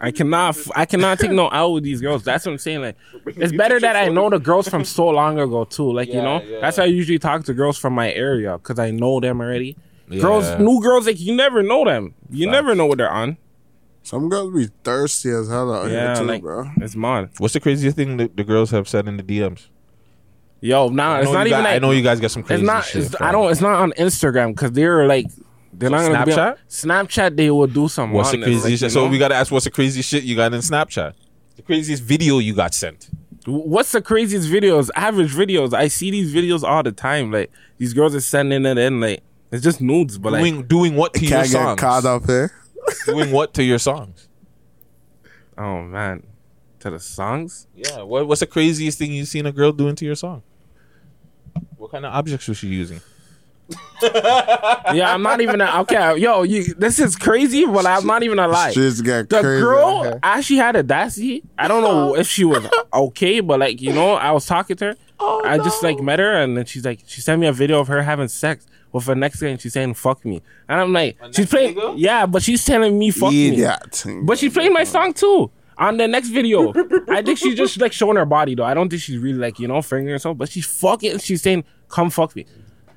[0.00, 0.56] I cannot.
[0.56, 2.24] f- I cannot take no out with these girls.
[2.24, 2.80] That's what I'm saying.
[2.82, 2.96] Like,
[3.26, 5.90] it's better that I know the girls from so long ago too.
[5.92, 8.90] Like you know, that's how I usually talk to girls from my area because I
[8.90, 9.76] know them already.
[10.20, 12.14] Girls, new girls, like you never know them.
[12.30, 13.36] You never know what they're on.
[14.02, 16.70] Some girls be thirsty as hell out Yeah, here, too, like bro.
[16.76, 17.30] it's mod.
[17.38, 19.68] What's the craziest thing that the girls have said in the DMs?
[20.60, 21.58] Yo, nah, it's not even.
[21.60, 22.84] guys- like, I know you guys got some crazy It's not.
[22.84, 23.50] shit, It's, I don't.
[23.50, 25.26] It's not on Instagram because they're like
[25.76, 26.56] They're not gonna be on- Snapchat?
[26.68, 27.36] Snapchat.
[27.36, 28.12] They will do some.
[28.12, 28.82] What's the honest, craziest?
[28.82, 29.10] like, you so know?
[29.10, 31.14] we gotta ask, what's the craziest shit you got in Snapchat?
[31.56, 33.08] The craziest video you got sent.
[33.46, 34.90] What's the craziest videos?
[34.96, 35.74] Average videos.
[35.74, 37.30] I see these videos all the time.
[37.30, 39.00] Like these girls are sending it in.
[39.00, 39.22] Like
[39.52, 41.80] it's just nudes, but doing like doing what to your Can't get songs?
[41.80, 42.50] caught up here.
[43.06, 44.28] doing what to your songs?
[45.56, 46.22] oh man,
[46.80, 47.66] to the songs.
[47.74, 48.02] Yeah.
[48.02, 50.42] What, what's the craziest thing you've seen a girl doing to your song?
[51.76, 53.00] What kind of objects was she using?
[54.02, 56.16] yeah, I'm not even a, okay.
[56.18, 58.70] Yo, you, this is crazy, but I'm not even a lie.
[58.70, 60.18] Streets get The crazy girl here.
[60.22, 61.42] actually had a dassy.
[61.58, 64.84] I don't know if she was okay, but like you know, I was talking to
[64.86, 64.96] her.
[65.20, 67.88] I just like met her, and then she's like, she sent me a video of
[67.88, 71.16] her having sex with a next guy, and she's saying "fuck me," and I'm like,
[71.32, 74.04] she's playing, yeah, but she's telling me "fuck me," Idiot.
[74.22, 75.50] but she's playing my song too.
[75.76, 76.72] On the next video,
[77.08, 78.62] I think she's just like showing her body though.
[78.64, 81.18] I don't think she's really like you know fingering herself, but she's fucking.
[81.18, 82.46] She's saying, "Come fuck me."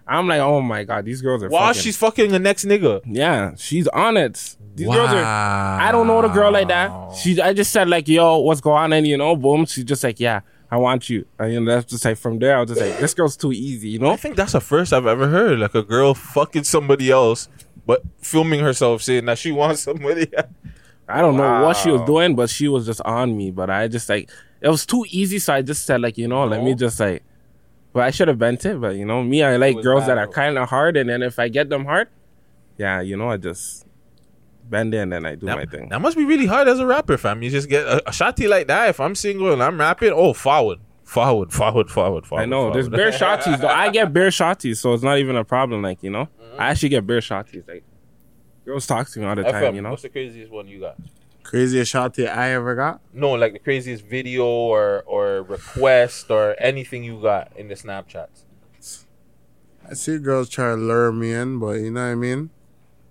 [0.08, 1.50] I'm like, oh my god, these girls are.
[1.50, 1.82] While fucking.
[1.82, 3.02] she's fucking the next nigga.
[3.06, 4.56] Yeah, she's on it.
[4.76, 5.24] These girls are.
[5.24, 7.16] I don't know the girl like that.
[7.16, 8.94] She, I just said like, yo, what's going on?
[8.94, 9.66] And you know, boom.
[9.66, 11.26] She's just like, yeah, I want you.
[11.40, 12.58] And you know, that's just like from there.
[12.58, 13.90] I was just like, this girl's too easy.
[13.90, 14.12] You know.
[14.12, 15.60] I think that's the first I've ever heard.
[15.60, 17.50] Like a girl fucking somebody else,
[17.86, 20.32] but filming herself saying that she wants somebody.
[21.10, 23.52] I don't know what she was doing, but she was just on me.
[23.52, 24.30] But I just like
[24.62, 27.24] it was too easy, so I just said like, you know, let me just like.
[27.98, 28.80] But I should have bent it.
[28.80, 31.24] But you know, me, I like girls bad, that are kind of hard, and then
[31.24, 32.10] if I get them hard,
[32.78, 33.88] yeah, you know, I just
[34.70, 35.90] bend it and then I do my thing.
[35.90, 37.42] That must be really hard as a rapper, fam.
[37.42, 38.90] You just get a, a shotty like that.
[38.90, 42.44] If I'm single and I'm rapping, oh, forward, forward, forward, forward, forward.
[42.44, 42.72] I know.
[42.72, 42.98] There's forward.
[42.98, 43.68] bare shotties though.
[43.68, 45.82] I get bare shotties, so it's not even a problem.
[45.82, 46.62] Like you know, Mm-hmm.
[46.62, 47.68] I actually get bare shotties.
[47.68, 47.84] Like
[48.66, 49.74] girls talk to me all the time.
[49.76, 49.90] You know.
[49.90, 50.98] what's the craziest one you got?
[51.48, 53.00] Craziest shotty I ever got.
[53.14, 58.44] No, like the craziest video or or request or anything you got in the Snapchats.
[59.90, 62.50] I see girls try to lure me in, but you know what I mean?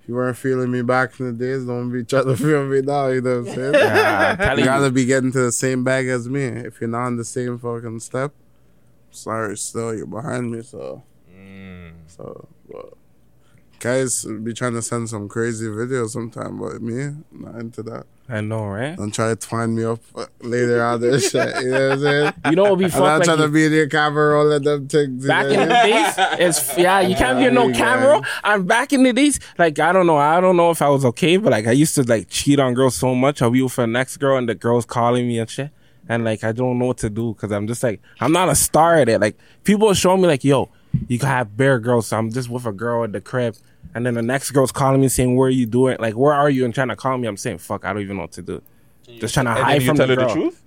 [0.02, 2.82] If you weren't feeling me back in the days, don't be trying to feel me
[2.82, 3.74] now, you know what I'm saying?
[3.74, 4.64] Yeah, you you.
[4.66, 6.44] gotta be getting to the same bag as me.
[6.44, 8.32] If you're not on the same fucking step,
[9.10, 11.02] sorry, still you're behind me, so
[11.34, 11.92] Mm.
[12.06, 12.55] so but
[13.86, 18.04] guys be trying to send some crazy videos sometime, but me, not into that.
[18.28, 18.96] I know, right?
[18.96, 20.00] Don't try to find me up
[20.40, 21.62] later on this shit.
[21.62, 22.32] You know what I'm saying?
[22.50, 23.88] You know what would be I'm fucked, not like trying you- to be in your
[23.88, 25.26] camera rolling them things.
[25.26, 26.38] Back know in the what I mean?
[26.40, 28.20] days, it's yeah, you can't be in no Yeah, camera.
[28.42, 31.04] And back in the days, like I don't know, I don't know if I was
[31.04, 33.40] okay, but like I used to like cheat on girls so much.
[33.42, 35.70] I'll be with the next girl, and the girl's calling me and shit,
[36.08, 38.56] and like I don't know what to do because I'm just like I'm not a
[38.56, 39.20] star at it.
[39.20, 40.68] Like people show me like, yo,
[41.06, 42.08] you can have bare girls.
[42.08, 43.54] So I'm just with a girl at the crib,
[43.94, 45.96] and then the next girl's calling me saying, "Where are you doing?
[46.00, 47.28] Like where are you?" And trying to call me.
[47.28, 48.62] I'm saying, "Fuck, I don't even know what to do."
[49.18, 50.62] Just trying to And hide you from tell the her the truth?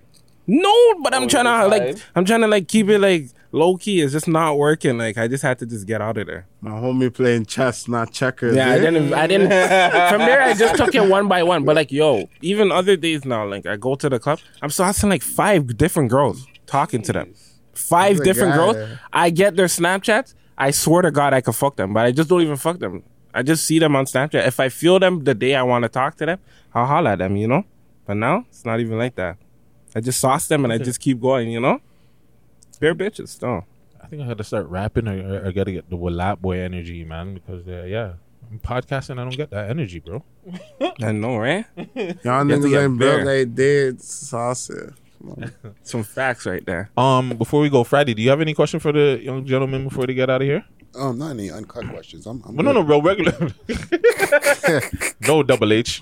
[0.47, 0.73] No,
[1.03, 2.01] but I'm Oh, trying to just like hide?
[2.15, 4.01] I'm trying to like keep it like low key.
[4.01, 4.97] It's just not working.
[4.97, 6.47] Like I just had to just get out of there.
[6.61, 8.55] My homie playing chess, not checkers.
[8.55, 8.79] Yeah, I eh?
[8.79, 9.13] didn't.
[9.13, 9.49] I didn't.
[10.09, 11.65] From there, I just took it one by one.
[11.65, 14.85] But like, yo, even other days now, like I go to the club, I'm still
[14.85, 17.33] asking like five different girls, talking to them.
[17.73, 18.57] Five different guy.
[18.73, 18.97] girls.
[19.13, 20.33] I get their Snapchats.
[20.59, 23.03] I swear to God, I could fuck them, but I just don't even fuck them.
[23.33, 24.45] I just see them on Snapchat.
[24.45, 26.39] If I feel them the day I want to talk to them,
[26.73, 27.37] I'll holler at them.
[27.37, 27.63] You know.
[28.05, 29.37] But now it's not even like that.
[29.95, 31.49] I just sauce them and I just keep going.
[31.49, 31.79] You know.
[32.79, 33.65] Bare bitches, though.
[34.01, 36.57] I think I had to start rapping or, or, or gotta get the Wallat boy
[36.59, 38.13] energy, man, because uh, yeah,
[38.49, 39.19] I'm podcasting.
[39.19, 40.23] I don't get that energy, bro.
[41.01, 41.65] I know, right?
[41.75, 43.25] Y'all You have to niggas get ain't built bare.
[43.25, 44.73] like they saucy.
[45.19, 45.29] Come
[45.63, 45.75] on.
[45.83, 46.89] Some facts right there.
[46.97, 50.07] Um, before we go, Friday, do you have any question for the young gentleman before
[50.07, 50.63] they get out of here?
[50.95, 52.25] Um, not any uncut questions.
[52.25, 53.51] I'm, I'm Well, no, no, bro, regular.
[55.27, 56.01] no double H.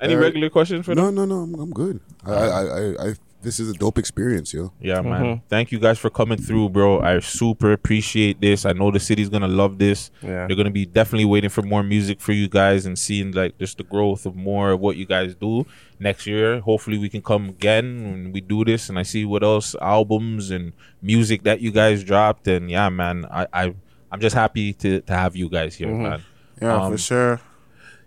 [0.00, 1.14] Any Uh, regular questions for them?
[1.14, 1.42] No, no, no.
[1.42, 2.00] I'm, I'm good.
[2.24, 4.72] I, I, I, I, this is a dope experience, yo.
[4.80, 5.42] Yeah, man.
[5.48, 7.00] Thank you guys for coming through, bro.
[7.00, 8.66] I super appreciate this.
[8.66, 10.10] I know the city's gonna love this.
[10.22, 10.46] Yeah.
[10.46, 13.78] They're gonna be definitely waiting for more music for you guys and seeing like just
[13.78, 15.64] the growth of more of what you guys do
[16.00, 16.60] next year.
[16.60, 20.50] Hopefully we can come again when we do this and I see what else albums
[20.50, 20.72] and
[21.02, 22.48] music that you guys dropped.
[22.48, 23.74] And yeah, man, I, I
[24.10, 26.02] I'm just happy to, to have you guys here, Mhm.
[26.02, 26.22] man.
[26.60, 27.40] Yeah, Um, for sure.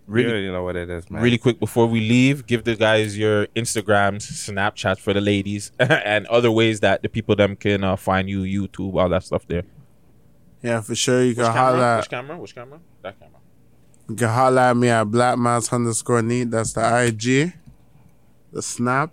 [0.06, 1.22] Really, you know what it is, man.
[1.22, 6.26] Really quick before we leave, give the guys your Instagrams, Snapchats for the ladies, and
[6.26, 9.62] other ways that the people them can uh, find you, YouTube, all that stuff there.
[10.62, 11.22] Yeah, for sure.
[11.22, 11.72] You Which can camera?
[11.80, 11.96] holla.
[11.96, 12.36] Which camera?
[12.36, 12.80] Which camera?
[13.00, 13.40] That camera.
[14.10, 16.50] You can holla at me at blackmouse underscore neat.
[16.50, 17.54] That's the IG.
[18.54, 19.10] The snap.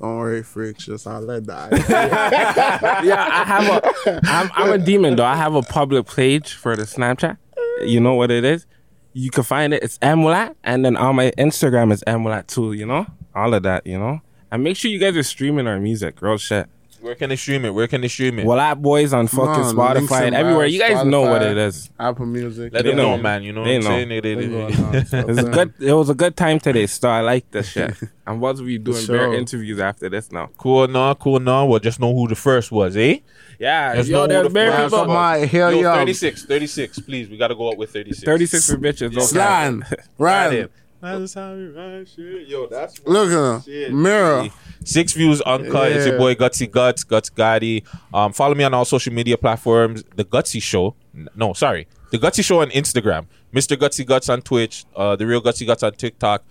[0.00, 0.86] Don't worry, freaks.
[0.86, 1.88] Just at the IG.
[1.88, 4.20] yeah, I have a.
[4.24, 5.24] I'm, I'm a demon though.
[5.24, 7.38] I have a public page for the Snapchat.
[7.82, 8.66] You know what it is?
[9.12, 9.84] You can find it.
[9.84, 12.72] It's Amulat, and then on my Instagram is Amulat too.
[12.72, 13.06] You know,
[13.36, 13.86] all of that.
[13.86, 14.20] You know,
[14.50, 16.20] and make sure you guys are streaming our music.
[16.20, 16.68] Real shit.
[17.00, 17.74] Where can they stream it?
[17.74, 18.46] Where can they stream it?
[18.46, 19.46] Well, that boys on fucking
[19.76, 20.66] Man, links Spotify and everywhere.
[20.66, 21.90] You guys know what it is.
[21.98, 22.72] Apple Music.
[22.72, 23.22] Let They them know, know.
[23.22, 23.42] man.
[23.42, 23.96] You know They what I'm know.
[23.96, 24.08] saying?
[24.08, 25.72] They- they- They they- going on, It was a good.
[25.80, 26.86] It was a good time today.
[26.86, 27.94] So I like this shit.
[28.26, 29.16] I'm about to be doing sure.
[29.16, 30.50] bare interviews after this now.
[30.58, 31.66] Cool, no, cool, no.
[31.66, 33.18] Well, just know who the first was, eh?
[33.58, 34.98] Yeah, Just yo, know there's who the first people.
[35.06, 37.28] Come on, hell Yo, 36, 36, please.
[37.30, 38.22] We got to go up with 36.
[38.24, 39.12] 36 for bitches.
[39.12, 39.94] don't Slan, count.
[40.18, 40.68] Ryan,
[41.00, 42.48] That's how we ride shit.
[42.48, 43.90] Yo, that's look at Shit.
[43.90, 44.02] him.
[44.02, 44.48] Mirror.
[44.86, 45.90] Six views uncut.
[45.90, 47.84] It's your boy Gutsy Guts, Guts Gotti.
[48.14, 50.04] Um, follow me on all social media platforms.
[50.14, 50.94] The Gutsy Show.
[51.34, 51.88] No, sorry.
[52.12, 53.26] The Gutsy Show on Instagram.
[53.52, 53.76] Mr.
[53.76, 54.84] Gutsy Guts on Twitch.
[54.94, 56.44] Uh, the real Gutsy Guts on TikTok.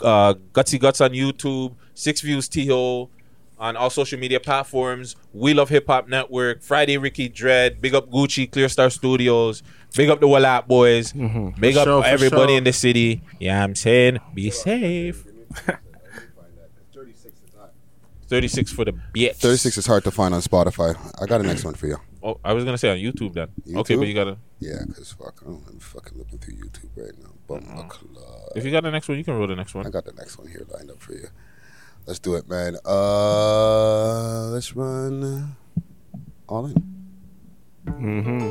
[0.00, 1.74] Uh, Gutsy Guts on YouTube.
[1.92, 3.10] Six Views TO
[3.58, 5.14] on all social media platforms.
[5.34, 6.62] We Love Hip Hop Network.
[6.62, 7.82] Friday Ricky Dread.
[7.82, 9.62] Big up Gucci, Clear Star Studios.
[9.94, 11.12] Big up the Wallat Boys.
[11.12, 12.58] Big For up sure, everybody sure.
[12.58, 13.20] in the city.
[13.38, 15.26] Yeah, I'm saying be safe.
[18.32, 19.36] 36 for the bitch.
[19.36, 20.96] 36 is hard to find on Spotify.
[21.20, 21.98] I got a next one for you.
[22.22, 23.48] Oh, I was gonna say on YouTube then.
[23.76, 24.38] Okay, but you gotta.
[24.58, 27.28] Yeah, because fuck, I'm I'm fucking looking through YouTube right now.
[27.46, 27.90] Bum
[28.56, 29.86] If you got the next one, you can roll the next one.
[29.86, 31.28] I got the next one here lined up for you.
[32.06, 32.78] Let's do it, man.
[32.86, 35.56] Uh, let's run
[36.48, 36.74] all in.
[37.84, 38.48] Mm-hmm.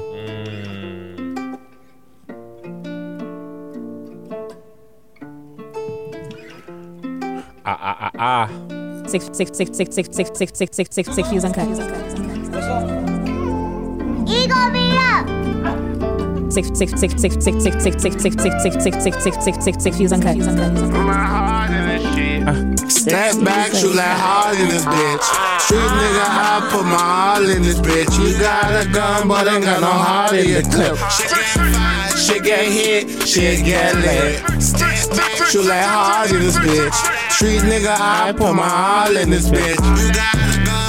[7.66, 8.81] Ah ah ah ah.
[9.12, 11.68] Six, six, six, six, six, six, six, six, six, six, six views uncut.
[14.26, 15.28] Eagle me up.
[16.50, 19.66] Six, six, six, six, six, six, six, six, six, six, six, six, six, six, six,
[19.66, 20.38] six, six views uncut.
[22.90, 25.24] Step back, shoot like hard in this bitch.
[25.60, 28.18] Street nigga, I put my all in this bitch.
[28.18, 30.96] You got a gun, but ain't got no heart in your clip.
[31.12, 34.91] Shit get fired, shit get hit, shit get lit.
[35.52, 37.32] Shoot like hard in this bitch.
[37.32, 39.78] Street nigga, I put my all in this bitch.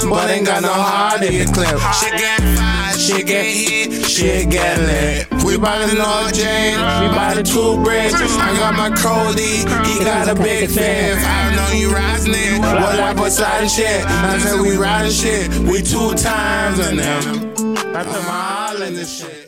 [0.09, 1.79] But ain't got no heart in your clip.
[1.99, 5.43] She get fired, she get hit, she get lit.
[5.43, 8.13] We by the North James, we by the two bridge.
[8.13, 11.17] I got my Cody, he got a big fan.
[11.17, 14.05] I know you rising it, what up side shit.
[14.05, 17.75] I said we riding shit, we two times and them.
[17.95, 19.42] I put my all in this shit.